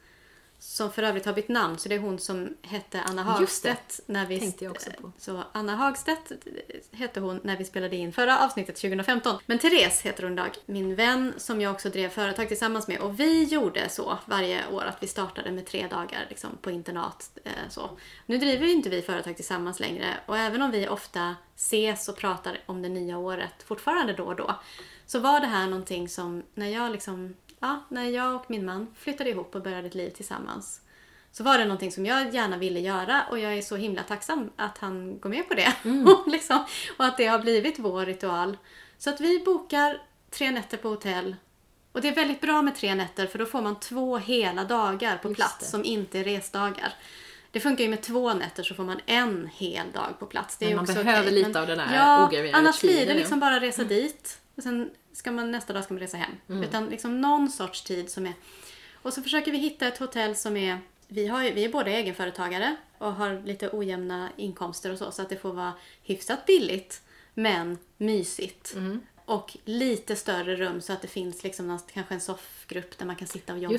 [0.68, 3.24] som för övrigt har bytt namn, så det är hon som hette Anna.
[3.24, 4.00] Hagstedt.
[4.06, 5.12] När vi, Tänkte jag också på.
[5.18, 6.32] Så Anna Hagstedt
[6.92, 9.38] hette hon när vi spelade in förra avsnittet 2015.
[9.46, 10.52] Men Therese heter hon idag.
[10.66, 13.00] Min vän som jag också drev företag tillsammans med.
[13.00, 17.38] Och vi gjorde så varje år att vi startade med tre dagar liksom, på internat.
[17.44, 17.90] Eh, så.
[18.26, 22.18] Nu driver ju inte vi företag tillsammans längre och även om vi ofta ses och
[22.18, 24.60] pratar om det nya året fortfarande då och då.
[25.06, 28.88] Så var det här någonting som när jag liksom Ja, när jag och min man
[28.98, 30.82] flyttade ihop och började ett liv tillsammans
[31.32, 34.50] så var det någonting som jag gärna ville göra och jag är så himla tacksam
[34.56, 35.74] att han går med på det.
[36.06, 36.66] och, liksom,
[36.98, 38.58] och att det har blivit vår ritual.
[38.98, 41.36] Så att vi bokar tre nätter på hotell.
[41.92, 45.18] Och det är väldigt bra med tre nätter för då får man två hela dagar
[45.18, 45.66] på Just plats det.
[45.66, 46.94] som inte är resdagar.
[47.52, 50.58] Det funkar ju med två nätter så får man en hel dag på plats.
[50.58, 53.06] Det är Men man också behöver okej, lite av den här ja, ograverade Annars blir
[53.06, 56.32] det liksom bara resa dit och sen ska man nästa dag ska man resa hem.
[56.50, 56.64] Mm.
[56.64, 58.34] Utan liksom någon sorts tid som är...
[58.94, 60.80] Och så försöker vi hitta ett hotell som är...
[61.08, 65.30] Vi, har, vi är båda egenföretagare och har lite ojämna inkomster och så, så att
[65.30, 67.02] det får vara hyfsat billigt
[67.34, 68.74] men mysigt.
[68.74, 69.02] Mm.
[69.26, 73.16] Och lite större rum så att det finns liksom någon, kanske en soffgrupp där man
[73.16, 73.74] kan sitta och jobba.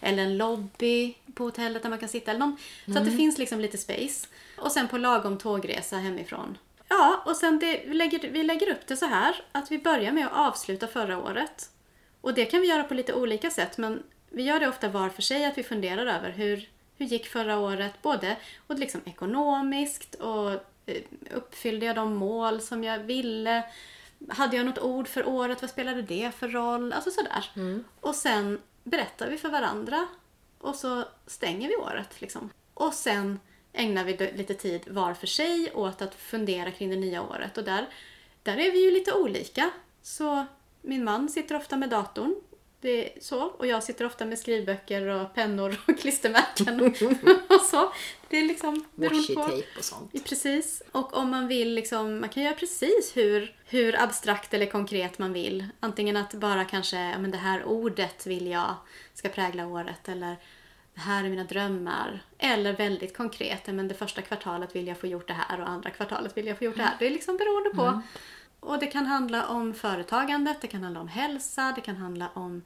[0.00, 2.30] Eller en lobby på hotellet där man kan sitta.
[2.30, 3.16] Eller någon, Så att det Mm.
[3.16, 4.26] finns liksom lite space.
[4.58, 6.58] Och sen på lagom tågresa hemifrån.
[6.96, 10.12] Ja, och sen det, vi, lägger, vi lägger upp det så här att vi börjar
[10.12, 11.70] med att avsluta förra året.
[12.20, 15.08] Och det kan vi göra på lite olika sätt men vi gör det ofta var
[15.08, 18.36] för sig att vi funderar över hur, hur gick förra året både
[18.66, 20.50] och liksom ekonomiskt och
[20.86, 23.64] eh, uppfyllde jag de mål som jag ville?
[24.28, 25.62] Hade jag något ord för året?
[25.62, 26.92] Vad spelade det för roll?
[26.92, 27.50] Alltså sådär.
[28.00, 30.06] Och sen berättar vi för varandra
[30.58, 32.20] och så stänger vi året.
[32.20, 32.50] Liksom.
[32.74, 33.40] Och sen
[33.74, 37.58] ägnar vi lite tid var för sig åt att fundera kring det nya året.
[37.58, 37.86] Och där,
[38.42, 39.70] där är vi ju lite olika.
[40.02, 40.46] Så
[40.82, 42.34] min man sitter ofta med datorn.
[42.80, 43.42] Det är så.
[43.42, 46.80] Och jag sitter ofta med skrivböcker och pennor och klistermärken
[47.48, 47.92] och så.
[48.28, 49.40] Det är liksom beroende på.
[49.78, 50.24] Och sånt.
[50.24, 50.82] Precis.
[50.92, 55.32] Och om man vill liksom, man kan göra precis hur, hur abstrakt eller konkret man
[55.32, 55.66] vill.
[55.80, 58.74] Antingen att bara kanske, ja men det här ordet vill jag
[59.14, 60.36] ska prägla året eller
[60.94, 62.22] det här är mina drömmar.
[62.38, 65.90] Eller väldigt konkret, men det första kvartalet vill jag få gjort det här och andra
[65.90, 66.96] kvartalet vill jag få gjort det här.
[66.98, 68.02] Det är liksom beroende på.
[68.60, 72.62] Och det kan handla om företagandet, det kan handla om hälsa, det kan handla om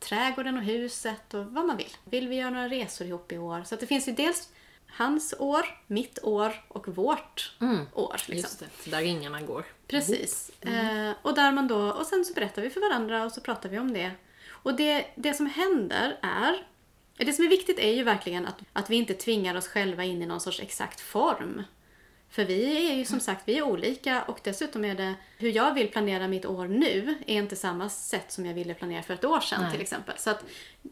[0.00, 1.96] trädgården och huset och vad man vill.
[2.04, 3.62] Vill vi göra några resor ihop i år?
[3.64, 4.48] Så det finns ju dels
[4.86, 7.56] hans år, mitt år och vårt
[7.94, 8.12] år.
[8.12, 8.34] Liksom.
[8.34, 9.64] Just det, där ringarna går.
[9.86, 10.50] Precis.
[10.60, 13.68] Eh, och, där man då, och sen så berättar vi för varandra och så pratar
[13.68, 14.10] vi om det.
[14.48, 16.66] Och det, det som händer är...
[17.18, 20.22] Det som är viktigt är ju verkligen att, att vi inte tvingar oss själva in
[20.22, 21.62] i någon sorts exakt form.
[22.30, 25.74] För vi är ju som sagt vi är olika och dessutom är det hur jag
[25.74, 29.24] vill planera mitt år nu är inte samma sätt som jag ville planera för ett
[29.24, 29.72] år sedan Nej.
[29.72, 30.18] till exempel.
[30.18, 30.44] Så att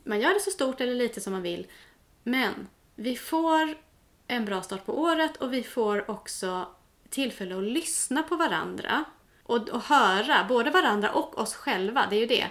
[0.05, 1.67] man gör det så stort eller lite som man vill.
[2.23, 3.75] Men vi får
[4.27, 6.69] en bra start på året och vi får också
[7.09, 9.05] tillfälle att lyssna på varandra
[9.43, 12.07] och, och höra både varandra och oss själva.
[12.11, 12.47] Det är ju det.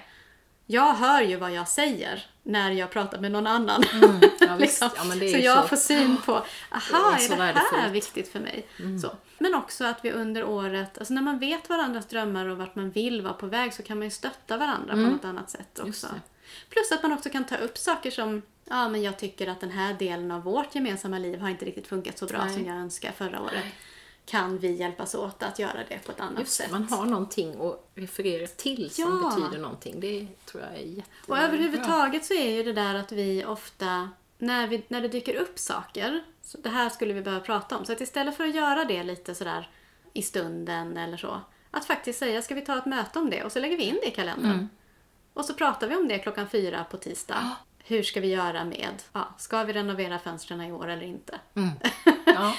[0.66, 3.84] Jag hör ju vad jag säger när jag pratar med någon annan.
[4.40, 4.82] Ja, visst.
[4.82, 5.68] Ja, det är så jag så.
[5.68, 6.32] får syn på,
[6.72, 7.80] aha, Det är är, det här värdefullt.
[7.80, 7.92] Mm.
[7.92, 8.68] viktigt för mig?
[9.02, 9.12] Så.
[9.38, 12.92] Men också att vi under året, alltså när man vet varandras drömmar och vart man
[12.92, 15.90] vill vara på väg så kan man ju stötta varandra på något annat sätt Mm.
[15.90, 16.08] Också.
[16.70, 19.72] Plus att man också kan ta upp saker som, ja men jag tycker att den
[19.72, 22.54] här delen av vårt gemensamma liv har inte riktigt funkat så bra Nej.
[22.54, 23.64] som jag önskar förra året.
[24.26, 26.72] Kan vi hjälpas åt att göra det på ett annat Just sätt?
[26.72, 29.30] man har någonting att referera till som Ja.
[29.30, 30.00] betyder någonting.
[30.00, 31.04] Det tror jag är jättebra.
[31.28, 35.36] Och överhuvudtaget så är ju det där att vi ofta, när, vi, när det dyker
[35.36, 37.86] upp saker, så det här skulle vi behöva prata om.
[37.86, 39.70] Så att istället för att göra det lite sådär
[40.14, 43.44] i stunden eller så, att faktiskt säga, ska vi ta ett möte om det?
[43.44, 44.52] Och så lägger vi in det i kalendern.
[44.52, 44.70] Mm.
[45.34, 47.52] Och så pratar vi om det klockan fyra på tisdag.
[47.88, 51.40] Hur ska vi göra med, ja, ska vi renovera fönstren i år eller inte?
[52.26, 52.56] Ja.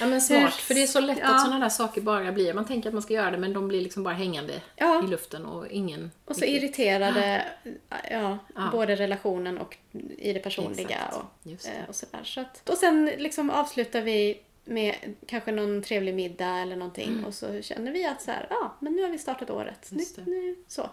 [0.00, 0.54] ja, men smart.
[0.54, 1.34] För det är så lätt Ja.
[1.34, 3.68] att sådana där saker bara blir, man tänker att man ska göra det men de
[3.68, 5.04] blir liksom bara hängande Ja.
[5.04, 6.10] i luften och ingen...
[6.24, 7.44] Och så irriterade
[8.10, 8.38] ja,
[8.72, 9.76] både relationen och
[10.18, 10.98] i det personliga.
[11.12, 12.24] Och, eh, och, sådär.
[12.24, 14.94] Så att, och sen liksom avslutar vi med
[15.26, 18.92] kanske någon trevlig middag eller någonting och så känner vi att så här, ja, men
[18.92, 19.88] nu har vi startat året.
[19.90, 20.90] Nu, nu, så.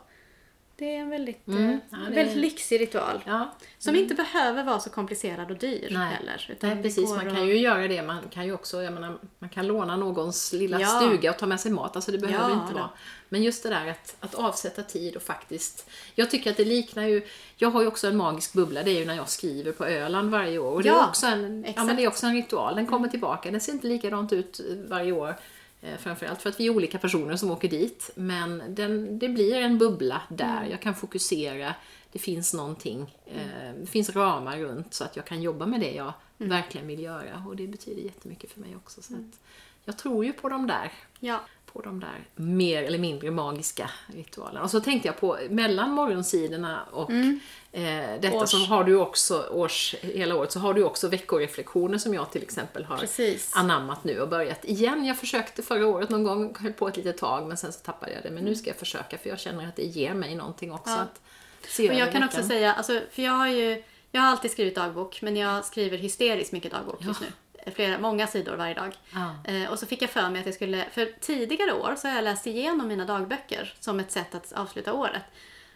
[0.80, 1.69] Det är en väldigt, Mm.
[1.69, 3.21] eh, Ja, det väldigt lyxig ritual.
[3.25, 3.55] Ja.
[3.78, 6.13] Som inte behöver vara så komplicerad och dyr Nej.
[6.13, 6.45] heller.
[6.51, 8.01] utan Nej precis, man kan ju göra det.
[8.01, 10.88] Man kan ju också, jag menar, man kan låna någons lilla Ja.
[10.88, 11.95] stuga och ta med sig mat.
[11.95, 12.89] Alltså det behöver inte vara.
[13.30, 15.89] Men just det där att, att avsätta tid och faktiskt...
[16.15, 17.28] Jag tycker att det liknar ju...
[17.55, 20.32] Jag har ju också en magisk bubbla, det är ju när jag skriver på Öland
[20.32, 20.71] varje år.
[20.71, 21.78] Och det, är, också en, ja, exakt.
[21.78, 21.88] Mm.
[21.88, 23.51] men det är också en ritual, den kommer tillbaka.
[23.51, 24.59] Den ser inte likadant ut
[24.89, 25.36] varje år.
[25.82, 28.09] Eh, Framförallt för att vi är olika personer som åker dit.
[28.15, 30.57] Men den, det blir en bubbla där.
[30.57, 30.71] Mm.
[30.71, 31.75] Jag kan fokusera.
[32.11, 33.15] Det finns någonting.
[33.25, 36.49] Eh, det finns ramar runt så att jag kan jobba med det jag Mm.
[36.49, 37.43] verkligen vill göra.
[37.47, 39.01] Och det betyder jättemycket för mig också.
[39.01, 39.39] Så att
[39.88, 41.39] jag tror ju på de där Ja.
[41.73, 44.61] på de där mer eller mindre magiska ritualerna.
[44.63, 47.31] Och så tänkte jag på mellan morgonsidorna och eh,
[47.71, 48.33] detta Mm.
[48.41, 48.49] Års.
[48.49, 52.41] så har du också års, hela året så har du också veckoreflektioner som jag till
[52.43, 53.51] exempel har Precis.
[53.55, 55.05] anammat nu och börjat igen.
[55.05, 58.13] Jag försökte förra året någon gång, höll på ett litet tag men sen så tappade
[58.13, 58.31] jag det.
[58.31, 60.91] Men nu ska jag försöka för jag känner att det ger mig någonting också.
[60.93, 60.97] Ja.
[60.99, 61.21] Att
[61.67, 64.75] se Och jag kan också säga, alltså, för jag har ju jag har alltid skrivit
[64.75, 67.27] dagbok, men jag skriver hysteriskt mycket dagbok just nu.
[67.72, 68.95] Flera, många sidor varje dag.
[69.13, 69.51] Ja.
[69.53, 72.15] Eh, och så fick jag för mig att jag skulle, för tidigare år så har
[72.15, 75.24] jag läst igenom mina dagböcker som ett sätt att avsluta året.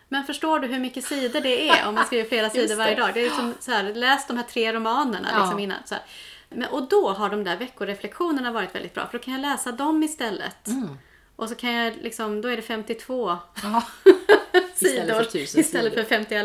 [0.08, 3.10] Men förstår du hur mycket sidor det är om man skriver flera sidor varje dag?
[3.14, 5.39] Det är ju som så här, läs de här tre romanerna Ja.
[5.39, 5.78] liksom innan.
[5.86, 6.04] Så här.
[6.50, 9.72] Men, och då har de där veckoreflektionerna varit väldigt bra, för då kan jag läsa
[9.72, 10.68] dem istället.
[10.68, 10.98] Mm.
[11.36, 13.84] Och så kan jag liksom, då är det 52 Ja.
[14.76, 16.36] sidor Istället för istället för 50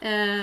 [0.00, 0.42] eh,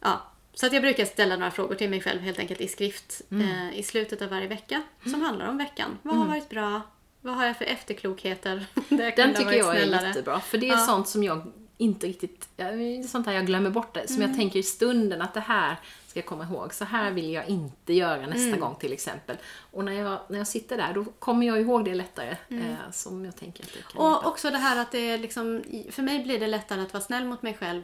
[0.00, 0.22] ja.
[0.54, 3.68] Så att jag brukar ställa några frågor till mig själv helt enkelt i skrift Mm.
[3.68, 5.98] eh, i slutet av varje vecka som handlar om veckan.
[6.02, 6.80] Vad har varit bra?
[7.20, 8.66] Vad har jag för efterklokheter?
[8.88, 10.06] Den tycker jag är snällare?
[10.08, 10.40] jättebra.
[10.40, 10.78] För det är Ja.
[10.86, 12.48] sånt som jag inte riktigt...
[12.56, 14.06] är sånt här jag glömmer bort det.
[14.06, 14.28] Som Mm.
[14.30, 15.76] jag tänker i stunden att det här
[16.06, 16.74] ska jag komma ihåg.
[16.74, 18.60] Så här vill jag inte göra nästa Mm.
[18.60, 19.36] gång till exempel.
[19.70, 22.36] Och när jag, när jag sitter där då kommer jag ihåg det lättare.
[22.48, 22.62] Mm.
[22.70, 24.28] Eh, som jag tänker att det kan Och hjälpa.
[24.28, 27.24] också det här att det är liksom, för mig blir det lättare att vara snäll
[27.24, 27.82] mot mig själv.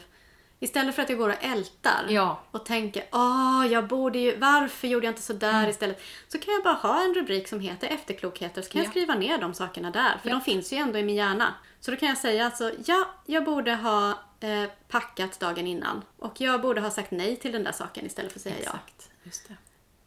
[0.63, 2.41] Istället för att jag går och ältar Ja.
[2.51, 5.71] och tänker åh, jag borde ju, varför gjorde jag inte så där Mm.
[5.71, 6.03] istället?
[6.29, 8.91] Så kan jag bara ha en rubrik som heter efterklokheter så kan jag Ja.
[8.91, 10.19] skriva ner de sakerna där.
[10.23, 10.35] För Ja.
[10.35, 11.55] de finns ju ändå i min hjärna.
[11.81, 14.09] Så då kan jag säga alltså, ja, jag borde ha
[14.41, 16.03] eh, packat dagen innan.
[16.19, 18.71] Och jag borde ha sagt nej till den där saken istället för att säga ja.
[18.71, 19.11] Exakt.
[19.23, 19.57] Just det.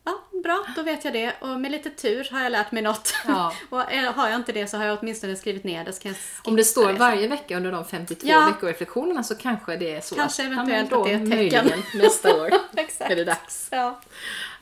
[0.06, 1.34] Ja, bra, då vet jag det.
[1.40, 3.14] Och med lite tur har jag lärt mig något.
[3.28, 3.54] Ja.
[3.70, 6.14] och eh, har jag inte det så har jag åtminstone skrivit ner det.
[6.44, 6.98] Om det står sen.
[6.98, 8.46] varje vecka under de 52 Ja.
[8.46, 10.16] veckoreflektionerna så kanske det är så.
[10.16, 11.30] Kanske eventuellt ja, men att det är ett då, tecken.
[11.70, 13.12] möjligen nästa år Exakt.
[13.12, 13.68] är det dags.
[13.72, 14.02] Ja.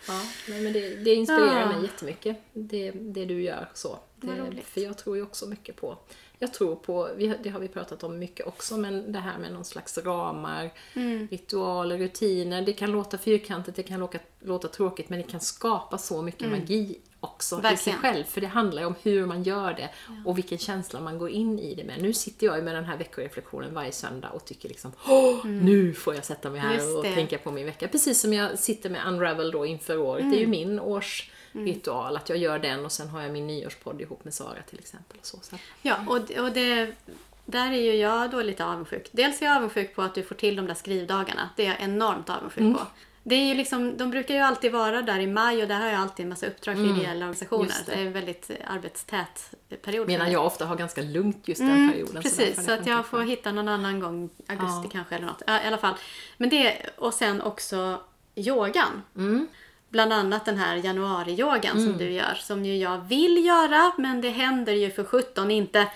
[0.08, 1.66] Ja, men det, det inspirerar Ah.
[1.74, 3.70] mig jättemycket, det, det du gör.
[3.74, 4.00] så.
[4.16, 5.98] Det, för jag tror ju också mycket på,
[6.42, 7.10] jag tror på,
[7.44, 11.28] det har vi pratat om mycket också, men det här med någon slags ramar, Mm.
[11.32, 12.62] ritualer, rutiner.
[12.62, 16.42] Det kan låta fyrkantigt, det kan låta, låta tråkigt, men det kan skapa så mycket
[16.48, 16.60] Mm.
[16.60, 17.78] magi också i Verkligen.
[17.78, 18.24] sig själv.
[18.24, 19.90] För det handlar ju om hur man gör det
[20.26, 22.02] och vilken känsla man går in i det med.
[22.02, 25.94] Nu sitter jag ju med den här veckoreflektionen varje söndag och tycker liksom Åh, nu
[25.94, 26.96] får jag sätta mig här Mm.
[26.98, 27.88] Och tänka på min vecka.
[27.88, 30.24] Precis som jag sitter med Unravel då inför året.
[30.32, 30.50] Det är ju Mm.
[30.52, 34.62] min årsritual, att jag gör den och sen har jag min nyårspodd ihop med Sara
[34.70, 35.18] till exempel.
[35.20, 35.38] Och så.
[35.42, 35.56] Så.
[35.82, 36.16] Ja, och,
[36.46, 36.92] och det,
[37.46, 39.10] där är ju jag då lite avundsjuk.
[39.12, 41.50] Dels är jag avundsjuk på att du får till de där skrivdagarna.
[41.56, 42.74] Det är jag enormt avundsjuk Mm.
[42.74, 42.82] på.
[43.24, 45.88] Det är ju liksom, de brukar ju alltid vara där i maj och där har
[45.88, 47.64] jag alltid en massa uppdrag för ideella organisationer.
[47.64, 47.84] Mm.
[47.86, 47.92] det.
[47.96, 50.08] Det är en väldigt eh, arbetstät period.
[50.08, 52.22] Medan jag ofta har ganska lugnt just den Mm, perioden.
[52.24, 54.90] precis, så det att jag får hitta någon annan gång, augusti Ja.
[54.92, 55.42] kanske eller något.
[55.48, 55.94] Ja, I alla fall.
[56.38, 58.02] Men det, och sen också
[58.36, 59.02] yogan.
[59.16, 59.48] Mm.
[59.92, 64.30] Bland annat den här januari-yogan som du gör, som ju jag vill göra, men det
[64.30, 65.80] händer ju för 17 inte.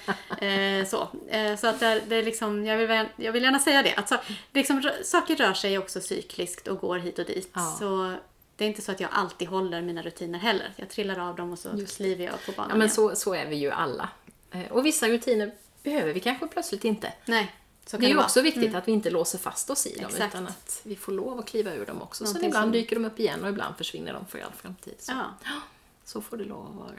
[0.42, 3.84] eh, så eh, så att det, det är liksom, jag, vill, jag vill gärna säga
[3.84, 3.96] det.
[3.96, 4.16] Att så,
[4.54, 7.50] liksom, saker rör sig också cykliskt och går hit och dit.
[7.54, 7.76] Ja.
[7.80, 8.14] Så
[8.56, 10.74] det är inte så att jag alltid håller mina rutiner heller.
[10.76, 12.96] Jag trillar av dem och så Just kliver jag på banan Ja men igen.
[12.96, 14.10] så, så är vi ju alla.
[14.52, 15.52] Eh, Och vissa rutiner
[15.84, 17.14] behöver vi kanske plötsligt inte.
[17.26, 17.56] Nej,
[17.86, 20.34] så Det är ju också viktigt att vi inte låser fast oss i dem Exakt.
[20.36, 22.24] utan att vi får lov att kliva ur dem också.
[22.24, 24.94] Någonting ibland som- dyker de upp igen och ibland försvinner de för all framtid.
[25.00, 25.26] Så, Ja.
[26.06, 26.90] så får det lov att vara.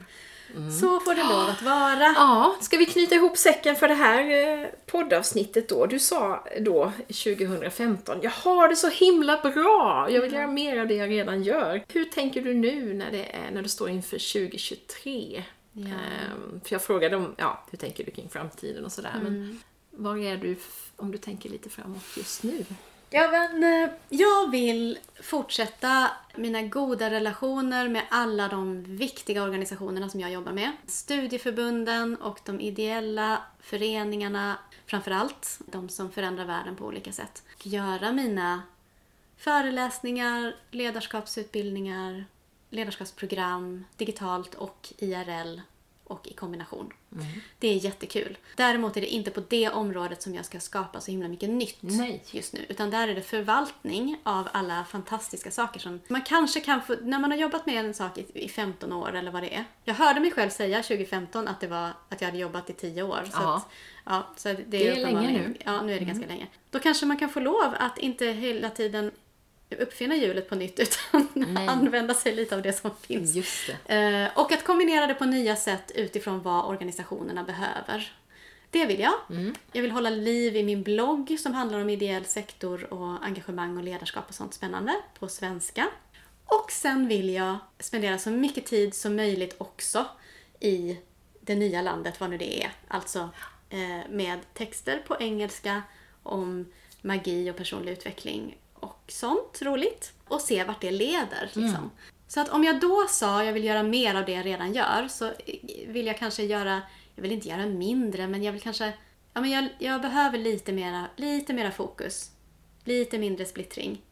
[0.81, 2.15] Så får det lov att vara.
[2.17, 4.31] Ja, ska vi knyta ihop säcken för det här
[4.63, 5.87] eh, poddavsnittet då?
[5.87, 10.07] Du sa då 2015, jag har det så himla bra!
[10.11, 11.85] Jag vill göra mer av det jag redan gör.
[11.89, 15.45] Hur tänker du nu när, det är, när du står inför 2023?
[15.73, 15.83] Ja.
[15.87, 19.21] Ehm, för jag frågade om, ja, hur tänker du kring framtiden och sådär.
[19.23, 19.61] Men
[19.97, 20.57] var är du
[20.97, 22.65] om du tänker lite framåt just nu?
[23.11, 30.21] Ja, men, eh, jag vill fortsätta mina goda relationer med alla de viktiga organisationerna som
[30.21, 30.73] jag jobbar med.
[30.87, 37.43] Studieförbunden och de ideella föreningarna, framför allt de som förändrar världen på olika sätt.
[37.55, 38.63] Och göra mina
[39.37, 42.25] föreläsningar, ledarskapsutbildningar,
[42.71, 45.61] ledarskapsprogram, digitalt och IRL
[46.07, 46.93] och i kombination.
[47.59, 48.39] Det är jättekul.
[48.57, 51.77] Däremot är det inte på det området som jag ska skapa så himla mycket nytt
[51.81, 52.23] Nej.
[52.31, 52.67] just nu.
[52.69, 57.19] Utan där är det förvaltning av alla fantastiska saker som man kanske kan få, när
[57.19, 59.65] man har jobbat med en sak i, i 15 år eller vad det är.
[59.85, 63.03] Jag hörde mig själv säga 2015 att det var att jag hade jobbat i 10
[63.03, 63.21] år.
[63.25, 63.57] Så Ja.
[63.57, 63.69] att,
[64.05, 65.39] ja, så det, Det är länge nu.
[65.39, 65.55] Mm.
[65.65, 66.47] Ja, nu är det ganska länge.
[66.71, 69.11] Då kanske man kan få lov att inte hela tiden
[69.71, 71.69] uppfinna hjulet på nytt utan Nej.
[71.69, 73.67] använda sig lite av det som finns.
[73.87, 73.95] Det.
[73.95, 78.13] Eh, och att kombinera det på nya sätt utifrån vad organisationerna behöver.
[78.71, 79.15] Det vill jag.
[79.73, 83.85] Jag vill hålla liv i min blogg som handlar om ideell sektor och engagemang och
[83.85, 85.89] ledarskap och sånt spännande på svenska.
[86.45, 90.07] Och sen vill jag spendera så mycket tid som möjligt också
[90.61, 90.99] i
[91.41, 92.71] det nya landet, vad nu det är.
[92.89, 93.31] Alltså
[93.71, 95.83] eh, med texter på engelska
[96.23, 96.73] om
[97.03, 98.57] magi och personlig utveckling
[98.87, 100.13] och sånt roligt.
[100.29, 101.51] Och se vart det leder.
[101.53, 101.91] Liksom.
[102.29, 105.09] Så att om jag då sa jag vill göra mer av det jag redan gör
[105.09, 105.33] så
[105.87, 106.83] vill jag kanske göra,
[107.15, 108.93] jag vill inte göra mindre men jag vill kanske,
[109.33, 112.31] ja men jag, jag behöver lite mera, lite mera fokus.
[112.85, 114.03] Lite mindre splittring.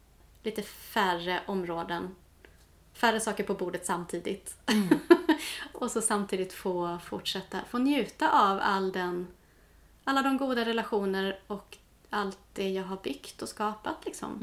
[0.43, 2.15] Lite färre områden.
[2.93, 4.57] Färre saker på bordet samtidigt.
[5.73, 9.27] och så samtidigt få fortsätta, få njuta av all den,
[10.05, 11.79] alla de goda relationer och
[12.15, 14.39] allt det jag har byggt och skapat liksom.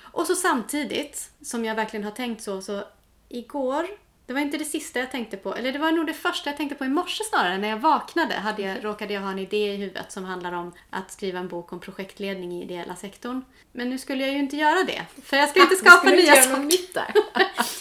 [0.00, 2.84] Och så samtidigt, som jag verkligen har tänkt så, så
[3.28, 3.86] igår,
[4.26, 6.56] det var inte det sista jag tänkte på, eller det var nog det första jag
[6.56, 7.58] tänkte på i morse snarare.
[7.58, 10.72] När jag vaknade hade jag, råkade jag ha en idé i huvudet som handlar om
[10.90, 13.44] att skriva en bok om projektledning i ideella sektorn.
[13.72, 16.34] Men nu skulle jag ju inte göra det, för jag ska inte skapa Skulle nya
[16.34, 17.14] saker.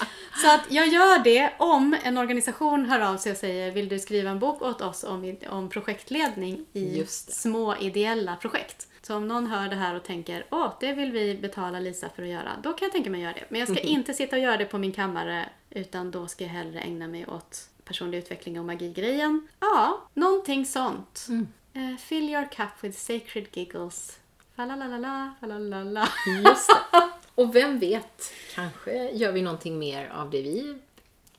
[0.42, 4.00] Så att jag gör det om en organisation hör av sig och säger vill du
[4.00, 8.88] skriva en bok åt oss om, om projektledning i Just små ideella projekt.
[9.02, 12.24] Så om någon hör det här och tänker åh, det vill vi betala Lisa för
[12.24, 13.46] att göra, då kan jag tänka mig att göra det.
[13.50, 16.52] Men jag ska inte sitta och göra det på min kammare utan då ska jag
[16.52, 19.48] hellre ägna mig åt personlig utveckling och magigrejen.
[19.60, 21.28] Ja, någonting sånt.
[21.74, 24.20] Eh, fill your cup with sacred giggles.
[24.56, 26.08] Falalala, falalala.
[26.44, 27.10] Just det.
[27.36, 30.80] Och vem vet, kanske gör vi någonting mer av det vi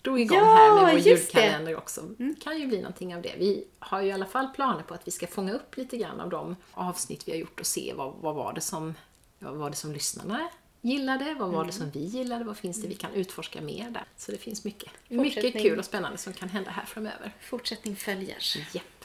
[0.03, 1.39] drog igång Ja, här med vår just det.
[1.39, 1.45] Mm.
[1.45, 2.01] julkalender också.
[2.03, 3.35] Det kan ju bli någonting av det.
[3.39, 6.20] Vi har ju i alla fall planer på att vi ska fånga upp lite grann
[6.20, 8.95] av de avsnitt vi har gjort och se vad, vad var det som,
[9.39, 10.49] vad var det som lyssnarna
[10.81, 11.66] gillade, vad var Mm.
[11.66, 14.05] det som vi gillade, vad finns det vi kan utforska mer där.
[14.16, 17.33] Så det finns mycket, mycket kul och spännande som kan hända här framöver.
[17.41, 18.39] Fortsättning följer.
[18.73, 19.05] Japp.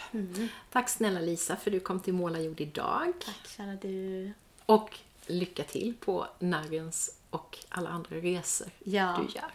[0.72, 3.14] Tack snälla Lisa för du kom till Målarjord idag.
[3.26, 4.32] Tack kära du.
[4.65, 9.19] Och lycka till på Narrens och alla andra resor Ja.
[9.28, 9.52] du gör.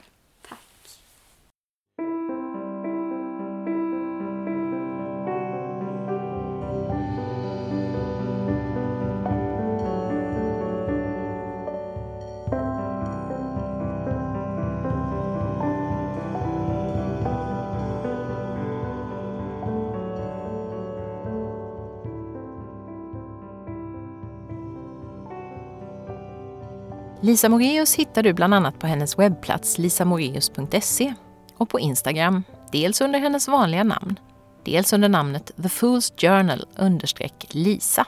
[27.24, 31.14] Lisa Moreus hittar du bland annat på hennes webbplats lisamoreus.se
[31.56, 32.42] och på Instagram,
[32.72, 34.18] dels under hennes vanliga namn,
[34.64, 38.06] dels under namnet The Fool's Journal understreck Lisa.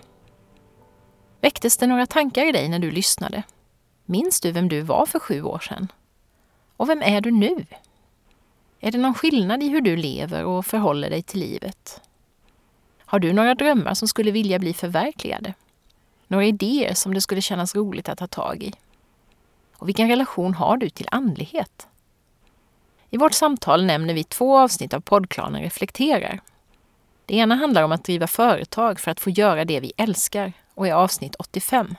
[1.41, 3.43] Väcktes det några tankar i dig när du lyssnade?
[4.05, 5.93] Minns du vem du var för sju år sedan?
[6.77, 7.67] Och vem är du nu?
[8.81, 12.01] Är det någon skillnad i hur du lever och förhåller dig till livet?
[12.99, 15.55] Har du några drömmar som skulle vilja bli förverkligade?
[16.29, 18.75] Några idéer som det skulle kännas roligt att ta tag i?
[19.79, 21.89] Och vilken relation har du till andlighet?
[23.11, 26.41] I vårt samtal nämner vi två avsnitt av poddklanen Reflekterar.
[27.27, 30.89] Det ena handlar om att driva företag för att få göra det vi älskar och
[30.89, 31.95] är avsnitt 85.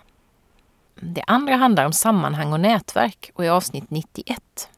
[0.96, 4.70] Det andra handlar om sammanhang och nätverk och är avsnitt 91.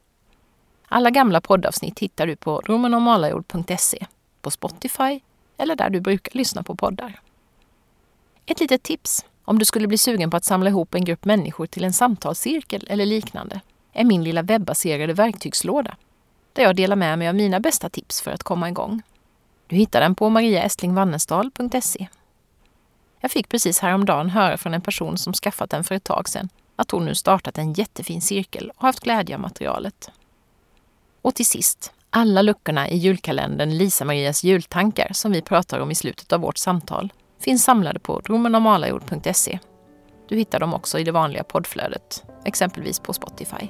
[0.87, 4.05] Alla gamla poddavsnitt hittar du på romanomalajord.se,
[4.41, 5.19] på Spotify
[5.57, 7.19] eller där du brukar lyssna på poddar.
[8.45, 11.65] Ett litet tips om du skulle bli sugen på att samla ihop en grupp människor
[11.65, 13.61] till en samtalscirkel eller liknande
[13.93, 15.95] är min lilla webbaserade verktygslåda
[16.53, 19.01] där jag delar med mig av mina bästa tips för att komma igång.
[19.67, 22.07] Du hittar den på mariaestlingwannesdal.se.
[23.19, 26.49] Jag fick precis häromdagen höra från en person som skaffat den för ett tag sedan
[26.75, 30.09] att hon nu startat en jättefin cirkel och haft glädje av materialet.
[31.21, 36.33] Och till sist, alla luckorna i julkalendern Lisa-Marias jultankar som vi pratar om i slutet
[36.33, 39.59] av vårt samtal finns samlade på romenormalajord.se.
[40.29, 43.67] Du hittar dem också i det vanliga poddflödet, exempelvis på Spotify.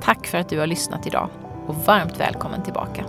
[0.00, 1.28] Tack för att du har lyssnat idag
[1.66, 3.04] och varmt välkommen tillbaka.